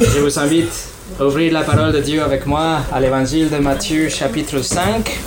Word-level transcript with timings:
Je 0.00 0.20
vous 0.20 0.38
invite 0.38 0.88
à 1.18 1.24
ouvrir 1.24 1.52
la 1.52 1.62
parole 1.62 1.92
de 1.92 2.00
Dieu 2.00 2.22
avec 2.22 2.46
moi 2.46 2.80
à 2.92 3.00
l'évangile 3.00 3.50
de 3.50 3.56
Matthieu 3.58 4.08
chapitre 4.08 4.60
5. 4.62 5.18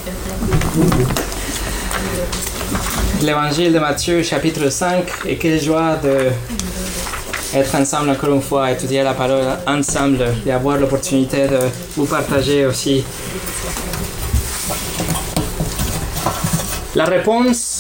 L'évangile 3.22 3.74
de 3.74 3.80
Matthieu 3.80 4.24
chapitre 4.24 4.70
5 4.70 5.06
et 5.26 5.38
quelle 5.38 5.62
joie 5.62 5.98
de 5.98 6.30
être 7.58 7.76
ensemble 7.76 8.10
encore 8.10 8.34
une 8.34 8.42
fois, 8.42 8.72
étudier 8.72 9.04
la 9.04 9.14
parole 9.14 9.46
ensemble 9.68 10.26
et 10.46 10.52
avoir 10.52 10.78
l'opportunité 10.78 11.48
de 11.48 11.60
vous 11.96 12.06
partager 12.06 12.66
aussi 12.66 13.04
la 16.96 17.06
réponse 17.06 17.79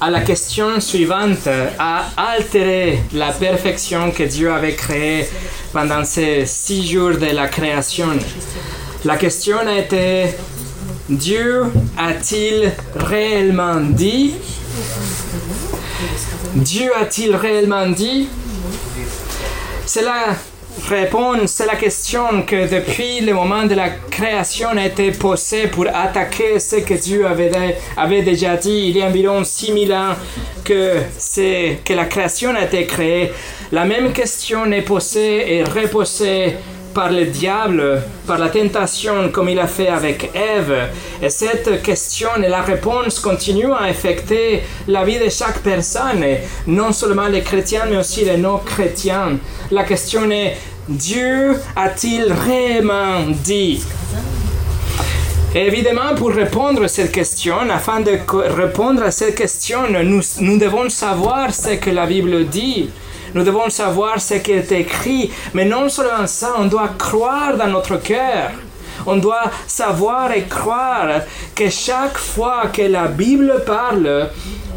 à 0.00 0.10
la 0.10 0.20
question 0.20 0.80
suivante 0.80 1.48
a 1.78 2.06
altéré 2.16 3.00
la 3.12 3.32
perfection 3.32 4.10
que 4.10 4.24
Dieu 4.24 4.52
avait 4.52 4.74
créée 4.74 5.28
pendant 5.72 6.04
ces 6.04 6.46
six 6.46 6.86
jours 6.86 7.16
de 7.16 7.26
la 7.26 7.48
création? 7.48 8.08
La 9.04 9.16
question 9.16 9.68
été 9.68 10.34
Dieu 11.08 11.64
a-t-il 11.98 12.72
réellement 12.96 13.80
dit? 13.80 14.34
Dieu 16.54 16.90
a-t-il 16.96 17.36
réellement 17.36 17.88
dit? 17.88 18.28
C'est 19.86 20.04
la 20.76 20.96
réponse, 20.96 21.52
c'est 21.52 21.66
la 21.66 21.76
question 21.76 22.42
que 22.42 22.68
depuis 22.68 23.20
le 23.20 23.32
moment 23.32 23.64
de 23.64 23.74
la 23.74 23.90
création 24.10 24.70
a 24.70 24.86
été 24.86 25.12
posée 25.12 25.68
pour 25.68 25.86
attaquer 25.86 26.58
ce 26.58 26.76
que 26.76 26.94
Dieu 26.94 27.26
avait, 27.26 27.78
avait 27.96 28.22
déjà 28.22 28.56
dit 28.56 28.88
il 28.88 28.96
y 28.96 29.02
a 29.02 29.06
environ 29.06 29.44
6000 29.44 29.92
ans 29.92 30.14
que, 30.64 30.98
que 31.84 31.92
la 31.92 32.04
création 32.06 32.54
a 32.54 32.64
été 32.64 32.86
créée. 32.86 33.32
La 33.72 33.84
même 33.84 34.12
question 34.12 34.70
est 34.72 34.82
posée 34.82 35.56
et 35.56 35.64
reposée 35.64 36.56
par 36.94 37.10
le 37.10 37.26
diable, 37.26 38.00
par 38.26 38.38
la 38.38 38.48
tentation, 38.48 39.28
comme 39.30 39.48
il 39.48 39.58
a 39.58 39.66
fait 39.66 39.88
avec 39.88 40.30
Ève. 40.34 40.88
Et 41.20 41.28
cette 41.28 41.82
question 41.82 42.28
et 42.42 42.48
la 42.48 42.62
réponse 42.62 43.18
continuent 43.18 43.72
à 43.72 43.84
affecter 43.84 44.62
la 44.86 45.04
vie 45.04 45.18
de 45.18 45.28
chaque 45.28 45.58
personne, 45.58 46.24
non 46.66 46.92
seulement 46.92 47.26
les 47.26 47.42
chrétiens, 47.42 47.86
mais 47.90 47.96
aussi 47.96 48.24
les 48.24 48.36
non-chrétiens. 48.36 49.38
La 49.70 49.84
question 49.84 50.30
est, 50.30 50.56
Dieu 50.88 51.56
a-t-il 51.74 52.32
réellement 52.32 53.26
dit? 53.28 53.82
Évidemment, 55.54 56.14
pour 56.16 56.30
répondre 56.32 56.82
à 56.82 56.88
cette 56.88 57.12
question, 57.12 57.56
afin 57.70 58.00
de 58.00 58.18
répondre 58.56 59.02
à 59.02 59.10
cette 59.10 59.36
question, 59.36 59.80
nous 60.40 60.58
devons 60.58 60.88
savoir 60.88 61.54
ce 61.54 61.74
que 61.74 61.90
la 61.90 62.06
Bible 62.06 62.46
dit. 62.46 62.90
Nous 63.34 63.42
devons 63.42 63.68
savoir 63.68 64.20
ce 64.20 64.34
qui 64.34 64.52
est 64.52 64.70
écrit, 64.70 65.30
mais 65.54 65.64
non 65.64 65.88
seulement 65.88 66.26
ça, 66.26 66.54
on 66.56 66.66
doit 66.66 66.90
croire 66.96 67.56
dans 67.56 67.66
notre 67.66 67.96
cœur. 67.96 68.52
On 69.06 69.16
doit 69.16 69.50
savoir 69.66 70.32
et 70.32 70.44
croire 70.44 71.22
que 71.54 71.68
chaque 71.68 72.18
fois 72.18 72.68
que 72.72 72.82
la 72.82 73.06
Bible 73.06 73.62
parle, 73.66 74.30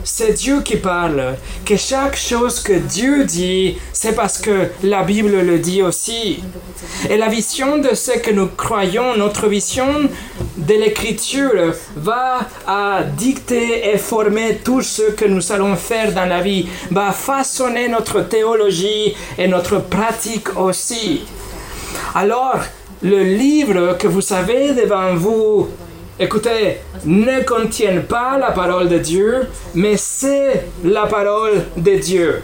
c'est 0.04 0.34
Dieu 0.34 0.62
qui 0.62 0.78
parle. 0.78 1.36
Que 1.66 1.76
chaque 1.76 2.16
chose 2.16 2.62
que 2.62 2.74
Dieu 2.74 3.26
dit, 3.26 3.78
c'est 3.92 4.14
parce 4.14 4.38
que 4.38 4.70
la 4.84 5.04
Bible 5.04 5.42
le 5.42 5.60
dit 5.60 5.82
aussi. 5.82 6.42
Et 7.10 7.18
la 7.18 7.28
vision 7.28 7.78
de 7.78 7.94
ce 7.94 8.18
que 8.20 8.32
nous 8.32 8.48
croyons, 8.48 9.18
notre 9.18 9.48
vision 9.48 9.88
de 10.56 10.74
l'écriture 10.74 11.74
va 11.96 12.40
dicter 13.18 13.90
et 13.90 13.98
former 13.98 14.60
tout 14.64 14.82
ce 14.82 15.12
que 15.12 15.26
nous 15.26 15.52
allons 15.52 15.76
faire 15.76 16.14
dans 16.14 16.26
la 16.26 16.42
vie, 16.42 16.68
va 16.92 17.12
façonner 17.12 17.88
notre 17.90 18.22
théologie 18.22 19.14
et 19.38 19.48
notre 19.48 19.80
pratique 19.80 20.58
aussi. 20.58 21.24
Alors, 22.16 22.60
le 23.02 23.24
livre 23.24 23.98
que 23.98 24.08
vous 24.08 24.34
avez 24.34 24.74
devant 24.74 25.16
vous 25.16 25.70
écoutez, 26.20 26.78
ne 27.06 27.44
contiennent 27.44 28.04
pas 28.04 28.38
la 28.38 28.52
parole 28.52 28.90
de 28.90 28.98
Dieu, 28.98 29.48
mais 29.76 29.98
c'est 29.98 30.66
la 30.84 31.06
parole 31.06 31.66
de 31.76 31.96
Dieu. 31.96 32.42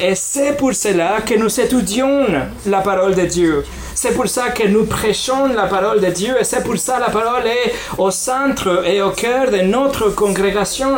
Et 0.00 0.14
c'est 0.14 0.56
pour 0.56 0.74
cela 0.74 1.20
que 1.20 1.34
nous 1.34 1.60
étudions 1.60 2.26
la 2.66 2.80
parole 2.80 3.14
de 3.14 3.26
Dieu. 3.26 3.64
C'est 3.94 4.14
pour 4.14 4.26
ça 4.26 4.50
que 4.50 4.66
nous 4.66 4.86
prêchons 4.86 5.46
la 5.54 5.66
parole 5.66 6.00
de 6.00 6.10
Dieu 6.10 6.34
et 6.40 6.44
c'est 6.44 6.64
pour 6.64 6.76
ça 6.78 6.96
que 6.96 7.00
la 7.02 7.10
parole 7.10 7.46
est 7.46 7.72
au 7.96 8.10
centre 8.10 8.84
et 8.86 9.00
au 9.02 9.10
cœur 9.10 9.50
de 9.50 9.58
notre 9.58 10.10
congrégation. 10.10 10.96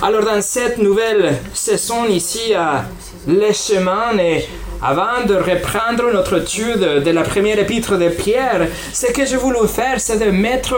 Alors 0.00 0.22
dans 0.22 0.40
cette 0.42 0.78
nouvelle 0.78 1.38
saison 1.52 2.04
ici 2.04 2.54
à 2.54 2.84
Les 3.26 3.52
Chemins 3.52 4.16
et 4.18 4.46
avant 4.82 5.24
de 5.26 5.34
reprendre 5.34 6.12
notre 6.12 6.40
étude 6.42 7.02
de 7.04 7.10
la 7.10 7.22
première 7.22 7.58
épître 7.58 7.96
de 7.96 8.08
Pierre, 8.08 8.66
ce 8.92 9.06
que 9.06 9.24
je 9.24 9.36
voulais 9.36 9.68
faire, 9.68 10.00
c'est 10.00 10.18
de 10.18 10.30
mettre, 10.30 10.74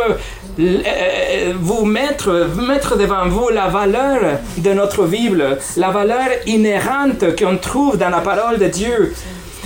euh, 0.61 1.53
vous 1.59 1.85
mettre, 1.87 2.49
mettre 2.69 2.99
devant 2.99 3.27
vous 3.29 3.49
la 3.49 3.69
valeur 3.69 4.39
de 4.59 4.73
notre 4.73 5.07
Bible, 5.07 5.59
la 5.77 5.91
valeur 5.91 6.29
inhérente 6.47 7.37
qu'on 7.39 7.57
trouve 7.57 7.97
dans 7.97 8.11
la 8.11 8.21
parole 8.21 8.59
de 8.59 8.67
Dieu. 8.67 9.15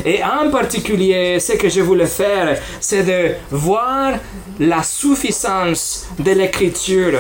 Et 0.04 0.20
en 0.22 0.50
particulier, 0.50 1.40
ce 1.40 1.54
que 1.54 1.68
je 1.68 1.80
voulais 1.80 2.06
faire, 2.06 2.56
c'est 2.80 3.02
de 3.02 3.34
voir 3.50 4.12
la 4.60 4.82
suffisance 4.84 6.06
de 6.18 6.30
l'écriture 6.30 7.18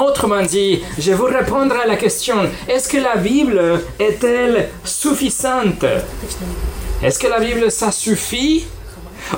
Autrement 0.00 0.42
dit, 0.42 0.80
je 0.98 1.12
vais 1.12 1.38
répondre 1.38 1.74
à 1.76 1.86
la 1.86 1.96
question, 1.96 2.36
est-ce 2.66 2.88
que 2.88 2.96
la 2.96 3.16
Bible 3.16 3.82
est-elle 3.98 4.70
suffisante? 4.82 5.84
Est-ce 7.02 7.18
que 7.18 7.26
la 7.26 7.38
Bible, 7.38 7.70
ça 7.70 7.92
suffit? 7.92 8.64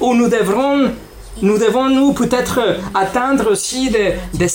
Ou 0.01 0.15
nous 0.15 0.29
devrons 0.29 0.93
nous 1.41 1.59
devons 1.59 1.89
nous 1.89 2.13
peut-être 2.13 2.61
attendre 2.95 3.51
aussi 3.51 3.91
des, 3.91 4.15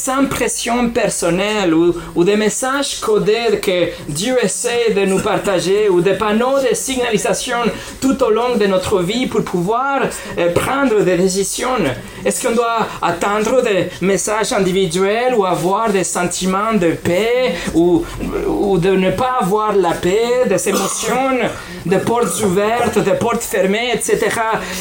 impressions 0.09 0.89
personnelles 0.89 1.73
ou, 1.73 2.23
des 2.23 2.35
messages 2.35 2.99
codés 2.99 3.59
que 3.61 3.89
Dieu 4.07 4.35
essaie 4.41 4.93
de 4.95 5.05
nous 5.05 5.19
partager 5.19 5.89
ou 5.89 6.01
des 6.01 6.13
panneaux 6.13 6.59
de 6.59 6.75
signalisation 6.75 7.57
tout 7.99 8.21
au 8.23 8.29
long 8.29 8.55
de 8.55 8.65
notre 8.67 9.01
vie 9.01 9.25
pour 9.25 9.43
pouvoir 9.43 10.01
euh, 10.37 10.53
prendre 10.53 11.01
des 11.03 11.17
décisions. 11.17 11.77
Est-ce 12.23 12.47
qu'on 12.47 12.53
doit 12.53 12.87
attendre 13.01 13.63
des 13.63 13.89
messages 14.01 14.53
individuels 14.53 15.33
ou 15.35 15.45
avoir 15.45 15.89
des 15.91 16.03
sentiments 16.03 16.73
de 16.73 16.91
paix 16.91 17.55
ou, 17.73 18.03
ou 18.47 18.77
de 18.77 18.91
ne 18.91 19.11
pas 19.11 19.37
avoir 19.41 19.73
la 19.75 19.91
paix, 19.91 20.45
des 20.47 20.69
émotions, 20.69 21.39
des 21.87 21.99
portes 21.99 22.41
ouvertes, 22.43 22.99
des 22.99 23.13
portes 23.13 23.43
fermées, 23.43 23.91
etc. 23.93 24.19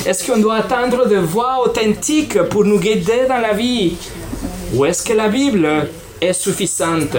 Est-ce 0.05 0.27
qu'on 0.27 0.39
doit 0.39 0.57
attendre 0.57 1.09
de 1.09 1.17
voix 1.17 1.63
authentiques 1.65 2.43
pour 2.45 2.65
nous 2.65 2.79
guider 2.79 3.27
dans 3.29 3.39
la 3.39 3.53
vie? 3.53 3.97
Ou 4.75 4.85
est-ce 4.85 5.03
que 5.05 5.13
la 5.13 5.29
Bible 5.29 5.89
est 6.21 6.33
suffisante? 6.33 7.17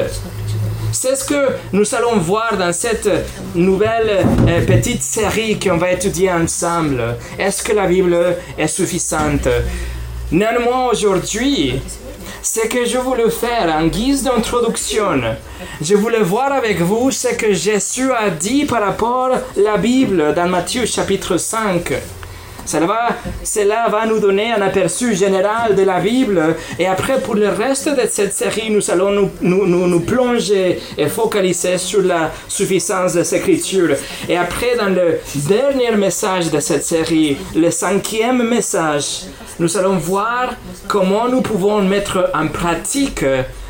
C'est 0.92 1.16
ce 1.16 1.26
que 1.26 1.50
nous 1.74 1.96
allons 1.96 2.18
voir 2.18 2.58
dans 2.58 2.74
cette 2.74 3.10
nouvelle 3.54 4.26
euh, 4.48 4.66
petite 4.66 5.04
série 5.04 5.60
qu'on 5.60 5.78
va 5.78 5.92
étudier 5.92 6.32
ensemble. 6.32 7.18
Est-ce 7.38 7.64
que 7.64 7.74
la 7.74 7.88
Bible 7.88 8.18
est 8.58 8.68
suffisante? 8.68 9.48
Néanmoins, 10.32 10.90
aujourd'hui, 10.92 11.80
ce 12.48 12.66
que 12.66 12.86
je 12.86 12.98
voulais 12.98 13.30
faire 13.30 13.76
en 13.76 13.88
guise 13.88 14.24
d'introduction, 14.24 15.22
je 15.82 15.96
voulais 15.96 16.22
voir 16.22 16.54
avec 16.54 16.80
vous 16.80 17.12
ce 17.12 17.36
que 17.36 17.52
Jésus 17.52 18.10
a 18.14 18.30
dit 18.30 18.64
par 18.64 18.82
rapport 18.82 19.32
à 19.34 19.42
la 19.58 19.76
Bible 19.76 20.34
dans 20.34 20.48
Matthieu 20.48 20.86
chapitre 20.86 21.36
5. 21.36 21.94
Cela 22.68 22.86
va, 22.86 23.10
cela 23.44 23.88
va 23.88 24.06
nous 24.06 24.20
donner 24.20 24.52
un 24.52 24.62
aperçu 24.62 25.16
général 25.16 25.74
de 25.74 25.84
la 25.84 26.02
Bible. 26.02 26.58
Et 26.78 26.86
après, 26.86 27.22
pour 27.22 27.36
le 27.36 27.48
reste 27.48 27.88
de 27.88 28.06
cette 28.10 28.34
série, 28.34 28.70
nous 28.70 28.92
allons 28.92 29.12
nous, 29.12 29.32
nous, 29.42 29.88
nous, 29.88 30.00
plonger 30.02 30.78
et 30.98 31.08
focaliser 31.08 31.78
sur 31.78 32.02
la 32.02 32.30
suffisance 32.50 33.14
des 33.14 33.36
Écritures. 33.36 33.96
Et 34.28 34.36
après, 34.36 34.76
dans 34.76 34.94
le 34.94 35.20
dernier 35.48 35.96
message 35.96 36.52
de 36.52 36.60
cette 36.60 36.84
série, 36.84 37.38
le 37.56 37.72
cinquième 37.72 38.44
message, 38.44 39.28
nous 39.60 39.78
allons 39.78 39.96
voir 39.96 40.54
comment 40.90 41.30
nous 41.30 41.42
pouvons 41.42 41.82
mettre 41.82 42.32
en 42.34 42.50
pratique 42.50 43.24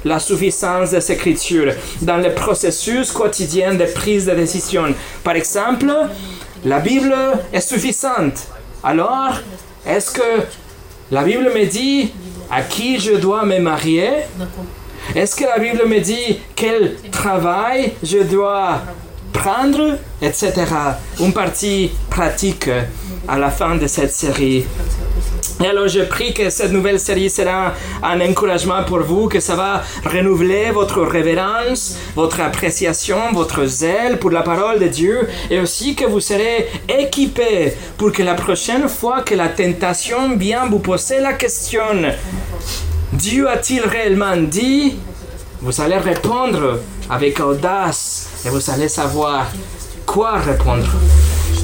la 0.06 0.18
suffisance 0.20 0.90
des 0.90 1.12
Écritures 1.12 1.74
dans 2.02 2.18
le 2.18 2.34
processus 2.34 3.12
quotidien 3.12 3.76
de 3.76 3.86
prise 3.86 4.26
de 4.26 4.34
décision. 4.34 4.86
Par 5.24 5.36
exemple, 5.36 5.94
la 6.66 6.80
Bible 6.80 7.14
est 7.54 7.62
suffisante. 7.62 8.48
Alors, 8.84 9.34
est-ce 9.86 10.12
que 10.12 10.44
la 11.12 11.24
Bible 11.24 11.52
me 11.54 11.66
dit 11.66 12.12
à 12.52 12.62
qui 12.62 13.00
je 13.00 13.14
dois 13.14 13.46
me 13.46 13.60
marier? 13.60 14.10
Est-ce 15.16 15.36
que 15.36 15.46
la 15.46 15.60
Bible 15.60 15.88
me 15.88 16.00
dit 16.00 16.40
quel 16.56 16.96
travail 17.12 17.94
je 18.04 18.20
dois 18.20 18.82
prendre, 19.34 19.98
etc. 20.22 20.54
Une 21.20 21.34
partie 21.34 21.92
pratique 22.10 22.70
à 23.28 23.38
la 23.38 23.50
fin 23.50 23.76
de 23.76 23.88
cette 23.88 24.14
série. 24.14 24.66
Et 25.64 25.66
alors 25.66 25.88
je 25.88 26.02
prie 26.02 26.34
que 26.34 26.52
cette 26.52 26.72
nouvelle 26.72 27.00
série 27.00 27.32
sera 27.32 27.74
un 28.04 28.22
encouragement 28.22 28.84
pour 28.84 29.00
vous, 29.00 29.28
que 29.28 29.40
ça 29.40 29.56
va 29.56 29.82
renouveler 30.06 30.70
votre 30.72 31.02
révérence, 31.02 31.98
votre 32.16 32.42
appréciation, 32.42 33.18
votre 33.34 33.66
zèle 33.66 34.20
pour 34.20 34.30
la 34.30 34.44
parole 34.44 34.78
de 34.80 34.88
Dieu, 34.88 35.28
et 35.50 35.60
aussi 35.60 35.96
que 35.96 36.06
vous 36.06 36.20
serez 36.20 36.68
équipés 36.88 37.74
pour 37.98 38.12
que 38.12 38.22
la 38.22 38.36
prochaine 38.36 38.88
fois 38.88 39.24
que 39.24 39.34
la 39.34 39.50
tentation 39.50 40.38
vient 40.38 40.68
vous 40.68 40.80
poser 40.80 41.20
la 41.22 41.34
question, 41.34 41.82
Dieu 43.14 43.50
a-t-il 43.50 43.82
réellement 43.82 44.38
dit? 44.38 44.98
Vous 45.60 45.82
allez 45.82 45.98
répondre 45.98 46.82
avec 47.10 47.40
audace 47.40 48.30
et 48.46 48.50
vous 48.50 48.70
allez 48.70 48.90
savoir 48.90 49.48
quoi 50.06 50.38
répondre 50.38 50.88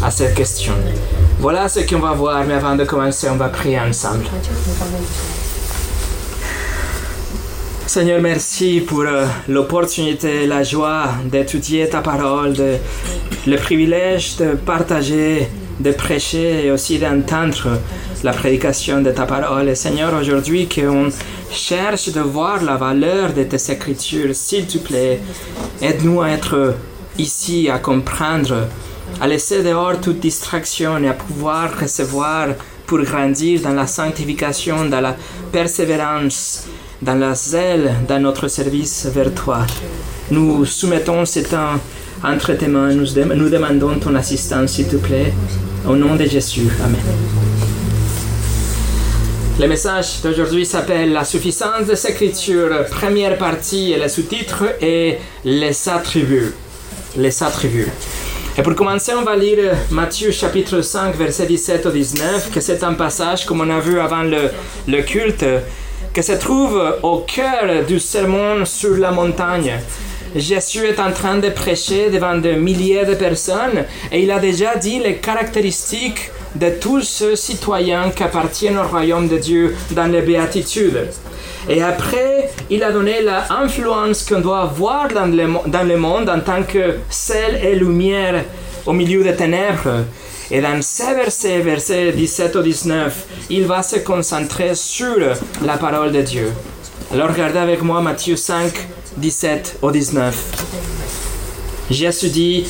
à 0.04 0.10
cette 0.10 0.34
question. 0.34 0.74
Voilà 1.44 1.68
ce 1.68 1.82
qu'on 1.82 2.00
va 2.00 2.14
voir, 2.14 2.46
mais 2.46 2.54
avant 2.54 2.78
de 2.78 2.86
commencer, 2.86 3.28
on 3.30 3.36
va 3.36 3.50
prier 3.50 3.78
ensemble. 3.78 4.24
Seigneur, 7.86 8.22
merci 8.22 8.80
pour 8.80 9.02
euh, 9.02 9.26
l'opportunité, 9.50 10.48
la 10.48 10.64
joie 10.64 11.10
d'étudier 11.26 11.90
ta 11.90 12.00
parole, 12.00 12.56
le 13.46 13.58
privilège 13.58 14.38
de 14.38 14.56
partager, 14.56 15.50
de 15.82 15.92
prêcher 15.92 16.68
et 16.68 16.72
aussi 16.72 16.98
d'entendre 16.98 17.78
la 18.24 18.32
prédication 18.32 19.02
de 19.02 19.12
ta 19.12 19.26
parole. 19.26 19.68
Et 19.68 19.76
Seigneur, 19.76 20.14
aujourd'hui 20.14 20.70
qu'on 20.70 21.10
cherche 21.52 22.08
de 22.14 22.22
voir 22.22 22.64
la 22.64 22.78
valeur 22.78 23.34
de 23.34 23.44
tes 23.44 23.70
écritures, 23.70 24.34
s'il 24.34 24.66
te 24.66 24.78
plaît, 24.78 25.20
aide-nous 25.82 26.22
à 26.22 26.30
être 26.30 26.74
ici, 27.18 27.70
à 27.70 27.80
comprendre 27.80 28.66
à 29.22 29.28
laisser 29.28 29.64
dehors 29.64 30.00
toute 30.02 30.20
distraction 30.20 30.98
et 31.04 31.08
à 31.08 31.14
pouvoir 31.14 31.80
recevoir 31.80 32.48
pour 32.86 33.02
grandir 33.02 33.62
dans 33.62 33.74
la 33.74 33.88
sanctification, 33.88 34.86
dans 34.86 35.02
la 35.02 35.16
persévérance, 35.52 36.68
dans 37.02 37.16
la 37.16 37.34
zèle, 37.34 37.96
dans 38.08 38.20
notre 38.20 38.48
service 38.48 39.08
vers 39.14 39.34
toi. 39.34 39.66
Nous 40.32 40.66
soumettons 40.66 41.26
ce 41.26 41.40
temps 41.40 41.80
entre 42.24 42.54
tes 42.54 42.68
mains, 42.68 42.94
nous, 42.94 43.08
nous 43.36 43.50
demandons 43.50 44.00
ton 44.00 44.16
assistance, 44.16 44.72
s'il 44.72 44.88
te 44.88 44.96
plaît, 44.96 45.34
au 45.88 45.96
nom 45.96 46.16
de 46.16 46.24
Jésus. 46.24 46.68
Amen. 46.84 47.02
Le 49.60 49.68
message 49.68 50.22
d'aujourd'hui 50.24 50.66
s'appelle 50.66 51.12
La 51.14 51.24
suffisance 51.24 51.86
des 51.86 52.08
Écritures, 52.08 52.86
première 52.90 53.38
partie, 53.38 53.92
et 53.92 54.00
le 54.00 54.08
sous-titre 54.08 54.64
est 54.82 55.20
Les 55.46 55.90
attributs. 55.90 56.54
Les 57.18 57.44
attributs. 57.44 57.92
Et 58.56 58.62
pour 58.62 58.76
commencer, 58.76 59.14
on 59.18 59.24
va 59.24 59.36
lire 59.36 59.74
Matthieu 59.90 60.30
chapitre 60.30 60.82
5, 60.82 61.16
verset 61.16 61.48
17 61.48 61.88
au 61.88 61.90
19, 61.90 62.52
que 62.52 62.62
c'est 62.62 62.84
un 62.84 62.94
passage, 62.94 63.46
comme 63.48 63.62
on 63.62 63.70
a 63.72 63.80
vu 63.80 64.00
avant 64.00 64.22
le, 64.22 64.52
le 64.88 65.02
culte, 65.02 65.44
que 66.14 66.22
se 66.22 66.34
trouve 66.34 66.80
au 67.02 67.26
cœur 67.26 67.84
du 67.88 68.00
sermon 68.00 68.64
sur 68.64 68.96
la 68.98 69.10
montagne. 69.10 69.80
Jésus 70.36 70.86
est 70.86 71.00
en 71.00 71.12
train 71.12 71.40
de 71.40 71.50
prêcher 71.50 72.12
devant 72.12 72.38
des 72.38 72.56
milliers 72.56 73.06
de 73.06 73.16
personnes 73.16 73.86
et 74.12 74.22
il 74.22 74.30
a 74.30 74.38
déjà 74.38 74.76
dit 74.76 75.00
les 75.00 75.18
caractéristiques 75.18 76.30
de 76.54 76.70
tous 76.80 77.02
ceux 77.02 77.36
citoyens 77.36 78.12
qui 78.12 78.22
appartiennent 78.22 78.78
au 78.78 78.88
royaume 78.88 79.28
de 79.28 79.38
Dieu 79.38 79.76
dans 79.92 80.12
les 80.12 80.22
béatitudes. 80.22 81.08
Et 81.70 81.82
après, 81.82 82.50
il 82.70 82.84
a 82.84 82.92
donné 82.92 83.22
l'influence 83.22 84.24
qu'on 84.24 84.42
doit 84.42 84.62
avoir 84.62 85.08
dans 85.08 85.26
le, 85.26 85.48
dans 85.68 85.88
le 85.88 85.98
monde 85.98 86.30
en 86.30 86.40
tant 86.40 86.64
que 86.64 86.98
sel 87.10 87.60
et 87.64 87.76
lumière 87.76 88.44
au 88.86 88.94
milieu 88.94 89.24
des 89.24 89.36
ténèbres. 89.36 90.06
Et 90.52 90.62
dans 90.62 90.82
ces 90.82 91.14
versets, 91.14 91.60
versets 91.60 92.12
17 92.12 92.56
au 92.58 92.62
19, 92.62 93.26
il 93.50 93.66
va 93.66 93.82
se 93.82 93.98
concentrer 93.98 94.76
sur 94.76 95.18
la 95.66 95.78
parole 95.78 96.12
de 96.12 96.22
Dieu. 96.22 96.52
Alors 97.14 97.30
regardez 97.30 97.60
avec 97.60 97.82
moi 97.82 98.02
Matthieu 98.02 98.36
5, 98.36 98.72
17 99.18 99.80
au 99.82 99.92
19. 99.92 100.36
Jésus 101.90 102.30
dit, 102.30 102.66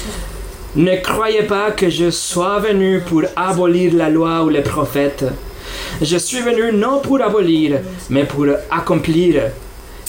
ne 0.75 0.95
croyez 0.97 1.43
pas 1.43 1.71
que 1.71 1.89
je 1.89 2.09
sois 2.09 2.59
venu 2.59 3.01
pour 3.01 3.23
abolir 3.35 3.93
la 3.95 4.09
loi 4.09 4.43
ou 4.43 4.49
les 4.49 4.61
prophètes. 4.61 5.25
Je 6.01 6.17
suis 6.17 6.41
venu 6.41 6.71
non 6.73 6.99
pour 6.99 7.21
abolir, 7.21 7.79
mais 8.09 8.25
pour 8.25 8.47
accomplir. 8.69 9.51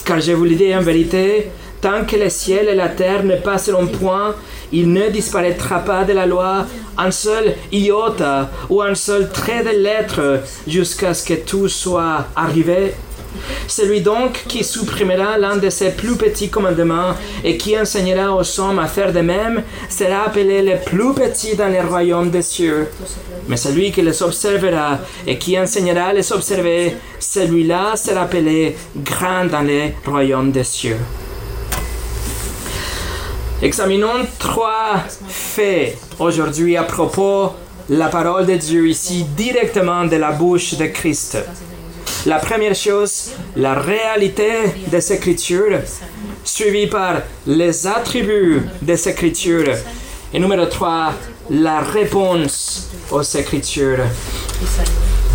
Car 0.03 0.19
je 0.19 0.33
vous 0.33 0.45
le 0.45 0.55
dis 0.55 0.75
en 0.75 0.81
vérité, 0.81 1.49
tant 1.81 2.05
que 2.05 2.15
le 2.15 2.29
ciel 2.29 2.67
et 2.69 2.75
la 2.75 2.89
terre 2.89 3.23
ne 3.23 3.35
passeront 3.35 3.87
point, 3.87 4.35
il 4.71 4.91
ne 4.91 5.09
disparaîtra 5.09 5.79
pas 5.79 6.03
de 6.03 6.13
la 6.13 6.25
loi 6.25 6.65
un 6.97 7.11
seul 7.11 7.55
iota 7.71 8.49
ou 8.69 8.81
un 8.81 8.95
seul 8.95 9.29
trait 9.31 9.63
de 9.63 9.81
lettre 9.81 10.41
jusqu'à 10.67 11.13
ce 11.13 11.25
que 11.25 11.35
tout 11.35 11.67
soit 11.67 12.25
arrivé. 12.35 12.93
Celui 13.67 14.01
donc 14.01 14.43
qui 14.47 14.63
supprimera 14.63 15.37
l'un 15.37 15.57
de 15.57 15.69
ses 15.69 15.91
plus 15.91 16.15
petits 16.15 16.49
commandements 16.49 17.13
et 17.43 17.57
qui 17.57 17.79
enseignera 17.79 18.35
aux 18.35 18.59
hommes 18.59 18.79
à 18.79 18.87
faire 18.87 19.11
de 19.13 19.21
même 19.21 19.63
sera 19.89 20.25
appelé 20.25 20.61
le 20.61 20.77
plus 20.83 21.13
petit 21.13 21.55
dans 21.55 21.71
le 21.71 21.87
royaume 21.87 22.29
des 22.29 22.41
cieux. 22.41 22.87
Mais 23.47 23.57
celui 23.57 23.91
qui 23.91 24.01
les 24.01 24.21
observera 24.23 24.99
et 25.27 25.37
qui 25.37 25.59
enseignera 25.59 26.07
à 26.07 26.13
les 26.13 26.31
observer, 26.31 26.95
celui-là 27.19 27.95
sera 27.95 28.21
appelé 28.21 28.75
grand 28.97 29.45
dans 29.45 29.61
le 29.61 29.91
royaume 30.05 30.51
des 30.51 30.63
cieux. 30.63 30.97
Examinons 33.61 34.25
trois 34.37 35.03
faits 35.27 35.97
aujourd'hui 36.19 36.75
à 36.75 36.83
propos 36.83 37.53
de 37.89 37.95
la 37.95 38.07
parole 38.09 38.45
de 38.45 38.55
Dieu 38.55 38.87
ici 38.87 39.25
directement 39.35 40.05
de 40.05 40.17
la 40.17 40.31
bouche 40.31 40.75
de 40.75 40.87
Christ. 40.87 41.37
La 42.25 42.39
première 42.39 42.73
chose, 42.73 43.33
la 43.55 43.75
réalité 43.75 44.49
des 44.87 45.13
Écritures, 45.13 45.79
suivie 46.43 46.87
par 46.87 47.21
les 47.45 47.85
attributs 47.85 48.63
des 48.81 49.07
Écritures. 49.07 49.75
Et 50.33 50.39
numéro 50.39 50.65
3, 50.65 51.13
la 51.51 51.81
réponse 51.81 52.89
aux 53.11 53.21
Écritures. 53.21 53.99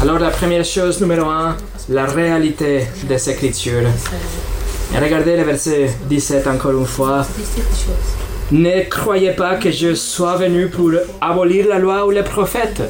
Alors 0.03 0.19
la 0.19 0.31
première 0.31 0.65
chose, 0.65 1.01
numéro 1.01 1.29
1, 1.29 1.57
la 1.91 2.07
réalité 2.07 2.89
des 3.05 3.31
Écritures. 3.31 3.89
Et 4.93 4.99
regardez 4.99 5.37
le 5.37 5.45
verset 5.45 5.91
17 6.09 6.49
encore 6.49 6.73
une 6.73 6.87
fois. 6.87 7.25
Ne 8.51 8.89
croyez 8.91 9.31
pas 9.31 9.55
que 9.55 9.71
je 9.71 9.95
sois 9.95 10.35
venu 10.35 10.67
pour 10.67 10.91
abolir 11.21 11.69
la 11.69 11.79
loi 11.79 12.05
ou 12.05 12.11
les 12.11 12.25
prophètes. 12.25 12.83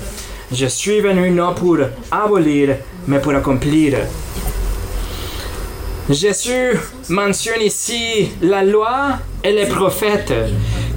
Je 0.52 0.67
suis 0.67 1.00
venu 1.00 1.31
non 1.31 1.55
pour 1.55 1.79
abolir, 2.11 2.76
mais 3.06 3.20
pour 3.20 3.32
accomplir. 3.35 3.99
Jésus 6.08 6.76
mentionne 7.08 7.62
ici 7.62 8.31
la 8.43 8.64
loi 8.64 9.19
et 9.44 9.52
les 9.52 9.67
prophètes, 9.67 10.35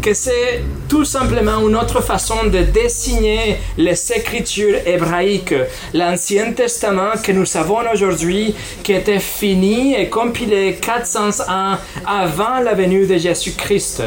que 0.01 0.11
c'est 0.15 0.63
tout 0.89 1.05
simplement 1.05 1.67
une 1.67 1.75
autre 1.75 2.01
façon 2.01 2.45
de 2.45 2.63
désigner 2.63 3.57
les 3.77 4.11
écritures 4.13 4.79
hébraïques, 4.87 5.53
l'Ancien 5.93 6.53
Testament 6.53 7.11
que 7.23 7.31
nous 7.31 7.45
savons 7.45 7.81
aujourd'hui, 7.93 8.55
qui 8.81 8.93
était 8.93 9.19
fini 9.19 9.93
et 9.93 10.09
compilé 10.09 10.79
400 10.81 11.41
ans 11.47 11.77
avant 12.07 12.59
la 12.59 12.73
venue 12.73 13.05
de 13.05 13.17
Jésus-Christ. 13.17 14.01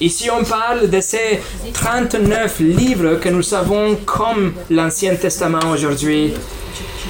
Ici, 0.00 0.28
on 0.30 0.44
parle 0.44 0.90
de 0.90 1.00
ces 1.00 1.40
39 1.72 2.60
livres 2.60 3.14
que 3.16 3.28
nous 3.28 3.42
savons 3.42 3.96
comme 4.04 4.54
l'Ancien 4.70 5.14
Testament 5.14 5.70
aujourd'hui. 5.72 6.34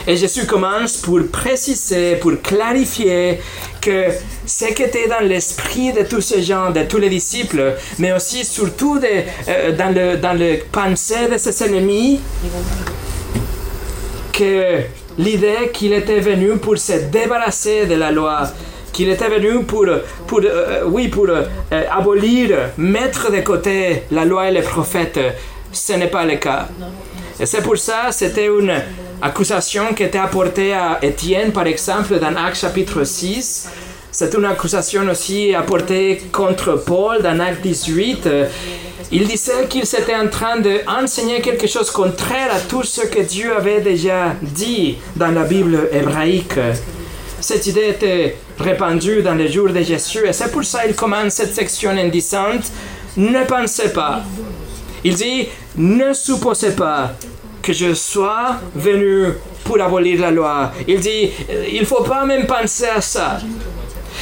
Et 0.06 0.16
Jésus 0.16 0.46
commence 0.46 0.98
pour 0.98 1.20
préciser, 1.32 2.16
pour 2.16 2.32
clarifier 2.42 3.40
que 3.80 4.08
ce 4.44 4.66
qui 4.66 4.82
était 4.82 5.08
dans 5.08 5.26
l'esprit 5.26 5.92
de 5.92 6.02
tous 6.02 6.20
ces 6.20 6.42
gens, 6.42 6.70
de 6.70 6.82
tous 6.82 6.98
les 6.98 7.08
disciples, 7.08 7.74
mais 7.98 8.12
aussi 8.12 8.44
surtout 8.44 9.00
euh, 9.02 9.72
dans, 9.72 9.94
le, 9.94 10.18
dans 10.18 10.34
le 10.38 10.58
pensée 10.70 11.28
de 11.32 11.38
ses 11.38 11.64
ennemis, 11.64 12.20
que 14.32 14.80
l'idée 15.16 15.70
qu'il 15.72 15.94
était 15.94 16.20
venu 16.20 16.58
pour 16.58 16.76
se 16.76 17.04
débarrasser 17.10 17.86
de 17.86 17.94
la 17.94 18.10
loi, 18.10 18.42
qu'il 18.94 19.10
était 19.10 19.28
venu 19.28 19.64
pour, 19.64 19.86
pour 20.26 20.40
euh, 20.42 20.84
oui, 20.86 21.08
pour 21.08 21.26
euh, 21.28 21.44
abolir, 21.90 22.70
mettre 22.78 23.30
de 23.30 23.40
côté 23.40 24.04
la 24.10 24.24
loi 24.24 24.48
et 24.48 24.52
les 24.52 24.62
prophètes, 24.62 25.20
ce 25.72 25.92
n'est 25.94 26.08
pas 26.08 26.24
le 26.24 26.36
cas. 26.36 26.68
Et 27.38 27.44
c'est 27.44 27.62
pour 27.62 27.76
ça, 27.76 28.12
c'était 28.12 28.46
une 28.46 28.72
accusation 29.20 29.92
qui 29.94 30.04
était 30.04 30.18
apportée 30.18 30.72
à 30.72 30.98
Étienne, 31.02 31.52
par 31.52 31.66
exemple, 31.66 32.18
dans 32.18 32.36
Acte 32.36 32.60
chapitre 32.60 33.02
6. 33.04 33.68
C'est 34.12 34.32
une 34.34 34.44
accusation 34.44 35.02
aussi 35.10 35.52
apportée 35.54 36.22
contre 36.30 36.84
Paul 36.86 37.20
dans 37.20 37.40
Acte 37.40 37.62
18. 37.62 38.28
Il 39.10 39.26
disait 39.26 39.66
qu'il 39.68 39.82
était 39.82 40.14
en 40.14 40.28
train 40.28 40.56
d'enseigner 40.60 41.40
quelque 41.40 41.66
chose 41.66 41.90
contraire 41.90 42.50
à 42.54 42.60
tout 42.60 42.84
ce 42.84 43.02
que 43.02 43.20
Dieu 43.20 43.54
avait 43.56 43.80
déjà 43.80 44.34
dit 44.40 44.96
dans 45.16 45.32
la 45.32 45.42
Bible 45.42 45.88
hébraïque. 45.92 46.58
Cette 47.40 47.66
idée 47.66 47.88
était 47.90 48.36
répandue 48.58 49.22
dans 49.22 49.34
les 49.34 49.50
jours 49.50 49.70
de 49.70 49.82
Jésus 49.82 50.26
et 50.26 50.32
c'est 50.32 50.50
pour 50.50 50.64
ça 50.64 50.84
qu'il 50.84 50.94
commence 50.94 51.34
cette 51.34 51.54
section 51.54 51.90
en 51.90 52.08
disant 52.08 52.60
Ne 53.16 53.44
pensez 53.44 53.92
pas. 53.92 54.22
Il 55.02 55.14
dit 55.14 55.48
Ne 55.76 56.12
supposez 56.12 56.72
pas 56.72 57.12
que 57.62 57.72
je 57.72 57.94
sois 57.94 58.56
venu 58.74 59.32
pour 59.64 59.80
abolir 59.80 60.20
la 60.20 60.30
loi. 60.30 60.72
Il 60.86 61.00
dit, 61.00 61.30
euh, 61.50 61.64
il 61.72 61.80
ne 61.80 61.86
faut 61.86 62.02
pas 62.02 62.26
même 62.26 62.46
penser 62.46 62.86
à 62.94 63.00
ça. 63.00 63.38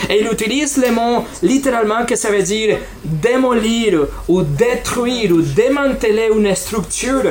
Et 0.08 0.20
il 0.20 0.26
utilise 0.32 0.78
le 0.78 0.92
mot 0.92 1.24
littéralement 1.42 2.04
que 2.06 2.16
ça 2.16 2.30
veut 2.30 2.42
dire 2.42 2.78
démolir 3.04 4.06
ou 4.28 4.42
détruire 4.42 5.32
ou 5.32 5.42
démanteler 5.42 6.30
une 6.34 6.54
structure 6.54 7.24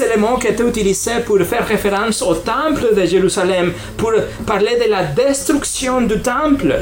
c'est 0.00 0.14
le 0.16 0.18
mot 0.18 0.38
qui 0.38 0.46
était 0.46 0.62
utilisé 0.62 1.10
pour 1.26 1.38
faire 1.42 1.66
référence 1.68 2.22
au 2.22 2.34
temple 2.36 2.94
de 2.96 3.04
Jérusalem, 3.04 3.74
pour 3.98 4.12
parler 4.46 4.78
de 4.82 4.88
la 4.90 5.02
destruction 5.04 6.00
du 6.00 6.18
temple. 6.20 6.74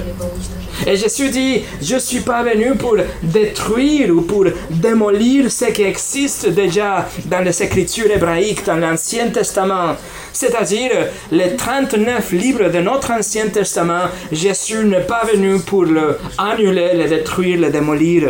Et 0.87 0.96
Jésus 0.96 1.28
dit, 1.30 1.62
je 1.82 1.96
ne 1.96 1.98
suis 1.98 2.20
pas 2.20 2.44
venu 2.44 2.76
pour 2.76 2.96
détruire 3.20 4.10
ou 4.10 4.20
pour 4.20 4.44
démolir 4.70 5.50
ce 5.50 5.64
qui 5.64 5.82
existe 5.82 6.48
déjà 6.50 7.08
dans 7.25 7.40
les 7.40 7.60
écritures 7.60 8.08
hébraïques, 8.08 8.64
dans 8.64 8.76
l'Ancien 8.76 9.30
Testament. 9.30 9.96
C'est-à-dire 10.32 10.92
les 11.32 11.56
39 11.56 12.30
livres 12.30 12.68
de 12.68 12.78
notre 12.78 13.10
Ancien 13.10 13.48
Testament, 13.48 14.04
Jésus 14.30 14.84
n'est 14.84 15.08
pas 15.14 15.25
venu 15.25 15.58
pour 15.58 15.82
le 15.82 16.18
annuler, 16.38 16.94
le 16.94 17.08
détruire, 17.08 17.58
le 17.58 17.70
démolir. 17.70 18.28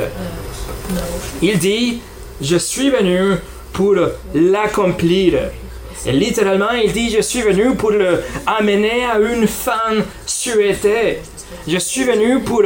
Il 1.42 1.58
dit, 1.58 2.00
je 2.40 2.56
suis 2.56 2.88
venu 2.88 3.34
pour 3.72 3.96
l'accomplir. 4.34 5.50
Et 6.06 6.12
littéralement, 6.12 6.70
il 6.70 6.92
dit, 6.92 7.10
je 7.10 7.20
suis 7.20 7.42
venu 7.42 7.74
pour 7.74 7.90
le 7.90 8.22
amener 8.46 9.04
à 9.04 9.18
une 9.18 9.46
fin 9.46 10.04
souhaitée. 10.26 11.18
Je 11.66 11.78
suis 11.78 12.04
venu 12.04 12.40
pour 12.40 12.62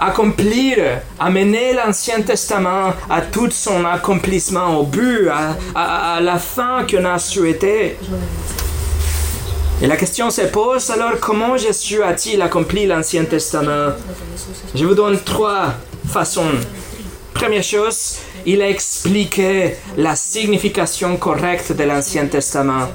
accomplir, 0.00 1.00
amener 1.20 1.74
l'Ancien 1.74 2.22
Testament 2.22 2.94
à 3.08 3.20
tout 3.20 3.50
son 3.50 3.84
accomplissement, 3.84 4.78
au 4.80 4.84
but, 4.84 5.28
à, 5.74 6.20
la 6.20 6.38
fin 6.38 6.84
qu'on 6.88 7.04
a 7.04 7.18
souhaité. 7.18 7.96
Et 9.80 9.86
la 9.86 9.96
question 9.96 10.30
se 10.30 10.42
pose 10.42 10.90
alors 10.90 11.18
comment 11.20 11.56
Jésus 11.56 12.02
a-t-il 12.02 12.40
accompli 12.40 12.86
l'Ancien 12.86 13.24
Testament? 13.24 13.92
Je 14.74 14.84
vous 14.84 14.94
donne 14.94 15.18
trois 15.20 15.74
façons. 16.08 16.52
Première 17.34 17.62
chose, 17.62 18.18
il 18.46 18.62
a 18.62 18.68
expliqué 18.68 19.76
la 19.96 20.14
signification 20.14 21.16
correcte 21.16 21.72
de 21.72 21.84
l'Ancien 21.84 22.26
Testament. 22.26 22.88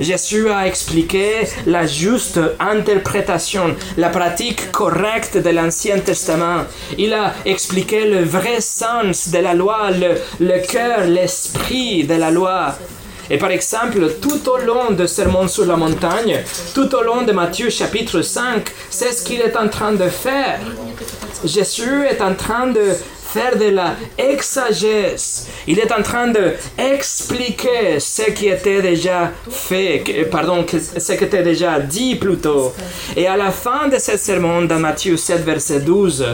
Jésus 0.00 0.48
a 0.50 0.66
expliqué 0.66 1.46
la 1.66 1.86
juste 1.86 2.40
interprétation, 2.58 3.76
la 3.96 4.08
pratique 4.08 4.70
correcte 4.72 5.36
de 5.38 5.50
l'Ancien 5.50 5.98
Testament. 6.00 6.64
Il 6.98 7.12
a 7.12 7.34
expliqué 7.44 8.06
le 8.06 8.24
vrai 8.24 8.60
sens 8.60 9.28
de 9.28 9.38
la 9.38 9.54
loi, 9.54 9.90
le, 9.90 10.14
le 10.40 10.66
cœur, 10.66 11.04
l'esprit 11.06 12.04
de 12.04 12.14
la 12.14 12.30
loi. 12.30 12.74
Et 13.30 13.38
par 13.38 13.50
exemple, 13.50 14.16
tout 14.20 14.48
au 14.50 14.58
long 14.58 14.90
de 14.90 15.06
Sermon 15.06 15.48
sur 15.48 15.64
la 15.64 15.76
montagne, 15.76 16.42
tout 16.74 16.94
au 16.94 17.02
long 17.02 17.22
de 17.22 17.32
Matthieu 17.32 17.70
chapitre 17.70 18.20
5, 18.20 18.70
c'est 18.90 19.12
ce 19.12 19.24
qu'il 19.24 19.40
est 19.40 19.56
en 19.56 19.68
train 19.68 19.92
de 19.92 20.08
faire. 20.08 20.60
Jésus 21.44 22.04
est 22.06 22.20
en 22.20 22.34
train 22.34 22.66
de 22.66 22.94
faire 23.34 23.58
de 23.58 23.70
la 23.70 23.96
exagèse. 24.16 25.48
Il 25.66 25.80
est 25.80 25.92
en 25.92 26.02
train 26.02 26.28
de 26.28 26.54
expliquer 26.78 27.98
ce 27.98 28.30
qui 28.30 28.46
était 28.46 28.80
déjà 28.80 29.32
fait, 29.50 30.04
pardon, 30.30 30.64
ce 30.68 31.12
qui 31.12 31.24
était 31.24 31.42
déjà 31.42 31.80
dit 31.80 32.14
plutôt. 32.14 32.72
Et 33.16 33.26
à 33.26 33.36
la 33.36 33.50
fin 33.50 33.88
de 33.88 33.98
ce 33.98 34.16
sermon, 34.16 34.62
dans 34.62 34.78
Matthieu 34.78 35.16
7, 35.16 35.44
verset 35.44 35.80
12, 35.80 36.24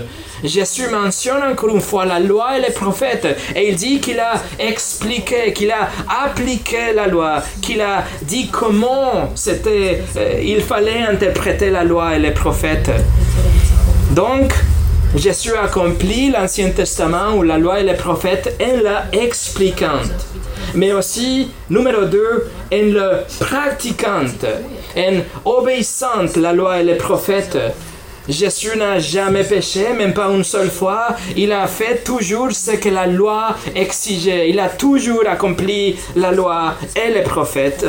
Jésus 0.44 0.88
mentionne 0.90 1.42
encore 1.42 1.70
une 1.70 1.80
fois 1.80 2.04
la 2.04 2.20
loi 2.20 2.58
et 2.58 2.60
les 2.60 2.74
prophètes. 2.82 3.28
Et 3.56 3.70
il 3.70 3.76
dit 3.76 3.98
qu'il 4.00 4.20
a 4.20 4.34
expliqué, 4.58 5.54
qu'il 5.54 5.70
a 5.70 5.88
appliqué 6.24 6.92
la 6.94 7.06
loi, 7.06 7.42
qu'il 7.62 7.80
a 7.80 8.04
dit 8.22 8.48
comment 8.50 9.30
c'était, 9.34 10.02
euh, 10.16 10.40
il 10.42 10.60
fallait 10.60 11.02
interpréter 11.02 11.70
la 11.70 11.82
loi 11.84 12.16
et 12.16 12.18
les 12.18 12.32
prophètes. 12.32 12.90
Donc, 14.10 14.52
Jésus 15.16 15.56
accomplit 15.56 16.30
l'Ancien 16.30 16.70
Testament 16.70 17.36
ou 17.36 17.42
la 17.42 17.58
loi 17.58 17.80
et 17.80 17.82
les 17.82 17.94
prophètes 17.94 18.56
en 18.62 18.82
la 18.82 19.04
expliquant. 19.12 20.02
Mais 20.74 20.92
aussi, 20.92 21.50
numéro 21.68 22.04
2, 22.04 22.50
en 22.72 22.76
le 22.76 23.10
pratiquant, 23.40 24.24
en 24.96 25.12
obéissant 25.44 26.26
la 26.36 26.52
loi 26.52 26.80
et 26.80 26.84
les 26.84 26.94
prophètes. 26.94 27.58
Jésus 28.28 28.76
n'a 28.76 29.00
jamais 29.00 29.42
péché, 29.42 29.92
même 29.92 30.14
pas 30.14 30.28
une 30.28 30.44
seule 30.44 30.70
fois. 30.70 31.08
Il 31.36 31.50
a 31.50 31.66
fait 31.66 32.04
toujours 32.04 32.52
ce 32.52 32.72
que 32.72 32.88
la 32.88 33.06
loi 33.06 33.56
exigeait. 33.74 34.48
Il 34.50 34.60
a 34.60 34.68
toujours 34.68 35.26
accompli 35.26 35.96
la 36.14 36.30
loi 36.30 36.74
et 36.94 37.12
les 37.12 37.22
prophètes. 37.22 37.84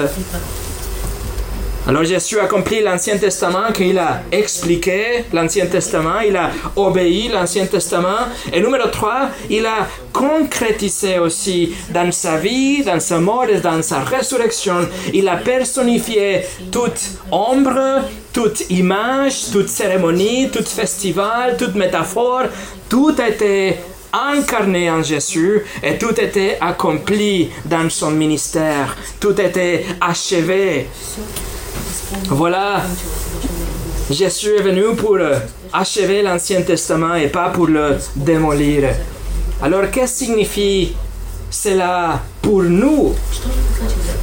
Alors 1.91 2.05
Jésus 2.05 2.39
a 2.39 2.43
accompli 2.43 2.81
l'Ancien 2.81 3.17
Testament 3.17 3.73
qu'il 3.73 3.99
a 3.99 4.21
expliqué 4.31 5.25
l'Ancien 5.33 5.65
Testament, 5.65 6.21
il 6.25 6.37
a 6.37 6.49
obéi 6.77 7.27
l'Ancien 7.27 7.65
Testament. 7.65 8.29
Et 8.53 8.61
numéro 8.61 8.87
3, 8.87 9.27
il 9.49 9.65
a 9.65 9.89
concrétisé 10.13 11.19
aussi 11.19 11.75
dans 11.89 12.09
sa 12.13 12.37
vie, 12.37 12.81
dans 12.85 13.01
sa 13.01 13.19
mort 13.19 13.43
et 13.49 13.59
dans 13.59 13.81
sa 13.81 14.05
résurrection. 14.05 14.87
Il 15.13 15.27
a 15.27 15.35
personnifié 15.35 16.45
toute 16.71 17.01
ombre, 17.29 18.03
toute 18.31 18.69
image, 18.69 19.51
toute 19.51 19.67
cérémonie, 19.67 20.49
tout 20.49 20.63
festival, 20.63 21.57
toute 21.57 21.75
métaphore. 21.75 22.43
Tout 22.87 23.13
a 23.19 23.27
été 23.27 23.75
incarné 24.13 24.89
en 24.89 25.03
Jésus 25.03 25.65
et 25.83 25.97
tout 25.97 26.17
était 26.17 26.57
accompli 26.61 27.49
dans 27.65 27.89
son 27.89 28.11
ministère. 28.11 28.95
Tout 29.19 29.41
était 29.41 29.83
achevé. 29.99 30.87
Voilà, 32.29 32.81
Jésus 34.09 34.55
est 34.57 34.61
venu 34.61 34.95
pour 34.95 35.17
achever 35.71 36.21
l'Ancien 36.21 36.61
Testament 36.61 37.15
et 37.15 37.27
pas 37.27 37.49
pour 37.49 37.67
le 37.67 37.97
démolir. 38.15 38.89
Alors, 39.61 39.89
qu'est-ce 39.89 40.19
que 40.19 40.25
signifie 40.25 40.93
cela 41.49 42.21
pour 42.41 42.63
nous? 42.63 43.13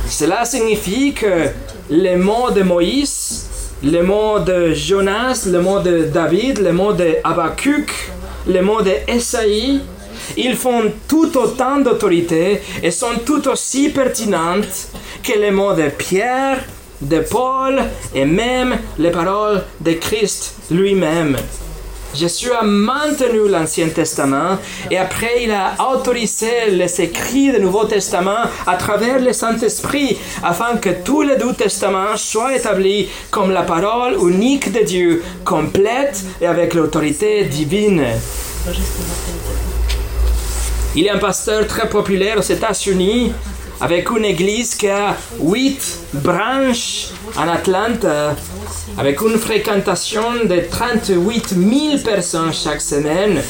Cela 0.09 0.45
signifie 0.45 1.15
que 1.15 1.49
les 1.89 2.17
mots 2.17 2.51
de 2.51 2.63
Moïse, 2.63 3.47
les 3.83 4.03
mots 4.03 4.39
de 4.41 4.75
Jonas, 4.75 5.47
les 5.47 5.61
mots 5.61 5.81
de 5.81 6.05
David, 6.13 6.59
les 6.59 6.73
mots 6.73 6.93
de 6.93 7.17
Habakkuk, 7.25 7.91
les 8.47 8.61
mots 8.61 8.83
de 8.83 8.93
Esaïe, 9.07 9.81
ils 10.37 10.57
font 10.57 10.93
tout 11.07 11.37
autant 11.39 11.79
d'autorité 11.79 12.61
et 12.83 12.91
sont 12.91 13.19
tout 13.25 13.49
aussi 13.49 13.89
pertinentes 13.89 14.89
que 15.23 15.39
les 15.39 15.51
mots 15.51 15.73
de 15.73 15.89
Pierre, 15.89 16.65
de 17.01 17.21
Paul 17.21 17.81
et 18.15 18.25
même 18.25 18.77
les 18.99 19.11
paroles 19.11 19.65
de 19.81 19.93
Christ 19.93 20.55
lui-même. 20.71 21.37
Jésus 22.15 22.51
a 22.53 22.63
maintenu 22.63 23.49
l'Ancien 23.49 23.89
Testament 23.89 24.59
et 24.91 24.97
après 24.97 25.45
il 25.45 25.51
a 25.51 25.77
autorisé 25.93 26.71
les 26.71 27.01
écrits 27.01 27.53
du 27.53 27.61
Nouveau 27.61 27.85
Testament 27.85 28.45
à 28.67 28.77
travers 28.77 29.21
le 29.21 29.33
Saint-Esprit 29.33 30.19
afin 30.43 30.79
que 30.79 30.89
tous 31.05 31.23
les 31.23 31.37
deux 31.37 31.53
testaments 31.53 32.17
soient 32.17 32.57
établis 32.57 33.09
comme 33.31 33.51
la 33.51 33.63
parole 33.63 34.17
unique 34.29 34.73
de 34.73 34.85
Dieu, 34.85 35.23
complète 35.45 36.25
et 36.41 36.47
avec 36.47 36.75
l'autorité 36.75 37.45
divine. 37.45 38.05
Il 40.97 41.09
a 41.09 41.15
un 41.15 41.19
pasteur 41.19 41.67
très 41.67 41.89
populaire 41.89 42.39
aux 42.39 42.43
États-Unis 42.43 43.33
avec 43.81 44.11
une 44.11 44.25
église 44.25 44.75
qui 44.75 44.89
a 44.89 45.17
huit 45.41 46.01
branches 46.13 47.09
en 47.37 47.49
Atlanta, 47.49 48.35
avec 48.97 49.21
une 49.21 49.39
fréquentation 49.39 50.45
de 50.45 50.63
38 50.71 51.49
000 51.49 51.99
personnes 52.05 52.53
chaque 52.53 52.81
semaine. 52.81 53.41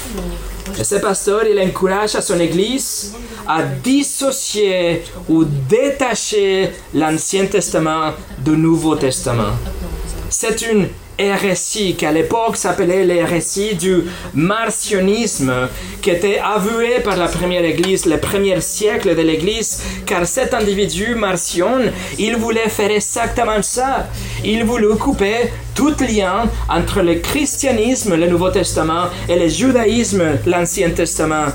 Et 0.79 0.85
ce 0.85 0.97
pasteur, 0.97 1.45
il 1.47 1.59
encourage 1.61 2.15
à 2.15 2.21
son 2.21 2.39
église 2.39 3.15
à 3.47 3.63
dissocier 3.63 5.03
ou 5.29 5.45
détacher 5.45 6.71
l'Ancien 6.93 7.47
Testament 7.47 8.13
du 8.39 8.51
Nouveau 8.51 8.95
Testament. 8.97 9.55
C'est 10.29 10.61
une 10.71 10.89
hérésie 11.19 11.95
qui 11.97 12.07
à 12.07 12.13
l'époque 12.13 12.57
s'appelait 12.57 13.05
l'hérésie 13.05 13.75
du 13.75 14.05
marcionisme, 14.35 15.69
qui 16.01 16.11
était 16.11 16.39
avouée 16.39 17.01
par 17.01 17.17
la 17.17 17.29
première 17.29 17.65
église, 17.65 18.07
le 18.07 18.19
premier 18.19 18.61
siècle 18.61 19.15
de 19.17 19.23
l'église, 19.23 19.83
car 20.07 20.27
cet 20.27 20.55
individu 20.55 21.15
marcion, 21.15 21.79
il 22.19 22.37
voulait 22.37 22.69
faire 22.69 22.91
exactement 22.91 23.63
ça. 23.63 24.09
Il 24.45 24.65
voulait 24.65 24.97
couper 24.97 25.51
tout 25.75 25.95
lien 26.01 26.49
entre 26.69 27.03
le 27.03 27.17
christianisme, 27.17 28.17
le 28.17 28.29
Nouveau 28.29 28.51
Testament, 28.51 29.07
et 29.29 29.39
le 29.39 29.49
judaïsme, 29.49 30.39
l'Ancien 30.47 30.91
Testament. 30.91 31.47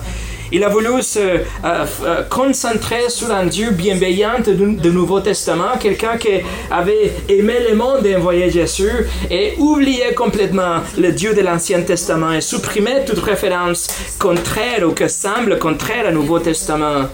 Il 0.54 0.64
a 0.64 0.70
voulu 0.70 1.02
se 1.02 1.18
euh, 1.20 1.42
euh, 1.64 2.22
concentrer 2.30 3.10
sur 3.10 3.32
un 3.32 3.48
Dieu 3.48 3.72
bienveillant 3.72 4.40
du, 4.46 4.92
Nouveau 4.92 5.20
Testament, 5.20 5.80
quelqu'un 5.80 6.18
qui 6.18 6.30
avait 6.70 7.12
aimé 7.28 7.56
le 7.68 7.76
monde 7.76 8.06
et 8.06 8.16
envoyé 8.16 8.52
Jésus, 8.52 9.08
et 9.32 9.56
oublié 9.58 10.14
complètement 10.14 10.82
le 10.96 11.12
Dieu 11.12 11.34
de 11.34 11.42
l'Ancien 11.42 11.82
Testament 11.82 12.34
et 12.34 12.42
supprimé 12.42 13.04
toute 13.04 13.18
référence 13.18 13.88
contraire 14.20 14.88
ou 14.88 14.92
que 14.92 15.08
semble 15.08 15.58
contraire 15.58 16.06
au 16.10 16.12
Nouveau 16.12 16.38
Testament. 16.38 17.10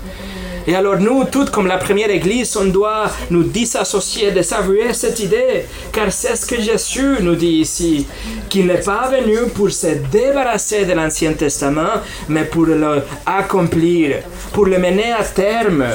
Et 0.70 0.76
alors 0.76 1.00
nous, 1.00 1.24
toutes 1.24 1.50
comme 1.50 1.66
la 1.66 1.80
première 1.80 2.12
Église, 2.12 2.56
on 2.56 2.66
doit 2.66 3.10
nous 3.32 3.42
disassocier, 3.42 4.30
désavouer 4.30 4.94
cette 4.94 5.20
idée, 5.20 5.66
car 5.92 6.12
c'est 6.12 6.36
ce 6.36 6.46
que 6.46 6.62
Jésus 6.62 7.18
nous 7.22 7.34
dit 7.34 7.62
ici, 7.62 8.06
qu'il 8.48 8.68
n'est 8.68 8.82
pas 8.82 9.10
venu 9.10 9.50
pour 9.56 9.72
se 9.72 9.88
débarrasser 10.12 10.86
de 10.86 10.94
l'Ancien 10.94 11.34
Testament, 11.34 12.04
mais 12.28 12.44
pour 12.46 12.66
le 12.66 13.02
accomplir, 13.26 14.18
pour 14.54 14.68
le 14.68 14.78
mener 14.78 15.12
à 15.12 15.24
terme. 15.24 15.86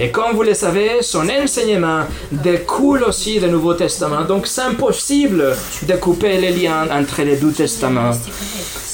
Et 0.00 0.10
comme 0.10 0.34
vous 0.34 0.42
le 0.42 0.54
savez, 0.54 1.02
son 1.02 1.28
enseignement 1.28 2.04
découle 2.32 3.04
aussi 3.04 3.38
du 3.38 3.48
Nouveau 3.48 3.74
Testament. 3.74 4.22
Donc 4.22 4.46
c'est 4.46 4.62
impossible 4.62 5.54
de 5.82 5.92
couper 5.96 6.38
les 6.38 6.52
liens 6.52 6.88
entre 6.90 7.20
les 7.20 7.36
deux 7.36 7.52
testaments. 7.52 8.12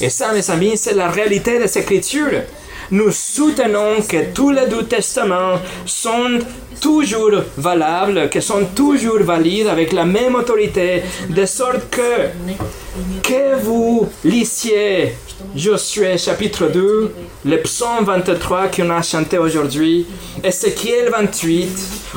Et 0.01 0.09
ça, 0.09 0.33
mes 0.33 0.51
amis, 0.51 0.75
c'est 0.75 0.93
la 0.93 1.07
réalité 1.07 1.57
des 1.57 1.77
Écritures. 1.77 2.41
Nous 2.91 3.11
soutenons 3.11 4.01
que 4.07 4.31
tous 4.33 4.51
les 4.51 4.67
deux 4.67 4.83
testaments 4.85 5.59
sont 5.85 6.39
toujours 6.81 7.43
valables, 7.57 8.29
que 8.29 8.39
sont 8.41 8.65
toujours 8.75 9.19
valides 9.21 9.67
avec 9.67 9.91
la 9.91 10.05
même 10.05 10.35
autorité, 10.35 11.03
de 11.29 11.45
sorte 11.45 11.89
que 11.89 12.29
que 13.23 13.55
vous 13.61 14.07
lissiez 14.23 15.15
Josué 15.55 16.17
chapitre 16.17 16.67
2, 16.67 17.13
le 17.45 17.61
psaume 17.61 18.03
23 18.05 18.69
qu'on 18.69 18.89
a 18.89 19.03
chanté 19.03 19.37
aujourd'hui, 19.37 20.07
Ézéchiel 20.43 21.09
28, 21.11 21.69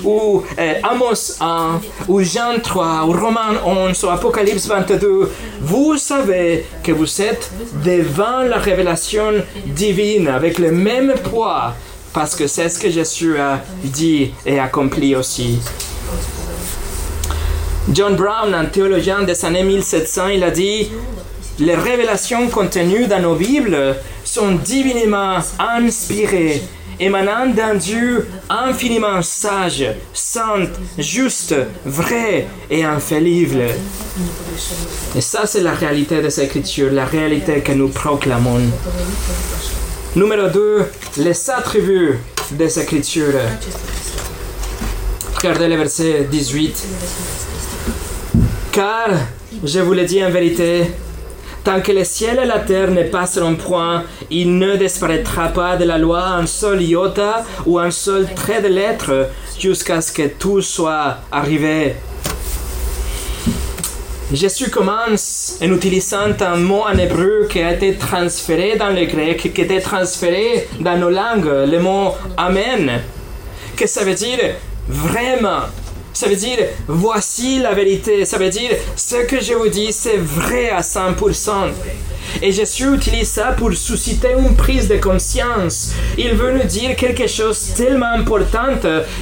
ou 0.05 0.43
euh, 0.59 0.75
Amos 0.83 1.37
1, 1.39 1.81
ou 2.09 2.23
Jean 2.23 2.59
3, 2.63 3.05
ou 3.05 3.13
Romain 3.13 3.61
11, 3.65 4.05
ou 4.05 4.09
Apocalypse 4.09 4.67
22, 4.67 5.31
vous 5.61 5.99
savez 5.99 6.65
que 6.83 6.93
vous 6.93 7.21
êtes 7.21 7.51
devant 7.85 8.41
la 8.41 8.57
révélation 8.57 9.33
divine 9.67 10.29
avec 10.29 10.59
le 10.59 10.73
même 10.73 11.13
poids, 11.31 11.75
parce 12.15 12.35
que 12.35 12.47
c'est 12.47 12.71
ce 12.71 12.79
que 12.79 12.89
Jésus 12.89 13.39
a 13.39 13.61
dit 13.85 14.31
et 14.47 14.59
accompli 14.59 15.15
aussi. 15.15 15.59
John 17.93 18.17
Brown, 18.17 18.55
un 18.55 18.65
théologien 18.65 19.23
des 19.23 19.45
années 19.45 19.63
1700, 19.63 20.29
il 20.29 20.43
a 20.45 20.51
dit 20.51 20.89
les 21.59 21.75
révélations 21.75 22.49
contenues 22.49 23.07
dans 23.07 23.21
nos 23.21 23.35
Bibles 23.35 23.97
sont 24.39 24.53
divinement 24.53 25.39
inspirées, 25.59 26.63
émanant 27.01 27.47
d'un 27.47 27.75
Dieu 27.75 28.29
infiniment 28.49 29.21
sage, 29.21 29.85
saint, 30.15 30.69
juste, 30.97 31.57
vrai 31.85 32.47
et 32.71 32.85
infaillible. 32.85 33.63
Et 35.17 35.21
ça, 35.21 35.45
c'est 35.45 35.63
la 35.63 35.73
réalité 35.73 36.23
des 36.23 36.41
Écritures, 36.41 36.93
la 36.93 37.05
réalité 37.05 37.63
que 37.63 37.73
nous 37.73 37.89
proclamons. 37.89 38.61
Numéro 40.15 40.49
2, 40.49 40.87
les 41.17 41.51
attributs 41.51 42.19
des 42.53 42.79
Écritures. 42.79 43.41
Regardez 45.35 45.67
le 45.67 45.77
verset 45.77 46.29
18. 46.31 46.87
Car, 48.71 49.09
je 49.65 49.81
vous 49.81 49.95
le 49.95 50.05
dis 50.05 50.25
en 50.25 50.31
vérité, 50.31 50.85
tant 51.69 51.83
que 51.83 51.93
le 51.93 52.03
ciel 52.03 52.41
et 52.43 52.47
la 52.47 52.61
terre 52.61 52.91
ne 52.91 53.03
passeront 53.03 53.55
point, 53.55 54.03
il 54.31 54.57
ne 54.57 54.77
disparaîtra 54.77 55.49
pas 55.49 55.77
de 55.77 55.85
la 55.85 55.99
loi 55.99 56.25
un 56.25 56.47
seul 56.47 56.81
iota 56.81 57.45
ou 57.67 57.79
un 57.79 57.91
seul 57.91 58.27
trait 58.35 58.63
de 58.63 58.69
lettre 58.69 59.29
jusqu'à 59.61 60.01
ce 60.01 60.11
que 60.11 60.29
tout 60.29 60.63
soit 60.63 61.19
arrivé. 61.31 61.97
Jésus 64.33 64.71
commence 64.71 65.59
en 65.63 65.71
utilisant 65.71 66.33
un 66.41 66.57
mot 66.57 66.85
en 66.91 66.97
hébreu 66.97 67.47
qui 67.51 67.61
a 67.61 67.75
été 67.75 67.97
transféré 67.97 68.77
dans 68.77 68.89
le 68.89 69.05
grec, 69.05 69.53
qui 69.53 69.61
a 69.61 69.65
été 69.65 69.83
transféré 69.83 70.67
dans 70.81 70.97
nos 70.97 71.11
langues, 71.11 71.53
le 71.71 71.81
mot 71.81 72.15
Amen. 72.39 73.03
Que 73.77 73.87
ça 73.87 74.05
veut 74.05 74.15
dire 74.15 74.55
vraiment? 74.89 75.65
Ça 76.19 76.27
veut 76.27 76.35
dire 76.35 76.59
voici 76.89 77.61
la 77.61 77.75
vérité. 77.75 78.25
Ça 78.25 78.39
veut 78.39 78.49
dire 78.49 78.73
ce 78.97 79.19
que 79.25 79.41
je 79.41 79.55
vous 79.55 79.69
dis, 79.69 79.93
c'est 79.93 80.17
vrai 80.17 80.69
à 80.71 80.81
100%. 80.81 81.51
Et 82.43 82.51
Jésus 82.51 82.93
utilise 82.93 83.29
ça 83.29 83.53
pour 83.57 83.73
susciter 83.73 84.33
une 84.37 84.57
prise 84.57 84.89
de 84.89 84.97
conscience. 84.97 85.93
Il 86.19 86.35
veut 86.35 86.53
nous 86.55 86.65
dire 86.65 86.97
quelque 86.97 87.29
chose 87.29 87.73
tellement 87.77 88.11
important 88.15 88.67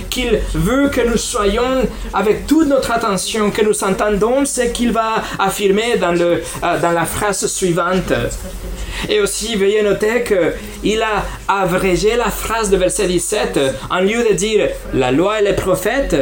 qu'il 0.08 0.40
veut 0.54 0.88
que 0.88 1.02
nous 1.02 1.18
soyons 1.18 1.86
avec 2.14 2.46
toute 2.46 2.68
notre 2.68 2.90
attention, 2.90 3.50
que 3.50 3.62
nous 3.62 3.84
entendons 3.84 4.46
ce 4.46 4.62
qu'il 4.62 4.92
va 4.92 5.22
affirmer 5.38 5.98
dans, 5.98 6.12
le, 6.12 6.42
euh, 6.62 6.80
dans 6.80 6.92
la 6.92 7.04
phrase 7.04 7.46
suivante. 7.46 8.10
Et 9.08 9.20
aussi, 9.20 9.56
veuillez 9.56 9.82
noter 9.82 10.24
qu'il 10.24 11.02
a 11.02 11.24
abrégé 11.48 12.16
la 12.16 12.30
phrase 12.30 12.70
de 12.70 12.76
verset 12.76 13.06
17. 13.06 13.58
En 13.90 14.00
lieu 14.00 14.24
de 14.28 14.34
dire 14.34 14.68
la 14.94 15.10
loi 15.10 15.40
et 15.40 15.44
les 15.44 15.52
prophètes, 15.52 16.16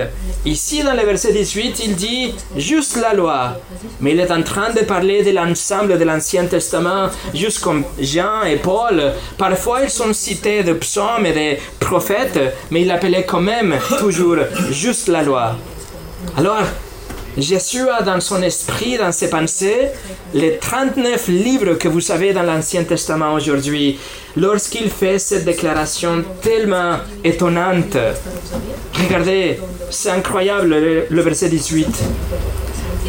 ici 0.44 0.82
dans 0.82 0.94
le 0.94 1.02
verset 1.02 1.32
18, 1.32 1.82
il 1.84 1.96
dit 1.96 2.34
juste 2.56 2.96
la 3.00 3.14
loi. 3.14 3.58
Mais 4.00 4.12
il 4.12 4.20
est 4.20 4.30
en 4.30 4.42
train 4.42 4.70
de 4.70 4.80
parler 4.80 5.22
de 5.22 5.30
l'ensemble 5.30 5.98
de 5.98 6.04
l'Ancien 6.04 6.46
Testament, 6.46 7.08
juste 7.34 7.60
comme 7.60 7.84
Jean 8.00 8.42
et 8.44 8.56
Paul. 8.56 9.12
Parfois, 9.38 9.82
ils 9.84 9.90
sont 9.90 10.12
cités 10.12 10.62
de 10.62 10.72
psaumes 10.74 11.26
et 11.26 11.32
des 11.32 11.58
prophètes, 11.80 12.40
mais 12.70 12.82
il 12.82 12.90
appelait 12.90 13.24
quand 13.24 13.40
même 13.40 13.76
toujours 13.98 14.36
juste 14.70 15.08
la 15.08 15.22
loi. 15.22 15.56
Alors, 16.36 16.62
Jésus 17.36 17.88
a 17.88 18.02
dans 18.02 18.20
son 18.20 18.42
esprit, 18.42 18.96
dans 18.96 19.10
ses 19.10 19.28
pensées, 19.28 19.88
les 20.32 20.56
39 20.58 21.28
livres 21.28 21.74
que 21.74 21.88
vous 21.88 22.00
savez 22.00 22.32
dans 22.32 22.44
l'Ancien 22.44 22.84
Testament 22.84 23.34
aujourd'hui, 23.34 23.98
lorsqu'il 24.36 24.88
fait 24.88 25.18
cette 25.18 25.44
déclaration 25.44 26.24
tellement 26.42 26.98
étonnante. 27.24 27.96
Regardez, 29.02 29.58
c'est 29.90 30.10
incroyable 30.10 31.06
le, 31.10 31.22
verset 31.22 31.48
18. 31.48 31.88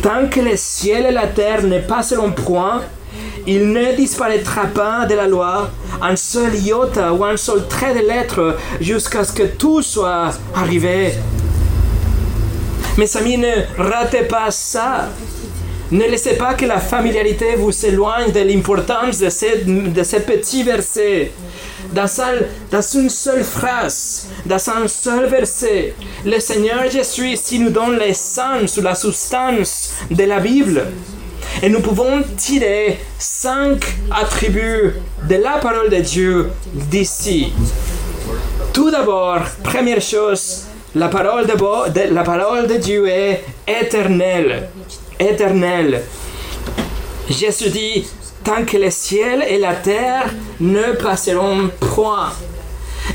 Tant 0.02 0.28
que 0.28 0.40
le 0.40 0.56
ciel 0.56 1.06
et 1.06 1.12
la 1.12 1.28
terre 1.28 1.64
ne 1.64 1.80
passeront 1.80 2.32
point, 2.32 2.82
il 3.46 3.72
ne 3.72 3.96
disparaîtra 3.96 4.66
pas 4.66 5.06
de 5.06 5.14
la 5.14 5.28
loi 5.28 5.70
un 6.02 6.16
seul 6.16 6.56
iota 6.56 7.14
ou 7.14 7.24
un 7.24 7.38
seul 7.38 7.68
trait 7.68 7.94
de 7.94 8.08
lettre 8.08 8.58
jusqu'à 8.82 9.24
ce 9.24 9.34
que 9.34 9.44
tout 9.44 9.84
soit 9.84 10.32
arrivé. 10.56 11.14
Mes 12.97 13.17
amis, 13.17 13.38
ne 13.38 13.51
ratez 13.77 14.23
pas 14.23 14.51
ça. 14.51 15.10
Ne 15.91 16.05
laissez 16.05 16.36
pas 16.36 16.53
que 16.53 16.65
la 16.65 16.79
familiarité 16.79 17.55
vous 17.58 17.86
éloigne 17.86 18.31
de 18.31 18.39
l'importance 18.39 19.19
de 19.19 19.29
ces, 19.29 20.19
petits 20.25 20.63
versets. 20.63 21.31
Dans, 21.91 22.10
dans, 22.71 22.81
une 22.81 23.10
seule 23.10 23.43
phrase, 23.43 24.29
dans 24.45 24.69
un 24.69 24.88
seul 24.88 25.27
verset, 25.27 25.93
le 26.25 26.39
Seigneur 26.39 26.89
Jésus 26.89 27.31
ici 27.31 27.60
nous 27.60 27.69
donne 27.69 27.97
l'essence 27.97 28.77
ou 28.77 28.81
la 28.81 28.95
substance 28.95 29.93
de 30.10 30.23
la 30.23 30.39
Bible. 30.39 30.86
Et 31.62 31.69
nous 31.69 31.81
pouvons 31.81 32.23
tirer 32.38 32.99
cinq 33.19 33.86
attributs 34.10 34.93
de 35.29 35.36
la 35.36 35.58
parole 35.58 35.89
de 35.89 35.97
Dieu 35.97 36.49
d'ici. 36.73 37.51
Tout 38.73 38.89
d'abord, 38.89 39.39
première 39.63 40.01
chose, 40.01 40.65
la 40.95 41.10
parole 41.10 41.45
de, 41.45 42.77
Dieu 42.77 43.08
est 43.08 43.43
éternelle. 43.67 44.69
Éternelle. 45.19 46.01
Jésus 47.29 47.69
dit, 47.69 48.08
tant 48.43 48.63
que 48.63 48.77
le 48.77 48.89
ciel 48.89 49.43
et 49.47 49.58
la 49.58 49.73
terre 49.73 50.29
ne 50.62 50.93
passeront 50.93 51.69
point. 51.79 52.31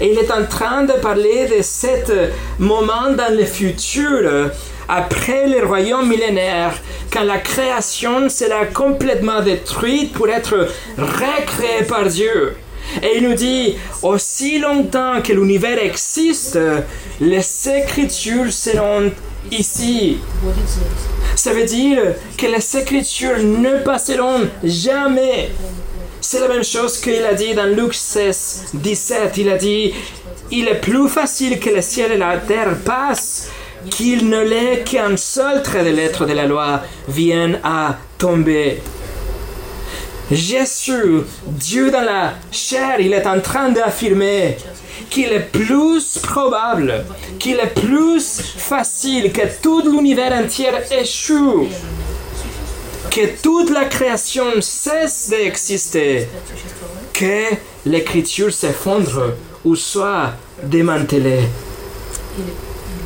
Et 0.00 0.12
il 0.12 0.18
est 0.18 0.30
en 0.30 0.44
train 0.44 0.84
de 0.84 0.92
parler 0.92 1.46
de 1.46 1.62
ce 1.62 2.30
moment 2.58 3.10
dans 3.16 3.34
le 3.34 3.44
futur, 3.44 4.50
après 4.86 5.46
le 5.48 5.64
royaume 5.66 6.08
millénaire, 6.08 6.74
quand 7.10 7.24
la 7.24 7.38
création 7.38 8.28
sera 8.28 8.66
complètement 8.66 9.40
détruite 9.40 10.12
pour 10.12 10.28
être 10.28 10.68
recréée 10.98 11.84
par 11.88 12.04
Dieu. 12.06 12.56
Et 13.02 13.18
il 13.18 13.28
nous 13.28 13.34
dit, 13.34 13.76
aussi 14.02 14.58
longtemps 14.58 15.22
que 15.22 15.32
l'univers 15.32 15.78
existe, 15.78 16.58
les 17.20 17.68
écritures 17.68 18.52
seront 18.52 19.12
ici. 19.50 20.18
Ça 21.34 21.52
veut 21.52 21.64
dire 21.64 22.14
que 22.36 22.46
les 22.46 22.76
écritures 22.76 23.38
ne 23.42 23.82
passeront 23.82 24.48
jamais. 24.62 25.50
C'est 26.20 26.40
la 26.40 26.48
même 26.48 26.64
chose 26.64 26.98
qu'il 27.00 27.24
a 27.24 27.34
dit 27.34 27.54
dans 27.54 27.66
Luc 27.66 27.94
16, 27.94 28.66
17. 28.74 29.36
Il 29.38 29.48
a 29.48 29.56
dit, 29.56 29.94
il 30.50 30.68
est 30.68 30.80
plus 30.80 31.08
facile 31.08 31.58
que 31.58 31.70
le 31.70 31.80
ciel 31.80 32.12
et 32.12 32.18
la 32.18 32.36
terre 32.36 32.76
passent 32.84 33.50
qu'il 33.88 34.28
ne 34.28 34.42
l'est 34.42 34.84
qu'un 34.84 35.16
seul 35.16 35.62
trait 35.62 35.84
de 35.84 35.90
lettre 35.90 36.26
de 36.26 36.32
la 36.34 36.46
loi 36.46 36.82
vienne 37.08 37.58
à 37.64 37.96
tomber. 38.18 38.82
Jésus, 40.30 41.24
Dieu 41.46 41.90
dans 41.90 42.02
la 42.02 42.34
chair, 42.52 43.00
il 43.00 43.12
est 43.12 43.26
en 43.26 43.40
train 43.40 43.70
d'affirmer 43.70 44.56
qu'il 45.08 45.32
est 45.32 45.50
plus 45.50 46.18
probable, 46.18 47.04
qu'il 47.38 47.58
est 47.58 47.74
plus 47.74 48.40
facile 48.56 49.32
que 49.32 49.42
tout 49.60 49.82
l'univers 49.82 50.32
entier 50.32 50.68
échoue, 50.92 51.66
que 53.10 53.42
toute 53.42 53.70
la 53.70 53.86
création 53.86 54.44
cesse 54.60 55.30
d'exister, 55.30 56.28
que 57.12 57.46
l'écriture 57.84 58.52
s'effondre 58.52 59.34
ou 59.64 59.74
soit 59.74 60.34
démantelée. 60.62 61.40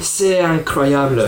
C'est 0.00 0.40
incroyable. 0.40 1.26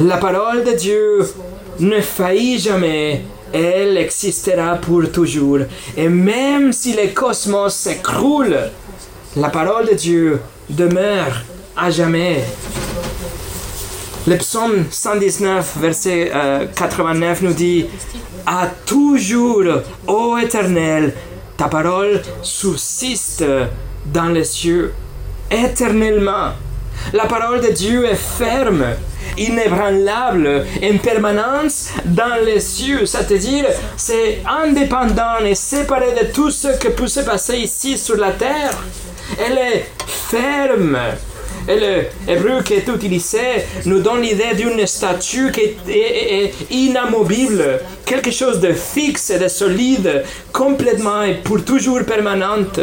La 0.00 0.18
parole 0.18 0.62
de 0.62 0.72
Dieu 0.72 1.34
ne 1.80 2.00
faillit 2.00 2.60
jamais. 2.60 3.24
Elle 3.52 3.96
existera 3.96 4.76
pour 4.76 5.10
toujours. 5.12 5.60
Et 5.96 6.08
même 6.08 6.72
si 6.72 6.94
le 6.94 7.08
cosmos 7.14 7.74
s'écroule, 7.74 8.56
la 9.36 9.48
parole 9.48 9.88
de 9.88 9.94
Dieu 9.94 10.40
demeure 10.68 11.42
à 11.76 11.90
jamais. 11.90 12.42
Le 14.26 14.36
psaume 14.38 14.86
119, 14.90 15.76
verset 15.80 16.32
89 16.74 17.42
nous 17.42 17.52
dit 17.52 17.86
À 18.44 18.66
toujours, 18.84 19.64
ô 20.08 20.36
Éternel, 20.36 21.14
ta 21.56 21.68
parole 21.68 22.22
subsiste 22.42 23.44
dans 24.06 24.28
les 24.28 24.44
cieux 24.44 24.92
éternellement. 25.50 26.50
La 27.12 27.26
parole 27.26 27.60
de 27.60 27.72
Dieu 27.72 28.04
est 28.04 28.16
ferme, 28.16 28.84
inébranlable, 29.36 30.66
en 30.82 30.98
permanence 30.98 31.90
dans 32.04 32.44
les 32.44 32.60
cieux. 32.60 33.06
C'est-à-dire, 33.06 33.66
c'est 33.96 34.42
indépendant 34.46 35.44
et 35.44 35.54
séparé 35.54 36.12
de 36.20 36.32
tout 36.32 36.50
ce 36.50 36.68
que 36.78 36.88
peut 36.88 37.08
se 37.08 37.20
passer 37.20 37.56
ici 37.58 37.98
sur 37.98 38.16
la 38.16 38.32
terre. 38.32 38.70
Elle 39.38 39.58
est 39.58 39.86
ferme. 40.06 40.98
Et 41.68 41.80
le 41.80 42.04
hébreu 42.28 42.62
qui 42.62 42.74
est 42.74 42.86
utilisé 42.86 43.38
nous 43.86 43.98
donne 44.00 44.22
l'idée 44.22 44.54
d'une 44.56 44.86
statue 44.86 45.50
qui 45.50 45.74
est, 45.90 46.54
inamovible, 46.70 47.80
quelque 48.04 48.30
chose 48.30 48.60
de 48.60 48.72
fixe 48.72 49.32
de 49.32 49.48
solide, 49.48 50.22
complètement 50.52 51.22
et 51.22 51.34
pour 51.34 51.64
toujours 51.64 52.04
permanente. 52.04 52.78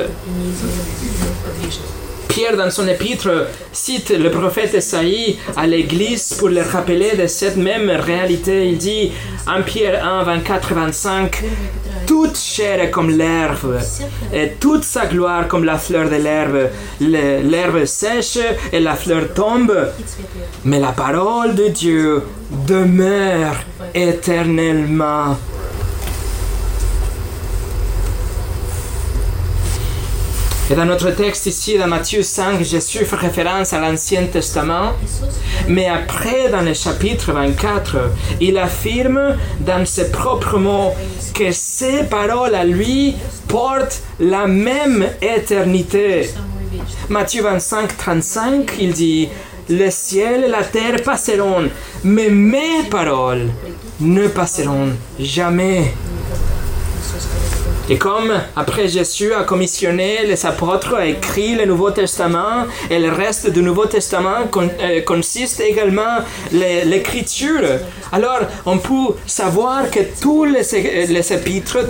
Pierre, 2.34 2.58
dans 2.58 2.72
son 2.72 2.88
épître, 2.88 3.30
cite 3.72 4.10
le 4.10 4.32
prophète 4.32 4.74
Esaïe 4.74 5.38
à 5.56 5.67
l'Église 5.67 6.34
pour 6.34 6.50
le 6.50 6.63
rappeler 6.63 7.15
de 7.15 7.28
cette 7.28 7.58
même 7.58 7.91
réalité. 7.91 8.69
Il 8.69 8.80
dit 8.80 9.12
en 9.46 9.62
Pierre 9.62 10.04
1, 10.04 10.24
24 10.24 10.74
25 10.74 11.43
Toute 12.08 12.36
chair 12.36 12.82
est 12.82 12.89
comme 12.89 13.12
l'herbe, 13.12 13.78
et 14.34 14.54
toute 14.60 14.84
sa 14.84 15.06
gloire 15.06 15.48
comme 15.48 15.63
la 15.63 15.78
fleur 15.78 16.10
de 16.10 16.15
l'herbe. 16.15 16.69
L'herbe 17.00 17.86
sèche 17.86 18.39
et 18.72 18.80
la 18.80 18.96
fleur 18.96 19.32
tombe, 19.36 19.91
mais 20.65 20.80
la 20.80 20.91
parole 20.91 21.54
de 21.54 21.67
Dieu 21.67 22.24
demeure 22.67 23.58
éternellement. 23.93 25.38
Et 30.71 30.76
dans 30.76 30.86
notre 30.86 31.12
texte 31.12 31.45
ici, 31.45 31.78
dans 31.78 31.88
Matthieu 31.88 32.23
5, 32.23 32.63
Jésus 32.63 33.06
fait 33.06 33.15
référence 33.17 33.73
à 33.73 33.80
l'Ancien 33.80 34.26
Testament, 34.28 34.93
mais 35.67 35.88
après, 35.88 36.49
dans 36.49 36.62
le 36.62 36.73
chapitre 36.73 37.34
24, 37.34 37.97
il 38.39 38.58
affirme 38.58 39.36
dans 39.60 39.86
ses 39.86 40.10
propres 40.10 40.58
mots 40.58 40.93
que 41.34 41.52
ses 41.52 42.04
paroles 42.04 42.56
à 42.56 42.63
lui 42.63 43.15
portent 43.49 44.04
la 44.21 44.47
même 44.47 45.06
éternité. 45.21 46.30
Matthieu 47.10 47.43
25, 47.43 47.97
35, 47.97 48.71
il 48.80 48.93
dit, 48.93 49.28
le 49.69 49.89
ciel 49.91 50.45
et 50.45 50.47
la 50.47 50.63
terre 50.63 51.02
passeront, 51.04 51.69
mais 52.06 52.30
mes 52.30 52.84
paroles 52.89 53.49
ne 53.99 54.28
passeront 54.30 54.91
jamais. 55.19 55.93
Et 57.89 57.98
comme 57.98 58.32
après 58.56 58.88
Jésus 58.88 59.34
a 59.34 59.43
commissionné 59.43 60.26
les 60.26 60.46
apôtres, 60.46 60.96
a 60.96 61.06
écrit 61.06 61.56
le 61.56 61.65
Nouveau 61.65 61.91
Testament, 61.91 62.65
et 62.89 62.98
le 62.98 63.12
reste 63.12 63.50
du 63.50 63.62
Nouveau 63.62 63.88
Testament 63.88 64.50
euh, 64.56 65.02
consiste 65.02 65.60
également 65.60 66.19
l'écriture, 66.54 67.62
alors 68.13 68.39
on 68.65 68.78
peut 68.78 69.15
savoir 69.26 69.89
que 69.91 70.00
tous 70.22 70.46
les, 70.46 70.62
les 71.08 71.22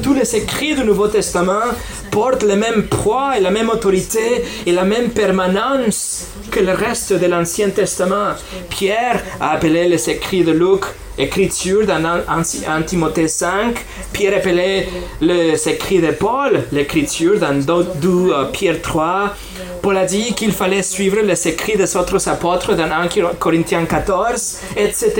tous 0.01 0.13
les 0.13 0.35
écrits 0.35 0.73
du 0.73 0.83
Nouveau 0.83 1.09
Testament 1.09 1.69
portent 2.09 2.43
le 2.43 2.55
même 2.55 2.83
poids 2.87 3.37
et 3.37 3.41
la 3.41 3.51
même 3.51 3.69
autorité 3.69 4.43
et 4.65 4.71
la 4.71 4.85
même 4.85 5.09
permanence 5.09 6.25
que 6.49 6.59
le 6.59 6.73
reste 6.73 7.13
de 7.13 7.27
l'Ancien 7.27 7.69
Testament. 7.69 8.33
Pierre 8.69 9.21
a 9.39 9.51
appelé 9.51 9.87
les 9.87 10.09
écrits 10.09 10.43
de 10.43 10.51
Luc 10.51 10.81
écriture 11.17 11.85
dans 11.85 12.03
1 12.27 12.81
Timothée 12.83 13.27
5, 13.27 13.75
Pierre 14.11 14.37
appelait 14.37 14.87
les 15.21 15.67
écrits 15.69 16.01
de 16.01 16.11
Paul, 16.11 16.63
l'écriture 16.71 17.39
dans 17.39 17.53
2 17.53 18.07
euh, 18.07 18.45
Pierre 18.51 18.81
3. 18.81 19.35
Paul 19.81 19.97
a 19.97 20.05
dit 20.05 20.33
qu'il 20.33 20.51
fallait 20.51 20.81
suivre 20.81 21.21
les 21.21 21.47
écrits 21.47 21.77
des 21.77 21.95
autres 21.95 22.27
apôtres 22.27 22.73
dans 22.75 22.91
1 22.91 23.07
Corinthiens 23.39 23.85
14, 23.85 24.59
etc. 24.77 25.13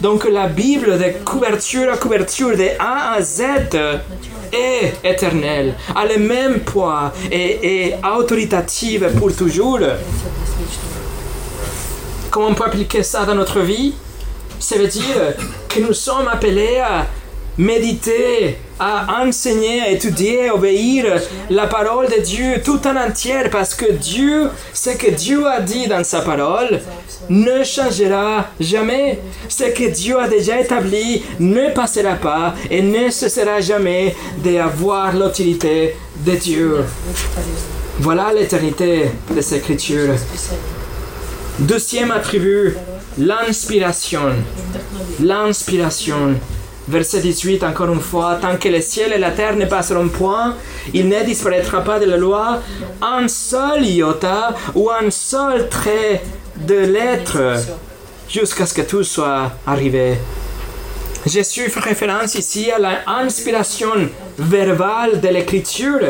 Donc 0.00 0.24
la 0.24 0.48
Bible 0.48 0.98
de 0.98 1.24
couverture 1.24 1.92
à 1.92 1.96
couverture, 1.96 2.56
de 2.56 2.68
A 2.78 3.14
à 3.14 3.22
Z, 3.22 3.42
est 4.52 4.92
éternelle, 5.04 5.74
a 5.94 6.04
le 6.04 6.18
même 6.18 6.60
poids 6.60 7.12
et 7.30 7.86
est 7.86 7.96
autoritative 8.04 9.10
pour 9.18 9.34
toujours. 9.34 9.80
Comment 12.30 12.48
on 12.48 12.54
peut 12.54 12.64
appliquer 12.64 13.02
ça 13.02 13.24
dans 13.24 13.34
notre 13.34 13.60
vie? 13.60 13.94
Ça 14.62 14.76
veut 14.76 14.86
dire 14.86 15.34
que 15.68 15.80
nous 15.80 15.92
sommes 15.92 16.28
appelés 16.28 16.78
à 16.78 17.06
méditer, 17.58 18.56
à 18.78 19.22
enseigner, 19.22 19.80
à 19.82 19.90
étudier, 19.90 20.48
à 20.48 20.54
obéir 20.54 21.20
la 21.50 21.66
parole 21.66 22.06
de 22.08 22.22
Dieu 22.22 22.62
tout 22.64 22.80
en 22.86 22.96
entière 22.96 23.50
parce 23.50 23.74
que 23.74 23.90
Dieu, 23.92 24.48
ce 24.72 24.90
que 24.90 25.10
Dieu 25.10 25.46
a 25.46 25.60
dit 25.60 25.88
dans 25.88 26.04
sa 26.04 26.20
parole, 26.22 26.80
ne 27.28 27.64
changera 27.64 28.46
jamais. 28.60 29.18
Ce 29.48 29.64
que 29.64 29.90
Dieu 29.90 30.18
a 30.18 30.28
déjà 30.28 30.60
établi 30.60 31.24
ne 31.40 31.70
passera 31.70 32.14
pas 32.14 32.54
et 32.70 32.82
ne 32.82 33.10
cessera 33.10 33.60
jamais 33.60 34.14
d'avoir 34.38 35.12
l'utilité 35.14 35.96
de 36.24 36.32
Dieu. 36.36 36.84
Voilà 37.98 38.32
l'éternité 38.32 39.10
de 39.34 39.40
ces 39.40 39.56
écritures. 39.56 40.14
Deuxième 41.58 42.10
attribut 42.12 42.76
L'inspiration. 43.18 44.32
L'inspiration. 45.20 46.34
Verset 46.88 47.20
18, 47.20 47.62
encore 47.62 47.92
une 47.92 48.00
fois, 48.00 48.38
tant 48.40 48.56
que 48.56 48.68
le 48.68 48.80
ciel 48.80 49.12
et 49.12 49.18
la 49.18 49.30
terre 49.30 49.54
ne 49.54 49.66
passeront 49.66 50.08
point, 50.08 50.56
il 50.94 51.08
ne 51.08 51.22
disparaîtra 51.22 51.82
pas 51.84 52.00
de 52.00 52.06
la 52.06 52.16
loi 52.16 52.60
un 53.00 53.28
seul 53.28 53.86
iota 53.86 54.54
ou 54.74 54.90
un 54.90 55.10
seul 55.10 55.68
trait 55.68 56.22
de 56.56 56.74
lettre 56.74 57.54
jusqu'à 58.28 58.66
ce 58.66 58.74
que 58.74 58.82
tout 58.82 59.04
soit 59.04 59.52
arrivé. 59.66 60.16
Jésus 61.24 61.68
fait 61.68 61.80
référence 61.80 62.34
ici 62.34 62.70
à 62.70 62.78
l'inspiration 62.78 64.08
verbale 64.38 65.20
de 65.20 65.28
l'écriture. 65.28 66.00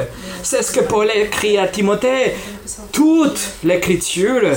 C'est 0.43 0.63
ce 0.63 0.73
que 0.73 0.81
Paul 0.81 1.11
écrit 1.15 1.59
à 1.59 1.67
Timothée. 1.67 2.35
Toute 2.93 3.41
l'écriture 3.63 4.53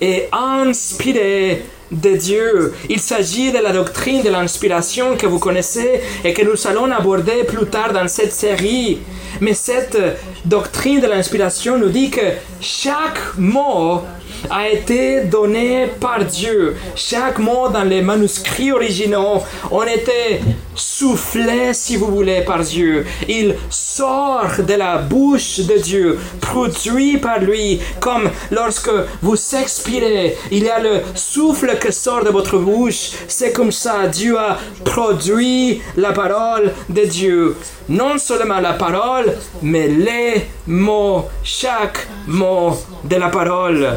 est 0.00 0.28
inspirée 0.32 1.64
de 1.90 2.16
Dieu. 2.16 2.74
Il 2.88 3.00
s'agit 3.00 3.52
de 3.52 3.58
la 3.58 3.72
doctrine 3.72 4.22
de 4.22 4.30
l'inspiration 4.30 5.16
que 5.16 5.26
vous 5.26 5.38
connaissez 5.38 6.00
et 6.24 6.32
que 6.32 6.42
nous 6.42 6.66
allons 6.66 6.90
aborder 6.90 7.44
plus 7.44 7.66
tard 7.66 7.92
dans 7.92 8.08
cette 8.08 8.32
série. 8.32 8.98
Mais 9.40 9.54
cette 9.54 9.98
doctrine 10.44 11.00
de 11.00 11.06
l'inspiration 11.06 11.78
nous 11.78 11.88
dit 11.88 12.10
que 12.10 12.20
chaque 12.60 13.36
mot 13.36 14.02
a 14.50 14.68
été 14.68 15.22
donné 15.22 15.86
par 16.00 16.24
Dieu. 16.24 16.76
Chaque 16.94 17.38
mot 17.38 17.68
dans 17.68 17.84
les 17.84 18.02
manuscrits 18.02 18.72
originaux 18.72 19.42
ont 19.70 19.82
été 19.82 20.40
soufflés, 20.78 21.74
si 21.74 21.96
vous 21.96 22.06
voulez, 22.06 22.42
par 22.42 22.60
Dieu. 22.60 23.04
Il 23.28 23.56
sort 23.68 24.62
de 24.66 24.74
la 24.74 24.98
bouche 24.98 25.60
de 25.60 25.78
Dieu, 25.78 26.18
produit 26.40 27.18
par 27.18 27.40
lui, 27.40 27.80
comme 28.00 28.30
lorsque 28.50 28.90
vous 29.22 29.36
expirez, 29.56 30.36
il 30.50 30.64
y 30.64 30.70
a 30.70 30.78
le 30.78 31.00
souffle 31.14 31.78
qui 31.78 31.92
sort 31.92 32.24
de 32.24 32.30
votre 32.30 32.58
bouche. 32.58 33.10
C'est 33.26 33.52
comme 33.52 33.72
ça, 33.72 34.06
Dieu 34.06 34.38
a 34.38 34.58
produit 34.84 35.80
la 35.96 36.12
parole 36.12 36.72
de 36.88 37.04
Dieu. 37.04 37.56
Non 37.88 38.18
seulement 38.18 38.60
la 38.60 38.74
parole, 38.74 39.34
mais 39.62 39.88
les 39.88 40.46
mots, 40.66 41.26
chaque 41.42 42.06
mot 42.26 42.76
de 43.04 43.16
la 43.16 43.28
parole. 43.28 43.88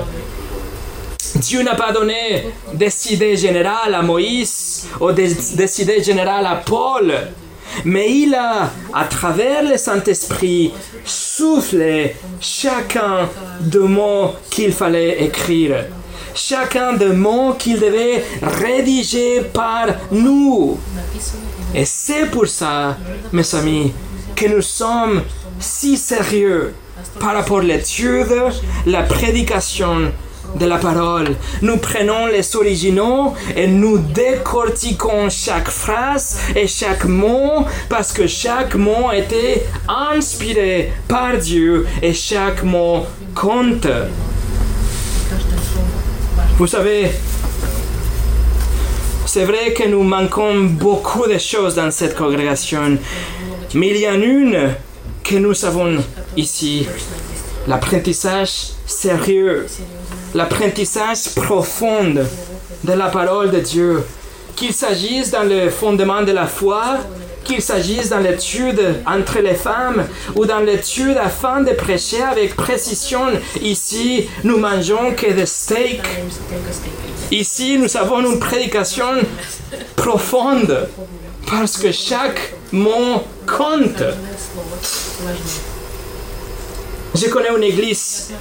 Dieu 1.36 1.62
n'a 1.62 1.76
pas 1.76 1.92
donné 1.92 2.46
des 2.74 3.14
idées 3.14 3.38
générales 3.38 3.94
à 3.94 4.02
Moïse 4.02 4.88
ou 5.00 5.12
des, 5.12 5.82
idées 5.82 6.04
générales 6.04 6.46
à 6.46 6.56
Paul, 6.56 7.14
mais 7.86 8.12
il 8.12 8.34
a, 8.34 8.72
à 8.94 9.06
travers 9.06 9.64
le 9.64 9.78
Saint-Esprit, 9.78 10.74
soufflé 11.06 12.16
chacun 12.40 13.30
de 13.60 13.80
mots 13.80 14.34
qu'il 14.50 14.74
fallait 14.74 15.24
écrire, 15.24 15.86
chacun 16.34 16.94
de 16.94 17.08
mots 17.08 17.54
qu'il 17.54 17.80
devait 17.80 18.24
rédiger 18.42 19.42
par 19.42 19.88
nous. 20.12 20.80
Et 21.76 21.86
c'est 21.86 22.26
pour 22.32 22.48
ça, 22.48 22.98
mes 23.32 23.56
amis, 23.56 23.94
que 24.36 24.48
nous 24.48 24.62
sommes 24.62 25.22
si 25.60 25.98
sérieux 25.98 26.74
par 27.20 27.36
rapport 27.36 27.60
à 27.60 27.64
l'étude, 27.64 28.34
la 28.86 29.04
prédication 29.04 30.12
de 30.60 30.66
la 30.66 30.78
parole. 30.78 31.36
Nous 31.62 31.78
prenons 31.78 32.28
les 32.28 32.56
originaux 32.56 33.34
et 33.56 33.68
nous 33.68 33.98
décortiquons 33.98 35.30
chaque 35.30 35.70
phrase 35.70 36.40
et 36.56 36.68
chaque 36.68 37.06
mot 37.06 37.66
parce 37.90 38.12
que 38.12 38.28
chaque 38.28 38.76
mot 38.76 39.12
été 39.12 39.64
inspiré 39.88 40.92
par 41.08 41.38
Dieu 41.38 41.88
et 42.02 42.14
chaque 42.14 42.64
mot 42.64 43.06
compte. 43.34 43.88
Vous 46.58 46.68
savez, 46.68 47.12
c'est 49.26 49.46
vrai 49.46 49.74
que 49.74 49.88
nous 49.88 50.04
manquons 50.04 50.66
beaucoup 50.66 51.26
de 51.28 51.38
choses 51.38 51.76
dans 51.76 51.90
cette 51.90 52.16
congrégation, 52.16 52.98
mais 53.74 53.88
il 53.90 53.98
y 53.98 54.08
en 54.08 54.12
a 54.12 54.16
une 54.16 54.76
que 55.24 55.36
nous 55.38 55.54
savons 55.54 55.98
ici, 56.36 56.88
l'apprentissage 57.68 58.74
sérieux, 58.86 59.68
l'apprentissage 60.34 61.36
profond 61.36 62.14
de 62.84 62.94
la 62.94 63.08
parole 63.08 63.52
de 63.52 63.60
Dieu, 63.60 64.04
qu'il 64.56 64.74
s'agisse 64.74 65.32
dans 65.32 65.44
le 65.44 65.70
fondement 65.70 66.22
de 66.22 66.32
la 66.32 66.48
foi, 66.48 66.98
qu'il 67.44 67.62
s'agisse 67.62 68.10
dans 68.10 68.20
l'étude 68.20 69.02
entre 69.06 69.40
les 69.40 69.56
femmes 69.56 70.08
ou 70.36 70.46
dans 70.46 70.60
l'étude 70.60 71.18
afin 71.18 71.62
de 71.62 71.72
prêcher 71.72 72.22
avec 72.22 72.56
précision. 72.56 73.26
Ici, 73.62 74.30
nous 74.44 74.58
mangeons 74.58 75.14
que 75.16 75.32
des 75.32 75.46
steaks. 75.46 76.02
Ici, 77.32 77.78
nous 77.78 77.98
avons 77.98 78.20
une 78.22 78.40
prédication 78.40 79.14
profonde 79.96 80.88
parce 81.50 81.78
que 81.78 81.92
chaque 81.92 82.54
mot 82.72 83.24
compte. 83.48 84.04
Je 87.14 87.28
connais 87.28 87.50
une 87.50 87.64
église 87.64 88.32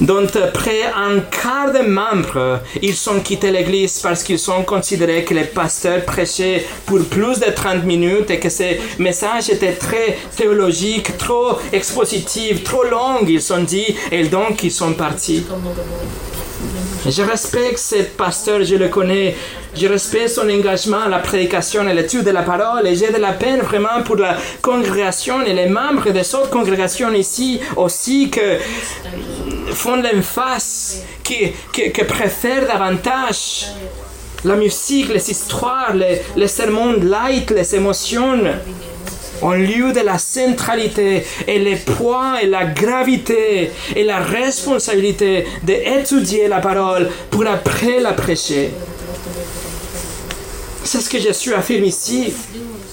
dont 0.00 0.26
près 0.52 0.82
un 0.94 1.20
quart 1.20 1.72
des 1.72 1.82
membres, 1.82 2.60
ils 2.82 3.10
ont 3.10 3.20
quitté 3.20 3.50
l'église 3.50 4.00
parce 4.00 4.22
qu'ils 4.22 4.50
ont 4.50 4.62
considéré 4.62 5.24
que 5.24 5.34
les 5.34 5.44
pasteurs 5.44 6.04
prêchaient 6.04 6.64
pour 6.84 7.04
plus 7.04 7.40
de 7.40 7.50
30 7.50 7.84
minutes 7.84 8.30
et 8.30 8.38
que 8.38 8.48
ces 8.48 8.80
messages 8.98 9.50
étaient 9.50 9.74
très 9.74 10.18
théologiques, 10.36 11.16
trop 11.16 11.58
expositifs, 11.72 12.62
trop 12.64 12.84
longs, 12.84 13.26
ils 13.26 13.52
ont 13.52 13.62
dit, 13.62 13.96
et 14.10 14.24
donc 14.24 14.62
ils 14.62 14.72
sont 14.72 14.92
partis. 14.92 15.44
Je 17.08 17.22
respecte 17.22 17.78
ce 17.78 18.02
pasteur, 18.16 18.64
je 18.64 18.74
le 18.76 18.88
connais. 18.88 19.36
Je 19.74 19.86
respecte 19.86 20.30
son 20.30 20.48
engagement 20.48 21.02
à 21.02 21.08
la 21.08 21.18
prédication 21.18 21.88
et 21.88 21.94
l'étude 21.94 22.24
de 22.24 22.30
la 22.30 22.42
parole. 22.42 22.86
Et 22.86 22.96
j'ai 22.96 23.12
de 23.12 23.18
la 23.18 23.32
peine 23.32 23.60
vraiment 23.60 24.02
pour 24.04 24.16
la 24.16 24.36
congrégation 24.62 25.42
et 25.42 25.52
les 25.52 25.68
membres 25.68 26.10
des 26.10 26.34
autres 26.34 26.50
congrégations 26.50 27.12
ici 27.12 27.60
aussi 27.76 28.30
que 28.30 28.58
font 29.72 29.96
l'emphase, 29.96 31.02
qui, 31.22 31.52
qui, 31.72 31.90
préfèrent 32.04 32.66
davantage 32.66 33.66
la 34.44 34.56
musique, 34.56 35.08
les 35.12 35.30
histoires, 35.30 35.94
les, 35.94 36.22
les 36.36 36.48
sermons 36.48 36.92
light, 36.92 37.50
les 37.50 37.74
émotions 37.74 38.38
en 39.42 39.52
lieu 39.52 39.92
de 39.92 40.00
la 40.00 40.18
centralité 40.18 41.24
et 41.46 41.58
le 41.58 41.76
poids 41.76 42.42
et 42.42 42.46
la 42.46 42.64
gravité 42.64 43.70
et 43.94 44.04
la 44.04 44.18
responsabilité 44.18 45.46
d'étudier 45.62 46.48
la 46.48 46.60
parole 46.60 47.08
pour 47.30 47.46
après 47.46 48.00
la 48.00 48.12
prêcher. 48.12 48.70
C'est 50.84 51.00
ce 51.00 51.10
que 51.10 51.18
Jésus 51.18 51.52
affirme 51.52 51.84
ici, 51.84 52.32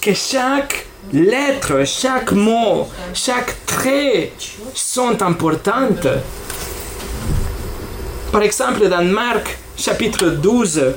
que 0.02 0.14
chaque 0.14 0.88
lettre, 1.12 1.84
chaque 1.86 2.32
mot, 2.32 2.88
chaque 3.14 3.56
trait 3.66 4.32
sont 4.74 5.22
importantes. 5.22 6.08
Par 8.32 8.42
exemple, 8.42 8.90
dans 8.90 9.04
Marc 9.04 9.60
chapitre 9.78 10.26
12, 10.26 10.96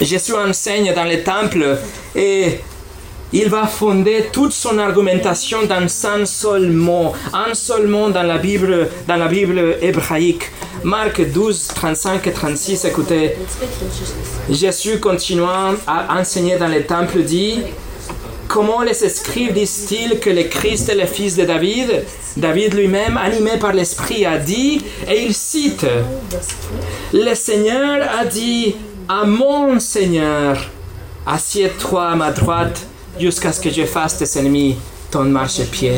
Jésus 0.00 0.34
enseigne 0.34 0.92
dans 0.94 1.04
le 1.04 1.22
temple 1.22 1.78
et 2.14 2.60
il 3.32 3.48
va 3.48 3.66
fonder 3.66 4.28
toute 4.32 4.52
son 4.52 4.78
argumentation 4.78 5.58
dans 5.64 5.86
un 6.06 6.24
seul 6.24 6.70
mot, 6.70 7.12
un 7.32 7.52
seul 7.54 7.86
mot 7.86 8.10
dans 8.10 8.22
la 8.22 8.38
Bible, 8.38 8.88
dans 9.06 9.16
la 9.16 9.28
Bible 9.28 9.76
hébraïque. 9.82 10.50
Marc 10.82 11.20
12, 11.20 11.68
35 11.74 12.26
et 12.26 12.32
36, 12.32 12.84
écoutez. 12.84 13.34
Jésus 14.48 15.00
continuant 15.00 15.74
à 15.86 16.18
enseigner 16.18 16.56
dans 16.56 16.68
le 16.68 16.84
temple 16.84 17.22
dit 17.22 17.60
Comment 18.46 18.80
les 18.80 19.04
escribes 19.04 19.52
disent-ils 19.52 20.20
que 20.20 20.30
le 20.30 20.44
Christ 20.44 20.88
est 20.88 20.94
le 20.94 21.04
fils 21.04 21.36
de 21.36 21.44
David? 21.44 22.04
David 22.38 22.74
lui-même, 22.74 23.18
animé 23.18 23.58
par 23.58 23.74
l'Esprit, 23.74 24.24
a 24.24 24.38
dit, 24.38 24.82
et 25.06 25.22
il 25.24 25.34
cite, 25.34 25.84
Le 27.12 27.34
Seigneur 27.34 28.08
a 28.18 28.24
dit 28.24 28.74
à 29.06 29.24
mon 29.24 29.78
Seigneur, 29.80 30.70
assieds-toi 31.26 32.08
à 32.08 32.16
ma 32.16 32.30
droite 32.30 32.86
jusqu'à 33.18 33.52
ce 33.52 33.60
que 33.60 33.70
je 33.70 33.84
fasse 33.84 34.18
tes 34.18 34.38
ennemis 34.38 34.76
ton 35.10 35.24
marchepied. 35.24 35.94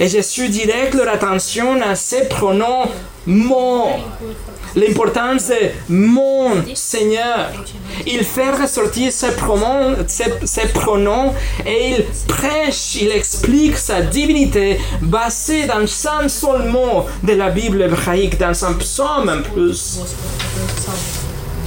Et 0.00 0.08
Jésus 0.08 0.48
dirige 0.48 0.94
leur 0.94 1.14
attention 1.14 1.80
à 1.82 1.94
ces 1.94 2.28
pronoms 2.28 2.88
mon. 3.26 3.90
L'importance 4.74 5.48
de 5.48 5.70
mon 5.90 6.64
Seigneur. 6.74 7.50
Il 8.06 8.24
fait 8.24 8.50
ressortir 8.50 9.12
ces 9.12 9.32
pronoms, 9.32 9.96
ces, 10.06 10.32
ces 10.44 10.68
pronoms 10.68 11.34
et 11.66 11.90
il 11.90 12.04
prêche, 12.26 12.96
il 13.00 13.10
explique 13.12 13.76
sa 13.76 14.00
divinité 14.00 14.80
basée 15.02 15.66
dans 15.66 15.82
un 15.82 16.28
seul 16.28 16.68
mot 16.70 17.04
de 17.22 17.34
la 17.34 17.50
Bible 17.50 17.82
hébraïque, 17.82 18.38
dans 18.38 18.64
un 18.64 18.72
psaume 18.72 19.28
en 19.28 19.42
plus. 19.42 20.00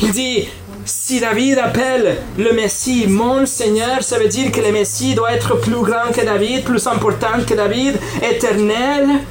Il 0.01 0.11
dit 0.11 0.47
si 0.85 1.19
David 1.19 1.57
appelle 1.57 2.17
le 2.37 2.53
Messie 2.53 3.07
mon 3.07 3.45
Seigneur, 3.47 4.03
ça 4.03 4.19
veut 4.19 4.27
dire 4.27 4.51
que 4.51 4.61
le 4.61 4.71
Messie 4.71 5.15
doit 5.15 5.33
être 5.33 5.55
plus 5.59 5.81
grand 5.81 6.11
que 6.13 6.23
David, 6.23 6.63
plus 6.63 6.85
important 6.85 7.43
que 7.45 7.55
David, 7.55 7.97
éternel. 8.21 9.21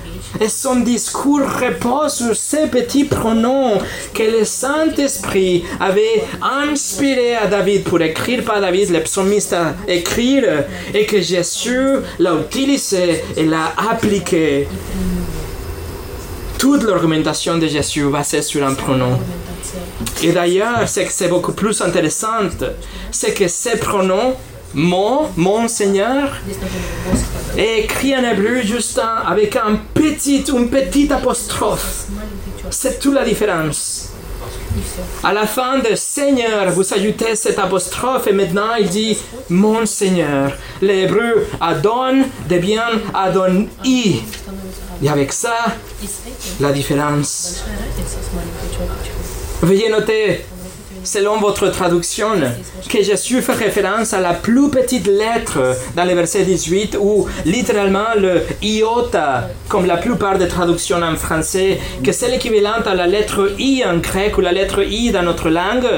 Et 0.40 0.48
son 0.48 0.80
discours 0.80 1.42
repose 1.42 2.14
sur 2.14 2.34
ces 2.34 2.66
petits 2.66 3.04
pronoms 3.04 3.78
que 4.12 4.24
le 4.24 4.44
Saint-Esprit 4.44 5.62
avait 5.78 6.24
inspiré 6.42 7.36
à 7.36 7.46
David 7.46 7.84
pour 7.84 8.00
écrire 8.00 8.42
par 8.42 8.60
David, 8.60 8.90
le 8.90 9.00
psalmiste 9.02 9.52
à 9.52 9.76
écrire, 9.86 10.64
et 10.92 11.06
que 11.06 11.20
Jésus 11.20 11.98
l'a 12.18 12.34
utilisé 12.34 13.22
et 13.36 13.44
l'a 13.44 13.74
appliqué. 13.76 14.66
Toute 16.58 16.82
l'argumentation 16.82 17.58
de 17.58 17.68
Jésus 17.68 18.04
basée 18.06 18.42
sur 18.42 18.66
un 18.66 18.74
pronom. 18.74 19.16
Et 20.22 20.32
d'ailleurs, 20.32 20.88
ce 20.88 21.00
que 21.00 21.12
c'est 21.12 21.28
beaucoup 21.28 21.52
plus 21.52 21.80
intéressant, 21.82 22.48
c'est 23.10 23.34
que 23.34 23.48
ces 23.48 23.76
pronoms, 23.76 24.34
mon, 24.72 25.30
mon 25.36 25.68
Seigneur, 25.68 26.36
est 27.56 27.80
écrit 27.80 28.16
en 28.16 28.24
hébreu 28.24 28.62
juste 28.62 29.00
avec 29.26 29.56
un 29.56 29.76
petit, 29.92 30.44
une 30.48 30.70
petite 30.70 31.12
apostrophe. 31.12 32.06
C'est 32.70 32.98
toute 32.98 33.14
la 33.14 33.24
différence. 33.24 34.10
À 35.22 35.32
la 35.32 35.46
fin 35.46 35.78
de 35.78 35.94
Seigneur, 35.94 36.70
vous 36.70 36.92
ajoutez 36.92 37.36
cette 37.36 37.58
apostrophe 37.58 38.26
et 38.26 38.32
maintenant 38.32 38.74
il 38.78 38.88
dit 38.88 39.16
Mon 39.48 39.86
Seigneur. 39.86 40.52
L'hébreu 40.82 41.46
Adon 41.60 42.24
devient 42.48 42.98
Adon-I. 43.14 44.22
Et 45.02 45.08
avec 45.08 45.32
ça, 45.32 45.66
la 46.60 46.72
différence. 46.72 47.64
Veuillez 49.64 49.88
noter, 49.88 50.44
selon 51.04 51.38
votre 51.38 51.70
traduction, 51.70 52.32
que 52.86 53.02
Jésus 53.02 53.40
fait 53.40 53.54
référence 53.54 54.12
à 54.12 54.20
la 54.20 54.34
plus 54.34 54.68
petite 54.68 55.06
lettre 55.06 55.74
dans 55.96 56.04
le 56.04 56.12
verset 56.12 56.42
18 56.42 56.98
ou 57.00 57.26
littéralement 57.46 58.14
le 58.14 58.42
iota, 58.60 59.48
comme 59.66 59.86
la 59.86 59.96
plupart 59.96 60.36
des 60.36 60.48
traductions 60.48 61.00
en 61.00 61.16
français, 61.16 61.78
que 62.04 62.12
c'est 62.12 62.28
l'équivalent 62.28 62.82
à 62.84 62.94
la 62.94 63.06
lettre 63.06 63.54
I 63.58 63.82
en 63.86 63.96
grec 63.96 64.36
ou 64.36 64.42
la 64.42 64.52
lettre 64.52 64.82
I 64.82 65.12
dans 65.12 65.22
notre 65.22 65.48
langue. 65.48 65.88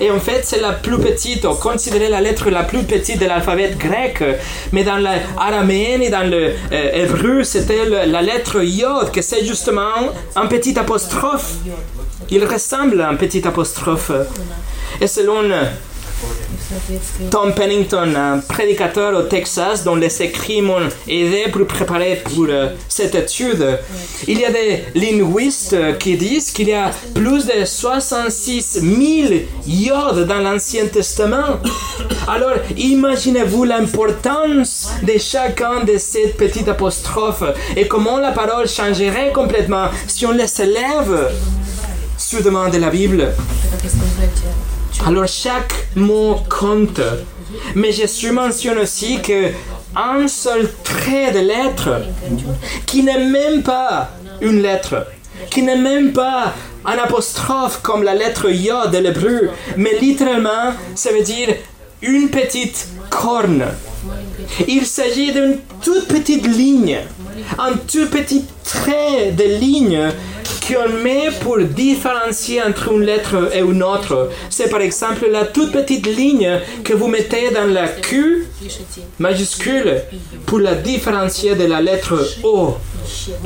Et 0.00 0.10
en 0.10 0.20
fait, 0.20 0.42
c'est 0.44 0.60
la 0.60 0.72
plus 0.72 0.98
petite, 0.98 1.44
ou 1.44 1.54
considérée 1.54 2.08
la 2.08 2.20
lettre 2.20 2.50
la 2.50 2.62
plus 2.62 2.82
petite 2.84 3.20
de 3.20 3.26
l'alphabet 3.26 3.74
grec. 3.78 4.22
Mais 4.72 4.84
dans 4.84 4.96
l'araméen 4.96 6.00
et 6.00 6.10
dans 6.10 6.28
le 6.28 6.52
euh, 6.72 6.90
hébreu, 6.92 7.44
c'était 7.44 7.84
la 7.86 8.22
lettre 8.22 8.62
Yod, 8.62 9.10
que 9.12 9.22
c'est 9.22 9.44
justement 9.44 9.94
un 10.36 10.46
petit 10.46 10.78
apostrophe. 10.78 11.52
Il 12.30 12.44
ressemble 12.44 13.00
à 13.00 13.08
un 13.08 13.16
petit 13.16 13.46
apostrophe. 13.46 14.12
Et 15.00 15.06
selon 15.06 15.42
Tom 17.30 17.54
Pennington, 17.54 18.14
un 18.14 18.38
prédicateur 18.38 19.14
au 19.14 19.22
Texas 19.22 19.84
dont 19.84 19.96
les 19.96 20.22
écrits 20.22 20.62
m'ont 20.62 20.88
aidé 21.08 21.46
pour 21.52 21.66
préparer 21.66 22.22
pour 22.24 22.46
euh, 22.48 22.68
cette 22.88 23.14
étude. 23.14 23.78
Il 24.26 24.38
y 24.38 24.44
a 24.44 24.50
des 24.50 24.84
linguistes 24.94 25.76
qui 25.98 26.16
disent 26.16 26.50
qu'il 26.50 26.68
y 26.68 26.72
a 26.72 26.90
plus 27.14 27.46
de 27.46 27.64
66 27.64 28.80
000 28.80 29.42
yodes 29.66 30.26
dans 30.26 30.38
l'Ancien 30.38 30.86
Testament. 30.86 31.58
Alors 32.28 32.54
imaginez-vous 32.76 33.64
l'importance 33.64 34.90
de 35.02 35.18
chacun 35.18 35.84
de 35.84 35.98
ces 35.98 36.28
petites 36.28 36.68
apostrophes 36.68 37.44
et 37.76 37.88
comment 37.88 38.18
la 38.18 38.32
parole 38.32 38.68
changerait 38.68 39.32
complètement 39.32 39.86
si 40.06 40.26
on 40.26 40.32
les 40.32 40.60
élève 40.60 41.30
sur 42.16 42.42
demande 42.42 42.72
de 42.72 42.78
la 42.78 42.90
Bible. 42.90 43.32
Alors 45.04 45.26
chaque 45.26 45.88
mot 45.96 46.36
compte. 46.48 47.00
Mais 47.74 47.92
Jésus 47.92 48.30
mentionne 48.30 48.78
aussi 48.78 49.20
que 49.20 49.50
un 49.96 50.28
seul 50.28 50.70
trait 50.84 51.32
de 51.32 51.40
lettre, 51.40 52.02
qui 52.86 53.02
n'est 53.02 53.24
même 53.24 53.62
pas 53.62 54.10
une 54.40 54.62
lettre, 54.62 55.06
qui 55.50 55.62
n'est 55.62 55.76
même 55.76 56.12
pas 56.12 56.54
un 56.84 56.98
apostrophe 56.98 57.80
comme 57.82 58.02
la 58.04 58.14
lettre 58.14 58.48
Yod 58.48 58.90
de 58.92 58.98
l'hébreu, 58.98 59.50
mais 59.76 59.98
littéralement, 60.00 60.72
ça 60.94 61.12
veut 61.12 61.22
dire 61.22 61.48
une 62.00 62.30
petite 62.30 62.88
corne. 63.10 63.64
Il 64.66 64.86
s'agit 64.86 65.32
d'une 65.32 65.58
toute 65.82 66.06
petite 66.06 66.46
ligne, 66.46 66.98
un 67.58 67.72
tout 67.72 68.06
petit 68.06 68.44
trait 68.64 69.32
de 69.32 69.44
ligne 69.58 70.10
qu'on 70.66 70.88
met 71.02 71.30
pour 71.40 71.58
différencier 71.58 72.62
entre 72.62 72.92
une 72.92 73.02
lettre 73.02 73.50
et 73.54 73.60
une 73.60 73.82
autre. 73.82 74.30
C'est 74.50 74.68
par 74.68 74.80
exemple 74.80 75.26
la 75.30 75.46
toute 75.46 75.72
petite 75.72 76.06
ligne 76.06 76.60
que 76.84 76.92
vous 76.92 77.08
mettez 77.08 77.50
dans 77.50 77.66
la 77.66 77.88
Q 77.88 78.46
majuscule 79.18 80.02
pour 80.46 80.58
la 80.60 80.74
différencier 80.74 81.54
de 81.54 81.64
la 81.64 81.80
lettre 81.80 82.14
O. 82.44 82.76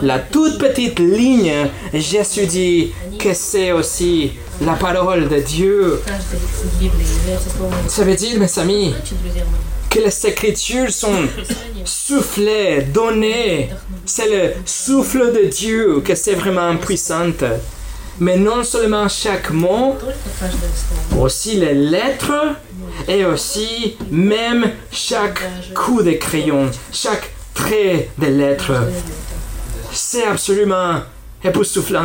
La 0.02 0.18
toute 0.18 0.58
petite 0.58 0.98
ligne, 0.98 1.68
Jésus 1.94 2.46
dit 2.46 2.92
que 3.18 3.32
c'est 3.32 3.72
aussi 3.72 4.32
la 4.60 4.74
parole 4.74 5.28
de 5.28 5.38
Dieu. 5.38 6.00
Ça 7.88 8.04
veut 8.04 8.14
dire, 8.14 8.38
mes 8.38 8.58
amis, 8.58 8.94
que 9.96 10.02
les 10.02 10.26
écritures 10.26 10.90
sont 10.90 11.26
soufflées, 11.84 12.82
données. 12.82 13.70
C'est 14.04 14.28
le 14.28 14.52
souffle 14.66 15.32
de 15.32 15.46
Dieu 15.46 16.02
que 16.04 16.14
c'est 16.14 16.34
vraiment 16.34 16.76
puissante. 16.76 17.42
Mais 18.18 18.36
non 18.36 18.62
seulement 18.62 19.08
chaque 19.08 19.50
mot, 19.50 19.96
aussi 21.18 21.56
les 21.56 21.74
lettres 21.74 22.56
et 23.08 23.24
aussi 23.24 23.96
même 24.10 24.70
chaque 24.90 25.42
coup 25.74 26.02
de 26.02 26.12
crayon, 26.12 26.70
chaque 26.92 27.30
trait 27.54 28.10
de 28.18 28.26
lettre. 28.26 28.72
C'est 29.92 30.24
absolument 30.24 31.00
époustouflant. 31.42 32.04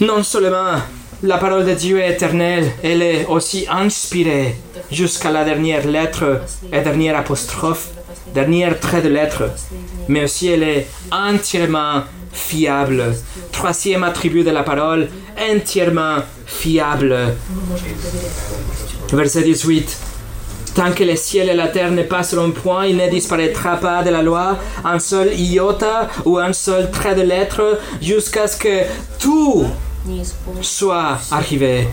Non 0.00 0.22
seulement 0.22 0.76
la 1.22 1.38
parole 1.38 1.64
de 1.64 1.74
Dieu 1.74 1.98
est 2.00 2.12
éternelle, 2.12 2.70
elle 2.82 3.02
est 3.02 3.26
aussi 3.26 3.66
inspirée 3.70 4.54
jusqu'à 4.90 5.30
la 5.30 5.44
dernière 5.44 5.86
lettre 5.86 6.42
et 6.72 6.80
dernière 6.80 7.16
apostrophe, 7.16 7.88
dernier 8.34 8.68
trait 8.80 9.02
de 9.02 9.08
lettre, 9.08 9.50
mais 10.08 10.24
aussi 10.24 10.48
elle 10.48 10.62
est 10.62 10.86
entièrement 11.10 12.02
fiable. 12.32 13.14
Troisième 13.50 14.04
attribut 14.04 14.44
de 14.44 14.50
la 14.50 14.62
parole, 14.62 15.08
entièrement 15.38 16.18
fiable. 16.44 17.16
Verset 19.12 19.42
18. 19.42 19.96
Tant 20.74 20.92
que 20.92 21.04
les 21.04 21.16
ciels 21.16 21.48
et 21.48 21.54
la 21.54 21.68
terre 21.68 21.90
ne 21.90 22.02
passeront 22.02 22.50
point, 22.50 22.84
il 22.84 22.98
ne 22.98 23.08
disparaîtra 23.08 23.76
pas 23.76 24.02
de 24.02 24.10
la 24.10 24.20
loi 24.20 24.58
un 24.84 24.98
seul 24.98 25.32
iota 25.32 26.08
ou 26.26 26.36
un 26.36 26.52
seul 26.52 26.90
trait 26.90 27.14
de 27.14 27.22
lettre 27.22 27.78
jusqu'à 28.02 28.46
ce 28.46 28.58
que 28.58 28.82
tout 29.18 29.64
soit 30.62 31.18
arrivé. 31.30 31.88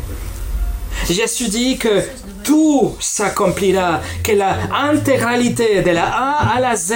Jésus 1.10 1.50
dit 1.50 1.78
que 1.78 2.04
tout 2.44 2.96
s'accomplira, 3.00 4.02
que 4.24 4.34
la 4.34 4.58
intégralité 4.72 5.82
de 5.82 5.92
la 5.92 6.06
A 6.06 6.56
à 6.56 6.60
la 6.60 6.76
Z 6.76 6.94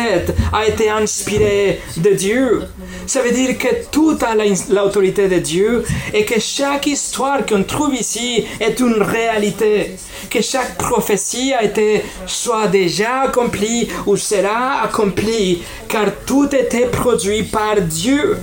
a 0.54 0.66
été 0.66 0.90
inspirée 0.90 1.82
de 1.98 2.12
Dieu. 2.12 2.64
Ça 3.06 3.22
veut 3.22 3.32
dire 3.32 3.58
que 3.58 3.86
tout 3.92 4.18
a 4.22 4.36
l'autorité 4.74 5.28
de 5.28 5.40
Dieu 5.40 5.84
et 6.14 6.26
que 6.26 6.40
chaque 6.40 6.88
histoire 6.88 7.46
qu'on 7.46 7.64
trouve 7.64 7.96
ici 7.96 8.46
est 8.60 8.80
une 8.80 9.02
réalité. 9.02 9.96
Que 10.30 10.42
chaque 10.42 10.78
prophétie 10.78 11.54
a 11.54 11.64
été 11.64 12.04
soit 12.26 12.68
déjà 12.68 13.22
accomplie 13.22 13.88
ou 14.06 14.18
sera 14.18 14.84
accomplie, 14.84 15.64
car 15.88 16.08
tout 16.26 16.54
était 16.54 16.88
produit 16.88 17.44
par 17.44 17.82
Dieu. 17.82 18.38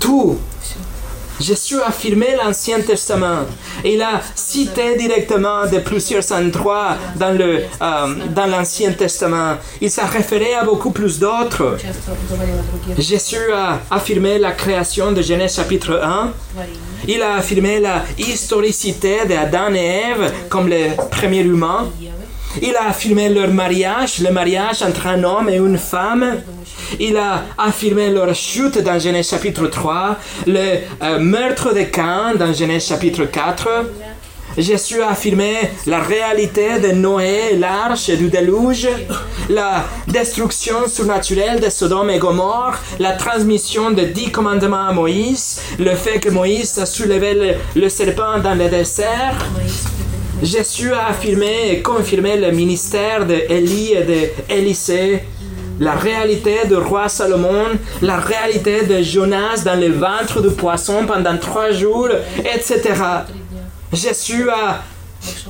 Tout 0.00 0.38
Jésus 1.44 1.78
a 1.82 1.88
affirmé 1.88 2.28
l'Ancien 2.42 2.80
Testament. 2.80 3.40
Il 3.84 4.00
a 4.00 4.20
cité 4.34 4.96
directement 4.96 5.66
de 5.66 5.78
plusieurs 5.78 6.26
endroits 6.32 6.96
dans, 7.16 7.32
le, 7.36 7.50
euh, 7.82 8.14
dans 8.34 8.46
l'Ancien 8.46 8.92
Testament. 8.92 9.56
Il 9.82 9.90
s'est 9.90 10.06
référé 10.18 10.54
à 10.54 10.64
beaucoup 10.64 10.90
plus 10.90 11.18
d'autres. 11.18 11.76
Jésus 12.98 13.52
a 13.52 13.80
affirmé 13.90 14.38
la 14.38 14.52
création 14.52 15.12
de 15.12 15.20
Genèse 15.20 15.56
chapitre 15.56 16.00
1. 16.02 16.32
Il 17.08 17.20
a 17.20 17.34
affirmé 17.34 17.78
la 17.78 17.96
historicité 18.16 19.26
d'Adam 19.28 19.74
et 19.74 20.00
Ève 20.10 20.32
comme 20.48 20.68
les 20.68 20.92
premiers 21.10 21.42
humains. 21.42 21.90
Il 22.62 22.76
a 22.76 22.88
affirmé 22.88 23.28
leur 23.28 23.48
mariage, 23.48 24.20
le 24.20 24.30
mariage 24.30 24.82
entre 24.82 25.06
un 25.06 25.22
homme 25.24 25.48
et 25.48 25.56
une 25.56 25.78
femme. 25.78 26.40
Il 27.00 27.16
a 27.16 27.44
affirmé 27.58 28.10
leur 28.10 28.34
chute 28.34 28.78
dans 28.78 28.98
Genèse 28.98 29.30
chapitre 29.30 29.66
3, 29.66 30.16
le 30.46 30.78
euh, 31.02 31.18
meurtre 31.18 31.74
de 31.74 31.82
Cain 31.82 32.34
dans 32.38 32.52
Genèse 32.52 32.86
chapitre 32.86 33.24
4. 33.24 33.68
Jésus 34.56 35.02
a 35.02 35.10
affirmé 35.10 35.56
la 35.86 35.98
réalité 35.98 36.78
de 36.78 36.92
Noé, 36.92 37.56
l'arche 37.58 38.10
du 38.10 38.28
déluge, 38.28 38.88
la 39.48 39.84
destruction 40.06 40.86
surnaturelle 40.86 41.58
de 41.58 41.68
Sodome 41.68 42.10
et 42.10 42.18
Gomorre, 42.18 42.78
la 43.00 43.12
transmission 43.12 43.90
des 43.90 44.06
dix 44.06 44.30
commandements 44.30 44.88
à 44.88 44.92
Moïse, 44.92 45.60
le 45.80 45.96
fait 45.96 46.20
que 46.20 46.28
Moïse 46.28 46.78
a 46.78 46.86
soulevé 46.86 47.34
le, 47.34 47.80
le 47.80 47.88
serpent 47.88 48.38
dans 48.38 48.54
le 48.54 48.68
désert. 48.68 49.34
Jésus 50.42 50.92
a 50.92 51.08
affirmé 51.08 51.70
et 51.70 51.82
confirmé 51.82 52.36
le 52.36 52.50
ministère 52.50 53.24
d'Élie 53.24 53.92
et 53.92 54.02
d'Élisée, 54.02 55.22
la 55.80 55.92
réalité 55.92 56.66
du 56.68 56.76
roi 56.76 57.08
Salomon, 57.08 57.78
la 58.02 58.16
réalité 58.16 58.84
de 58.84 59.02
Jonas 59.02 59.62
dans 59.64 59.78
le 59.78 59.88
ventre 59.88 60.42
du 60.42 60.54
poisson 60.54 61.06
pendant 61.06 61.36
trois 61.38 61.70
jours, 61.72 62.08
etc. 62.38 62.80
Jésus 63.92 64.48
a 64.50 64.82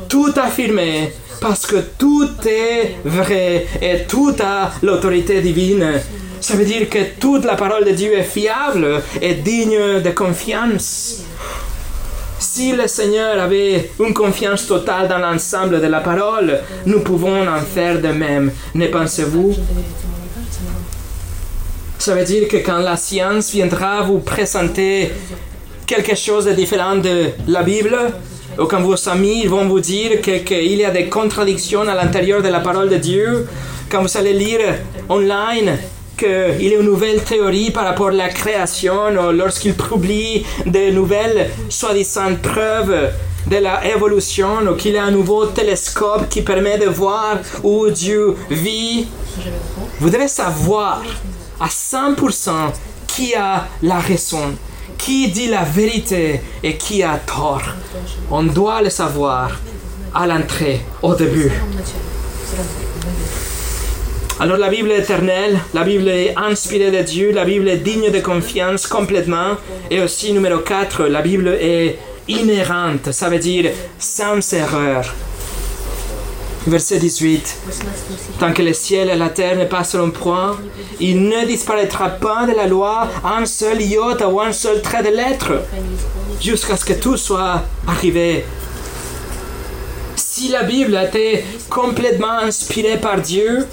tout 0.08 0.32
affirmé 0.36 1.12
parce 1.40 1.66
que 1.66 1.76
tout 1.98 2.30
est 2.46 2.96
vrai 3.04 3.66
et 3.82 4.04
tout 4.08 4.34
a 4.40 4.70
l'autorité 4.82 5.40
divine. 5.40 6.00
Ça 6.40 6.56
veut 6.56 6.64
dire 6.64 6.88
que 6.88 6.98
toute 7.18 7.44
la 7.44 7.54
parole 7.54 7.84
de 7.84 7.90
Dieu 7.90 8.16
est 8.16 8.22
fiable 8.22 9.02
et 9.20 9.34
digne 9.34 10.00
de 10.02 10.10
confiance. 10.10 11.24
Si 12.44 12.72
le 12.72 12.86
Seigneur 12.86 13.40
avait 13.42 13.90
une 13.98 14.12
confiance 14.12 14.66
totale 14.66 15.08
dans 15.08 15.18
l'ensemble 15.18 15.80
de 15.80 15.86
la 15.86 16.00
parole, 16.00 16.60
nous 16.84 17.00
pouvons 17.00 17.48
en 17.48 17.60
faire 17.60 18.00
de 18.00 18.08
même. 18.08 18.52
Ne 18.74 18.86
pensez-vous? 18.88 19.54
Ça 21.98 22.14
veut 22.14 22.24
dire 22.24 22.46
que 22.46 22.58
quand 22.58 22.78
la 22.78 22.96
science 22.96 23.50
viendra 23.50 24.02
vous 24.02 24.18
présenter 24.18 25.10
quelque 25.86 26.14
chose 26.14 26.44
de 26.44 26.52
différent 26.52 26.96
de 26.96 27.30
la 27.48 27.62
Bible, 27.62 27.96
ou 28.58 28.66
quand 28.66 28.82
vos 28.82 29.08
amis 29.08 29.46
vont 29.46 29.66
vous 29.66 29.80
dire 29.80 30.20
qu'il 30.20 30.76
y 30.76 30.84
a 30.84 30.90
des 30.90 31.08
contradictions 31.08 31.88
à 31.88 31.94
l'intérieur 31.94 32.42
de 32.42 32.48
la 32.48 32.60
parole 32.60 32.90
de 32.90 32.98
Dieu, 32.98 33.48
quand 33.90 34.02
vous 34.02 34.16
allez 34.18 34.34
lire 34.34 34.60
online 35.08 35.78
qu'il 36.16 36.68
y 36.68 36.74
a 36.74 36.78
une 36.78 36.86
nouvelle 36.86 37.22
théorie 37.22 37.70
par 37.70 37.84
rapport 37.84 38.08
à 38.08 38.12
la 38.12 38.28
création, 38.28 39.08
ou 39.08 39.32
lorsqu'il 39.32 39.74
publie 39.74 40.44
de 40.66 40.90
nouvelles 40.90 41.50
soi-disant 41.68 42.36
preuves 42.42 43.10
de 43.46 43.56
la 43.56 43.86
évolution, 43.86 44.58
ou 44.66 44.74
qu'il 44.74 44.92
y 44.92 44.98
a 44.98 45.04
un 45.04 45.10
nouveau 45.10 45.46
télescope 45.46 46.28
qui 46.28 46.42
permet 46.42 46.78
de 46.78 46.86
voir 46.86 47.38
où 47.62 47.88
Dieu 47.90 48.36
vit. 48.50 49.06
Vous 50.00 50.10
devez 50.10 50.28
savoir 50.28 51.02
à 51.60 51.68
100% 51.68 52.50
qui 53.06 53.34
a 53.34 53.66
la 53.82 53.98
raison, 53.98 54.56
qui 54.98 55.28
dit 55.28 55.48
la 55.48 55.62
vérité 55.62 56.40
et 56.62 56.76
qui 56.76 57.02
a 57.02 57.18
tort. 57.18 57.62
On 58.30 58.42
doit 58.42 58.82
le 58.82 58.90
savoir 58.90 59.60
à 60.14 60.26
l'entrée, 60.26 60.80
au 61.02 61.14
début. 61.14 61.52
Alors 64.40 64.56
la 64.56 64.68
Bible 64.68 64.90
est 64.90 64.98
éternelle, 64.98 65.60
la 65.74 65.84
Bible 65.84 66.08
est 66.08 66.34
inspirée 66.36 66.90
de 66.90 67.02
Dieu, 67.02 67.30
la 67.30 67.44
Bible 67.44 67.68
est 67.68 67.76
digne 67.76 68.10
de 68.10 68.18
confiance 68.18 68.88
complètement. 68.88 69.52
Et 69.92 70.00
aussi 70.00 70.32
numéro 70.32 70.58
4, 70.58 71.04
la 71.04 71.22
Bible 71.22 71.56
est 71.60 71.98
inhérente, 72.26 73.12
ça 73.12 73.28
veut 73.28 73.38
dire 73.38 73.70
sans 73.98 74.52
erreur. 74.52 75.14
Verset 76.66 76.98
18. 76.98 77.58
Tant 78.40 78.52
que 78.52 78.62
le 78.62 78.72
ciel 78.72 79.08
et 79.10 79.14
la 79.14 79.28
terre 79.28 79.56
ne 79.56 79.66
passeront 79.66 80.10
point, 80.10 80.58
il 80.98 81.28
ne 81.28 81.46
disparaîtra 81.46 82.08
pas 82.08 82.46
de 82.46 82.56
la 82.56 82.66
loi 82.66 83.06
un 83.22 83.46
seul 83.46 83.80
iota 83.82 84.28
ou 84.28 84.40
un 84.40 84.52
seul 84.52 84.82
trait 84.82 85.04
de 85.04 85.10
lettre, 85.10 85.62
jusqu'à 86.40 86.76
ce 86.76 86.84
que 86.84 86.94
tout 86.94 87.16
soit 87.16 87.62
arrivé. 87.86 88.44
Si 90.16 90.48
la 90.48 90.64
Bible 90.64 90.96
a 90.96 91.04
été 91.04 91.44
complètement 91.70 92.38
inspirée 92.40 92.98
par 92.98 93.20
Dieu, 93.20 93.66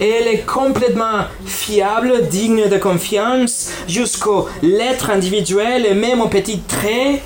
et 0.00 0.08
elle 0.08 0.28
est 0.28 0.46
complètement 0.46 1.24
fiable, 1.44 2.26
digne 2.28 2.68
de 2.68 2.78
confiance, 2.78 3.70
jusqu'aux 3.88 4.48
lettres 4.62 5.10
individuelles 5.10 5.86
et 5.86 5.94
même 5.94 6.20
aux 6.20 6.28
petits 6.28 6.60
traits, 6.60 7.22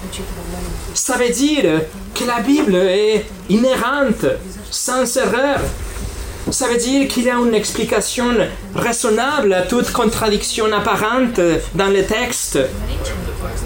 ça 0.95 1.17
veut 1.17 1.31
dire 1.31 1.83
que 2.15 2.25
la 2.25 2.41
Bible 2.41 2.75
est 2.75 3.25
inhérente, 3.49 4.27
sans 4.71 5.17
erreur. 5.17 5.61
Ça 6.51 6.67
veut 6.67 6.79
dire 6.79 7.07
qu'il 7.07 7.25
y 7.25 7.31
a 7.31 7.37
une 7.37 7.55
explication 7.55 8.27
raisonnable 8.75 9.53
à 9.53 9.63
toute 9.63 9.93
contradiction 9.93 10.67
apparente 10.73 11.41
dans 11.75 11.89
le 11.89 12.05
texte. 12.05 12.59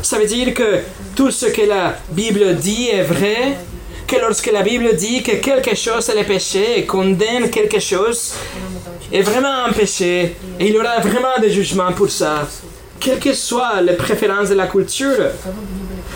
Ça 0.02 0.18
veut 0.18 0.26
dire 0.26 0.52
que 0.52 0.80
tout 1.16 1.30
ce 1.30 1.46
que 1.46 1.62
la 1.62 1.96
Bible 2.10 2.56
dit 2.56 2.88
est 2.92 3.02
vrai, 3.02 3.56
que 4.06 4.16
lorsque 4.16 4.50
la 4.52 4.62
Bible 4.62 4.94
dit 4.96 5.22
que 5.22 5.36
quelque 5.36 5.74
chose 5.74 6.08
est 6.08 6.18
le 6.18 6.24
péché 6.24 6.78
et 6.78 6.86
condamne 6.86 7.50
quelque 7.50 7.80
chose, 7.80 8.34
est 9.12 9.22
vraiment 9.22 9.64
un 9.66 9.72
péché, 9.72 10.36
et 10.58 10.66
il 10.66 10.74
y 10.74 10.78
aura 10.78 10.98
vraiment 11.00 11.38
des 11.40 11.50
jugements 11.50 11.92
pour 11.92 12.10
ça, 12.10 12.48
quelles 13.00 13.18
que 13.18 13.32
soient 13.32 13.80
les 13.80 13.94
préférences 13.94 14.48
de 14.48 14.54
la 14.54 14.66
culture. 14.66 15.30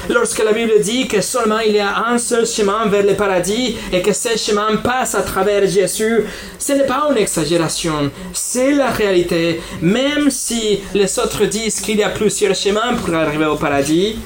Lorsque 0.09 0.43
la 0.43 0.53
Bible 0.53 0.81
dit 0.81 1.07
que 1.07 1.21
seulement 1.21 1.59
il 1.59 1.75
y 1.75 1.81
a 1.81 2.07
un 2.09 2.19
seul 2.19 2.47
chemin 2.47 2.87
vers 2.87 3.05
le 3.05 3.15
paradis 3.15 3.77
et 3.93 4.01
que 4.01 4.13
ce 4.13 4.37
chemin 4.39 4.77
passe 4.77 5.15
à 5.15 5.23
travers 5.23 5.67
Jésus, 5.67 6.25
ce 6.59 6.73
n'est 6.73 6.87
pas 6.87 7.09
une 7.11 7.19
exagération, 7.19 8.11
c'est 8.33 8.73
la 8.73 8.91
réalité. 8.91 9.61
Même 9.83 10.31
si 10.31 10.81
les 10.95 11.19
autres 11.19 11.45
disent 11.45 11.81
qu'il 11.81 11.99
y 11.99 12.03
a 12.03 12.09
plusieurs 12.09 12.55
chemins 12.55 12.95
pour 12.95 13.15
arriver 13.15 13.45
au 13.47 13.57
paradis, 13.57 14.19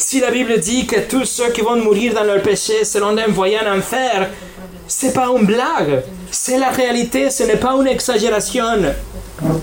si 0.00 0.18
la 0.18 0.30
Bible 0.30 0.58
dit 0.58 0.86
que 0.86 1.00
tous 1.00 1.26
ceux 1.26 1.50
qui 1.50 1.60
vont 1.60 1.76
mourir 1.76 2.14
dans 2.14 2.24
leur 2.24 2.40
péché 2.42 2.84
seront 2.84 3.16
envoyés 3.18 3.58
en 3.60 3.78
enfer, 3.78 4.30
c'est 4.88 5.12
pas 5.12 5.26
une 5.26 5.44
blague, 5.44 6.02
c'est 6.30 6.58
la 6.58 6.70
réalité, 6.70 7.28
ce 7.30 7.42
n'est 7.42 7.56
pas 7.56 7.74
une 7.74 7.86
exagération. 7.86 8.64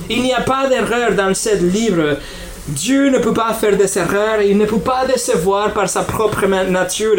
Il 0.09 0.21
n'y 0.21 0.33
a 0.33 0.41
pas 0.41 0.67
d'erreur 0.69 1.13
dans 1.13 1.33
ce 1.33 1.55
livre. 1.55 2.17
Dieu 2.67 3.09
ne 3.09 3.19
peut 3.19 3.33
pas 3.33 3.53
faire 3.53 3.77
des 3.77 3.97
erreurs, 3.97 4.41
il 4.41 4.57
ne 4.57 4.65
peut 4.65 4.79
pas 4.79 5.05
décevoir 5.05 5.71
par 5.71 5.87
sa 5.87 6.03
propre 6.03 6.45
nature. 6.47 7.15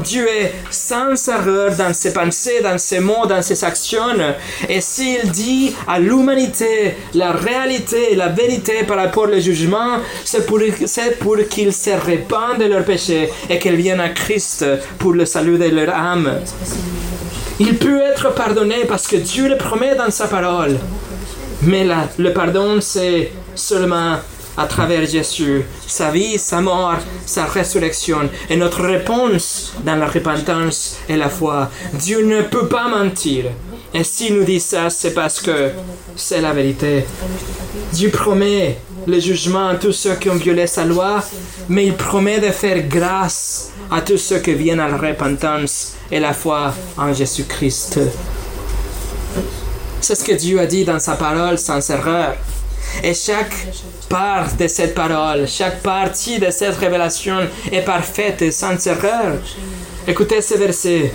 Dieu 0.00 0.26
est 0.28 0.52
sans 0.70 1.28
erreur 1.28 1.74
dans 1.74 1.94
ses 1.94 2.12
pensées, 2.12 2.60
dans 2.62 2.76
ses 2.76 3.00
mots, 3.00 3.24
dans 3.26 3.40
ses 3.40 3.64
actions. 3.64 4.18
Et 4.68 4.82
s'il 4.82 5.30
dit 5.30 5.74
à 5.88 5.98
l'humanité 5.98 6.96
la 7.14 7.32
réalité, 7.32 8.14
la 8.14 8.28
vérité 8.28 8.84
par 8.86 8.98
rapport 8.98 9.28
au 9.28 9.40
jugement, 9.40 10.00
c'est 10.24 10.44
pour, 10.44 10.60
pour 11.18 11.36
qu'ils 11.48 11.72
se 11.72 11.90
répandent 11.90 12.58
de 12.58 12.66
leurs 12.66 12.84
péchés 12.84 13.30
et 13.48 13.58
qu'ils 13.58 13.76
viennent 13.76 14.00
à 14.00 14.10
Christ 14.10 14.66
pour 14.98 15.14
le 15.14 15.24
salut 15.24 15.56
de 15.56 15.64
leur 15.64 15.94
âme. 15.94 16.40
Il 17.58 17.76
peut 17.76 18.02
être 18.02 18.34
pardonné 18.34 18.84
parce 18.86 19.06
que 19.06 19.16
Dieu 19.16 19.48
le 19.48 19.56
promet 19.56 19.94
dans 19.94 20.10
sa 20.10 20.28
parole. 20.28 20.78
Mais 21.62 21.86
le 22.18 22.32
pardon, 22.32 22.80
c'est 22.80 23.32
seulement 23.54 24.16
à 24.60 24.66
travers 24.66 25.06
Jésus, 25.06 25.62
sa 25.86 26.10
vie, 26.10 26.36
sa 26.38 26.60
mort, 26.60 26.98
sa 27.24 27.46
résurrection 27.46 28.28
et 28.50 28.56
notre 28.56 28.82
réponse 28.82 29.72
dans 29.86 29.96
la 29.96 30.06
repentance 30.06 30.98
et 31.08 31.16
la 31.16 31.30
foi. 31.30 31.70
Dieu 31.94 32.26
ne 32.26 32.42
peut 32.42 32.68
pas 32.68 32.86
mentir. 32.88 33.46
Et 33.94 34.04
s'il 34.04 34.36
nous 34.36 34.44
dit 34.44 34.60
ça, 34.60 34.90
c'est 34.90 35.14
parce 35.14 35.40
que 35.40 35.70
c'est 36.14 36.42
la 36.42 36.52
vérité. 36.52 37.06
Dieu 37.94 38.10
promet 38.10 38.76
le 39.06 39.18
jugement 39.18 39.68
à 39.68 39.76
tous 39.76 39.92
ceux 39.92 40.14
qui 40.16 40.28
ont 40.28 40.34
violé 40.34 40.66
sa 40.66 40.84
loi, 40.84 41.24
mais 41.70 41.86
il 41.86 41.94
promet 41.94 42.38
de 42.38 42.50
faire 42.50 42.86
grâce 42.86 43.70
à 43.90 44.02
tous 44.02 44.18
ceux 44.18 44.40
qui 44.40 44.52
viennent 44.52 44.80
à 44.80 44.88
la 44.88 44.98
repentance 44.98 45.94
et 46.12 46.20
la 46.20 46.34
foi 46.34 46.74
en 46.98 47.14
Jésus-Christ. 47.14 47.98
C'est 50.02 50.14
ce 50.14 50.24
que 50.24 50.32
Dieu 50.32 50.60
a 50.60 50.66
dit 50.66 50.84
dans 50.84 50.98
sa 50.98 51.14
parole 51.14 51.58
sans 51.58 51.88
erreur. 51.88 52.34
Et 53.02 53.14
chaque 53.14 53.54
part 54.08 54.54
de 54.58 54.66
cette 54.68 54.94
parole, 54.94 55.46
chaque 55.48 55.80
partie 55.80 56.38
de 56.38 56.50
cette 56.50 56.76
révélation 56.76 57.38
est 57.70 57.82
parfaite 57.82 58.42
et 58.42 58.50
sans 58.50 58.86
erreur. 58.86 59.38
Écoutez 60.06 60.40
ce 60.42 60.54
verset. 60.54 61.12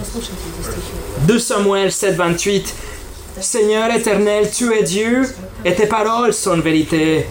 2 1.27 1.39
Samuel 1.39 1.91
7, 1.91 2.15
28. 2.15 2.75
Seigneur 3.41 3.91
éternel, 3.91 4.49
tu 4.49 4.73
es 4.73 4.83
Dieu 4.83 5.27
et 5.63 5.75
tes 5.75 5.87
paroles 5.87 6.33
sont 6.33 6.57
vérité. 6.57 7.25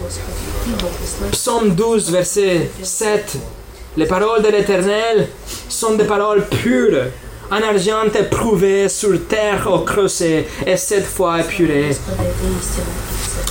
Psaume 1.31 1.73
12, 1.73 2.11
verset 2.11 2.69
7. 2.81 3.37
Les 3.97 4.05
paroles 4.05 4.43
de 4.43 4.49
l'Éternel 4.49 5.27
sont 5.69 5.95
des 5.95 6.03
paroles 6.03 6.45
pures, 6.47 7.05
un 7.49 7.61
argent 7.61 8.03
éprouvé 8.13 8.89
sur 8.89 9.25
terre 9.27 9.67
au 9.71 9.79
creuset 9.79 10.45
et 10.65 10.75
cette 10.75 11.05
fois 11.05 11.39
épuré. 11.39 11.91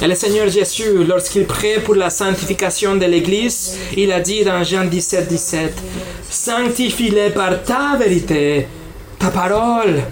Et 0.02 0.06
le 0.06 0.14
Seigneur 0.14 0.48
Jésus, 0.48 1.04
lorsqu'il 1.06 1.44
prie 1.46 1.78
pour 1.84 1.94
la 1.94 2.10
sanctification 2.10 2.96
de 2.96 3.06
l'Église, 3.06 3.78
il 3.96 4.12
a 4.12 4.20
dit 4.20 4.44
dans 4.44 4.62
Jean 4.62 4.84
17, 4.84 5.28
17, 5.28 5.72
Sanctifie-les 6.28 7.30
par 7.30 7.62
ta 7.62 7.96
vérité, 7.98 8.66
ta 9.18 9.28
parole 9.28 10.02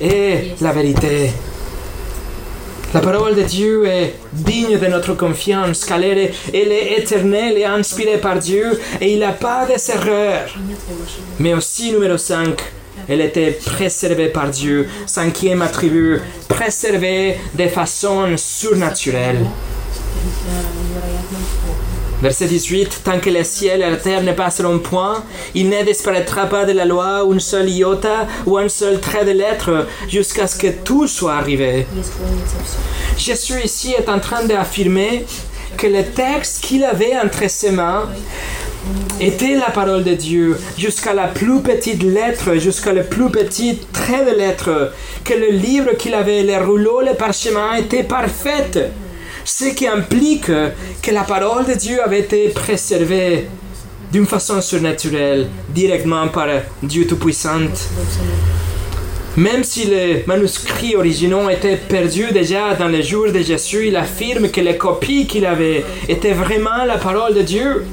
est 0.00 0.60
la 0.60 0.72
vérité. 0.72 1.30
La 2.92 3.00
parole 3.00 3.36
de 3.36 3.42
Dieu 3.42 3.86
est 3.86 4.14
digne 4.32 4.76
de 4.76 4.86
notre 4.86 5.14
confiance, 5.14 5.84
car 5.84 6.02
elle 6.02 6.18
est, 6.18 6.34
elle 6.52 6.72
est 6.72 6.98
éternelle 6.98 7.56
et 7.56 7.64
inspirée 7.64 8.18
par 8.18 8.38
Dieu, 8.38 8.80
et 9.00 9.12
il 9.12 9.20
n'a 9.20 9.32
pas 9.32 9.64
d'erreur. 9.64 10.48
Mais 11.38 11.54
aussi, 11.54 11.92
numéro 11.92 12.18
5, 12.18 12.60
elle 13.08 13.20
était 13.20 13.58
préservée 13.64 14.28
par 14.28 14.48
Dieu. 14.48 14.88
Cinquième 15.06 15.62
attribut, 15.62 16.20
préservée 16.48 17.36
de 17.54 17.68
façon 17.68 18.36
surnaturelle. 18.36 19.46
Verset 22.22 22.48
18, 22.48 23.00
tant 23.02 23.18
que 23.18 23.30
le 23.30 23.42
ciel 23.44 23.80
et 23.80 23.90
la 23.90 23.96
terre 23.96 24.22
ne 24.22 24.32
passeront 24.32 24.78
point, 24.78 25.24
il 25.54 25.70
ne 25.70 25.82
disparaîtra 25.82 26.44
pas 26.46 26.66
de 26.66 26.72
la 26.72 26.84
loi 26.84 27.24
une 27.30 27.40
seule 27.40 27.70
iota 27.70 28.26
ou 28.44 28.58
un 28.58 28.68
seul 28.68 29.00
trait 29.00 29.24
de 29.24 29.30
lettre 29.30 29.86
jusqu'à 30.06 30.46
ce 30.46 30.58
que 30.58 30.66
tout 30.84 31.06
soit 31.06 31.36
arrivé. 31.36 31.86
Jésus 33.16 33.62
ici 33.64 33.94
est 33.98 34.10
en 34.10 34.18
train 34.18 34.44
d'affirmer 34.44 35.24
que 35.78 35.86
le 35.86 36.04
texte 36.04 36.62
qu'il 36.62 36.84
avait 36.84 37.16
entre 37.18 37.48
ses 37.48 37.70
mains 37.70 38.06
était 39.20 39.54
la 39.54 39.70
parole 39.70 40.04
de 40.04 40.14
Dieu 40.14 40.56
jusqu'à 40.78 41.12
la 41.12 41.28
plus 41.28 41.60
petite 41.60 42.02
lettre, 42.02 42.56
jusqu'à 42.56 42.92
le 42.92 43.04
plus 43.04 43.30
petit 43.30 43.78
trait 43.92 44.24
de 44.24 44.36
lettre, 44.36 44.92
que 45.24 45.34
le 45.34 45.50
livre 45.50 45.96
qu'il 45.98 46.14
avait, 46.14 46.42
les 46.42 46.58
rouleaux, 46.58 47.00
les 47.00 47.14
parchemins 47.14 47.74
étaient 47.74 48.04
parfaits. 48.04 48.78
Ce 49.44 49.66
qui 49.66 49.86
implique 49.86 50.46
que 51.02 51.10
la 51.10 51.24
parole 51.24 51.66
de 51.66 51.74
Dieu 51.74 52.02
avait 52.02 52.20
été 52.20 52.48
préservée 52.48 53.48
d'une 54.12 54.26
façon 54.26 54.60
surnaturelle, 54.60 55.48
directement 55.68 56.28
par 56.28 56.48
Dieu 56.82 57.06
Tout-Puissant. 57.06 57.70
Même 59.36 59.62
si 59.62 59.84
les 59.84 60.24
manuscrits 60.26 60.96
originaux 60.96 61.48
étaient 61.48 61.76
perdus 61.76 62.32
déjà 62.32 62.74
dans 62.74 62.88
les 62.88 63.02
jours 63.02 63.30
de 63.32 63.38
Jésus, 63.38 63.86
il 63.86 63.96
affirme 63.96 64.50
que 64.50 64.60
les 64.60 64.76
copies 64.76 65.26
qu'il 65.26 65.46
avait 65.46 65.84
étaient 66.08 66.32
vraiment 66.32 66.84
la 66.84 66.98
parole 66.98 67.34
de 67.34 67.42
Dieu. 67.42 67.84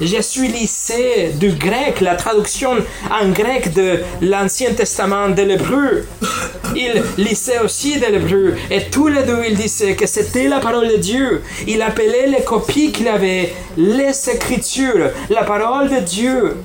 Je 0.00 0.20
suis 0.20 0.48
lycée 0.48 1.30
du 1.34 1.52
grec, 1.52 2.00
la 2.00 2.16
traduction 2.16 2.72
en 3.10 3.28
grec 3.30 3.72
de 3.72 4.00
l'Ancien 4.20 4.72
Testament 4.72 5.28
de 5.28 5.42
l'hébreu. 5.42 6.06
Il 6.74 7.02
lisait 7.16 7.60
aussi 7.60 7.98
de 8.00 8.06
l'hébreu. 8.06 8.54
Et 8.70 8.84
tous 8.90 9.08
les 9.08 9.22
deux, 9.22 9.42
ils 9.48 9.56
disaient 9.56 9.94
que 9.94 10.06
c'était 10.06 10.48
la 10.48 10.58
parole 10.58 10.88
de 10.88 10.96
Dieu. 10.96 11.42
Il 11.68 11.80
appelait 11.82 12.26
les 12.26 12.42
copies 12.42 12.90
qu'il 12.90 13.06
avait 13.06 13.52
les 13.76 14.30
Écritures, 14.30 15.10
la 15.30 15.44
parole 15.44 15.88
de 15.88 16.00
Dieu. 16.00 16.56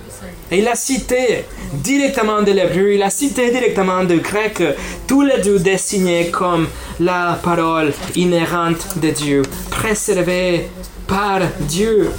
Et 0.52 0.60
il 0.60 0.68
a 0.68 0.76
cité 0.76 1.46
directement 1.74 2.42
de 2.42 2.52
l'hébreu, 2.52 2.94
il 2.96 3.04
a 3.04 3.12
cité 3.12 3.52
directement 3.52 4.04
du 4.04 4.18
grec, 4.18 4.64
tous 5.08 5.22
les 5.22 5.40
deux 5.42 5.60
dessinés 5.60 6.32
comme 6.32 6.68
la 7.00 7.40
parole 7.44 7.94
inhérente 8.16 8.98
de 8.98 9.12
Dieu, 9.12 9.44
préservée 9.70 10.68
par 11.08 11.42
Dieu. 11.60 12.10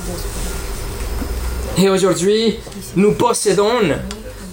Et 1.79 1.89
aujourd'hui, 1.89 2.59
nous 2.97 3.12
possédons 3.12 3.81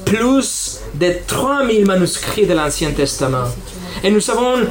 plus 0.06 0.80
de 0.94 1.14
3000 1.28 1.86
manuscrits 1.86 2.46
de 2.46 2.54
l'Ancien 2.54 2.92
Testament. 2.92 3.46
Et 4.04 4.10
nous 4.10 4.30
avons 4.32 4.66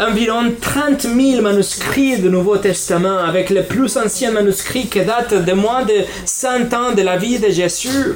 environ 0.00 0.52
30 0.60 1.02
000 1.02 1.42
manuscrits 1.42 2.18
du 2.18 2.28
Nouveau 2.28 2.56
Testament, 2.56 3.18
avec 3.18 3.50
le 3.50 3.62
plus 3.62 3.96
ancien 3.96 4.32
manuscrit 4.32 4.86
qui 4.86 5.00
date 5.00 5.44
de 5.44 5.52
moins 5.52 5.84
de 5.84 5.94
100 6.24 6.72
ans 6.72 6.92
de 6.96 7.02
la 7.02 7.16
vie 7.16 7.38
de 7.38 7.50
Jésus. 7.50 8.14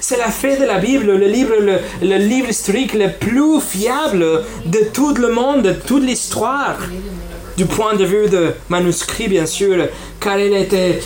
C'est 0.00 0.18
la 0.18 0.30
fait 0.30 0.58
de 0.58 0.64
la 0.64 0.78
Bible, 0.78 1.06
le 1.06 1.26
livre, 1.26 1.54
le, 2.02 2.16
livre 2.16 2.48
historique 2.48 2.94
le 2.94 3.10
plus 3.10 3.60
fiable 3.60 4.42
de 4.66 4.78
tout 4.92 5.14
le 5.14 5.28
monde, 5.28 5.62
de 5.62 5.72
toute 5.72 6.02
l'histoire, 6.02 6.76
du 7.56 7.66
point 7.66 7.94
de 7.94 8.04
vue 8.04 8.28
de 8.28 8.52
manuscrit 8.68 9.28
bien 9.28 9.46
sûr, 9.46 9.86
car 10.20 10.38
il 10.38 10.54
été 10.54 10.98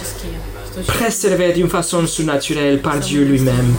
préservé 0.86 1.52
d'une 1.52 1.68
façon 1.68 2.06
surnaturelle 2.06 2.80
par 2.80 2.98
Dieu 2.98 3.24
lui-même. 3.24 3.74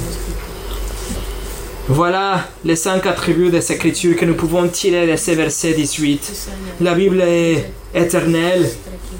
Voilà 1.88 2.48
les 2.64 2.76
cinq 2.76 3.08
attributs 3.08 3.50
de 3.50 3.60
cette 3.60 3.78
écriture 3.78 4.16
que 4.16 4.26
nous 4.26 4.36
pouvons 4.36 4.68
tirer 4.68 5.08
de 5.12 5.16
ces 5.16 5.34
versets 5.34 5.74
18. 5.74 6.50
La 6.82 6.94
Bible 6.94 7.22
est 7.22 7.72
éternelle, 7.96 8.70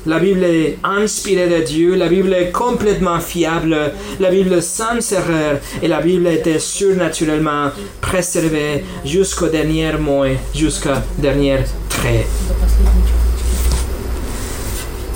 la 0.06 0.20
Bible 0.20 0.44
est 0.44 0.78
inspirée 0.84 1.50
de 1.50 1.64
Dieu, 1.64 1.96
la 1.96 2.08
Bible 2.08 2.32
est 2.32 2.52
complètement 2.52 3.20
fiable, 3.20 3.76
la 4.20 4.30
Bible 4.30 4.62
sans 4.62 5.12
erreur 5.12 5.60
et 5.82 5.88
la 5.88 6.00
Bible 6.00 6.28
été 6.28 6.60
surnaturellement 6.60 7.72
préservée 8.02 8.84
jusqu'au 9.04 9.48
dernier 9.48 9.94
mot, 9.94 10.26
jusqu'au 10.54 10.90
dernier 11.18 11.58
trait. 11.90 12.28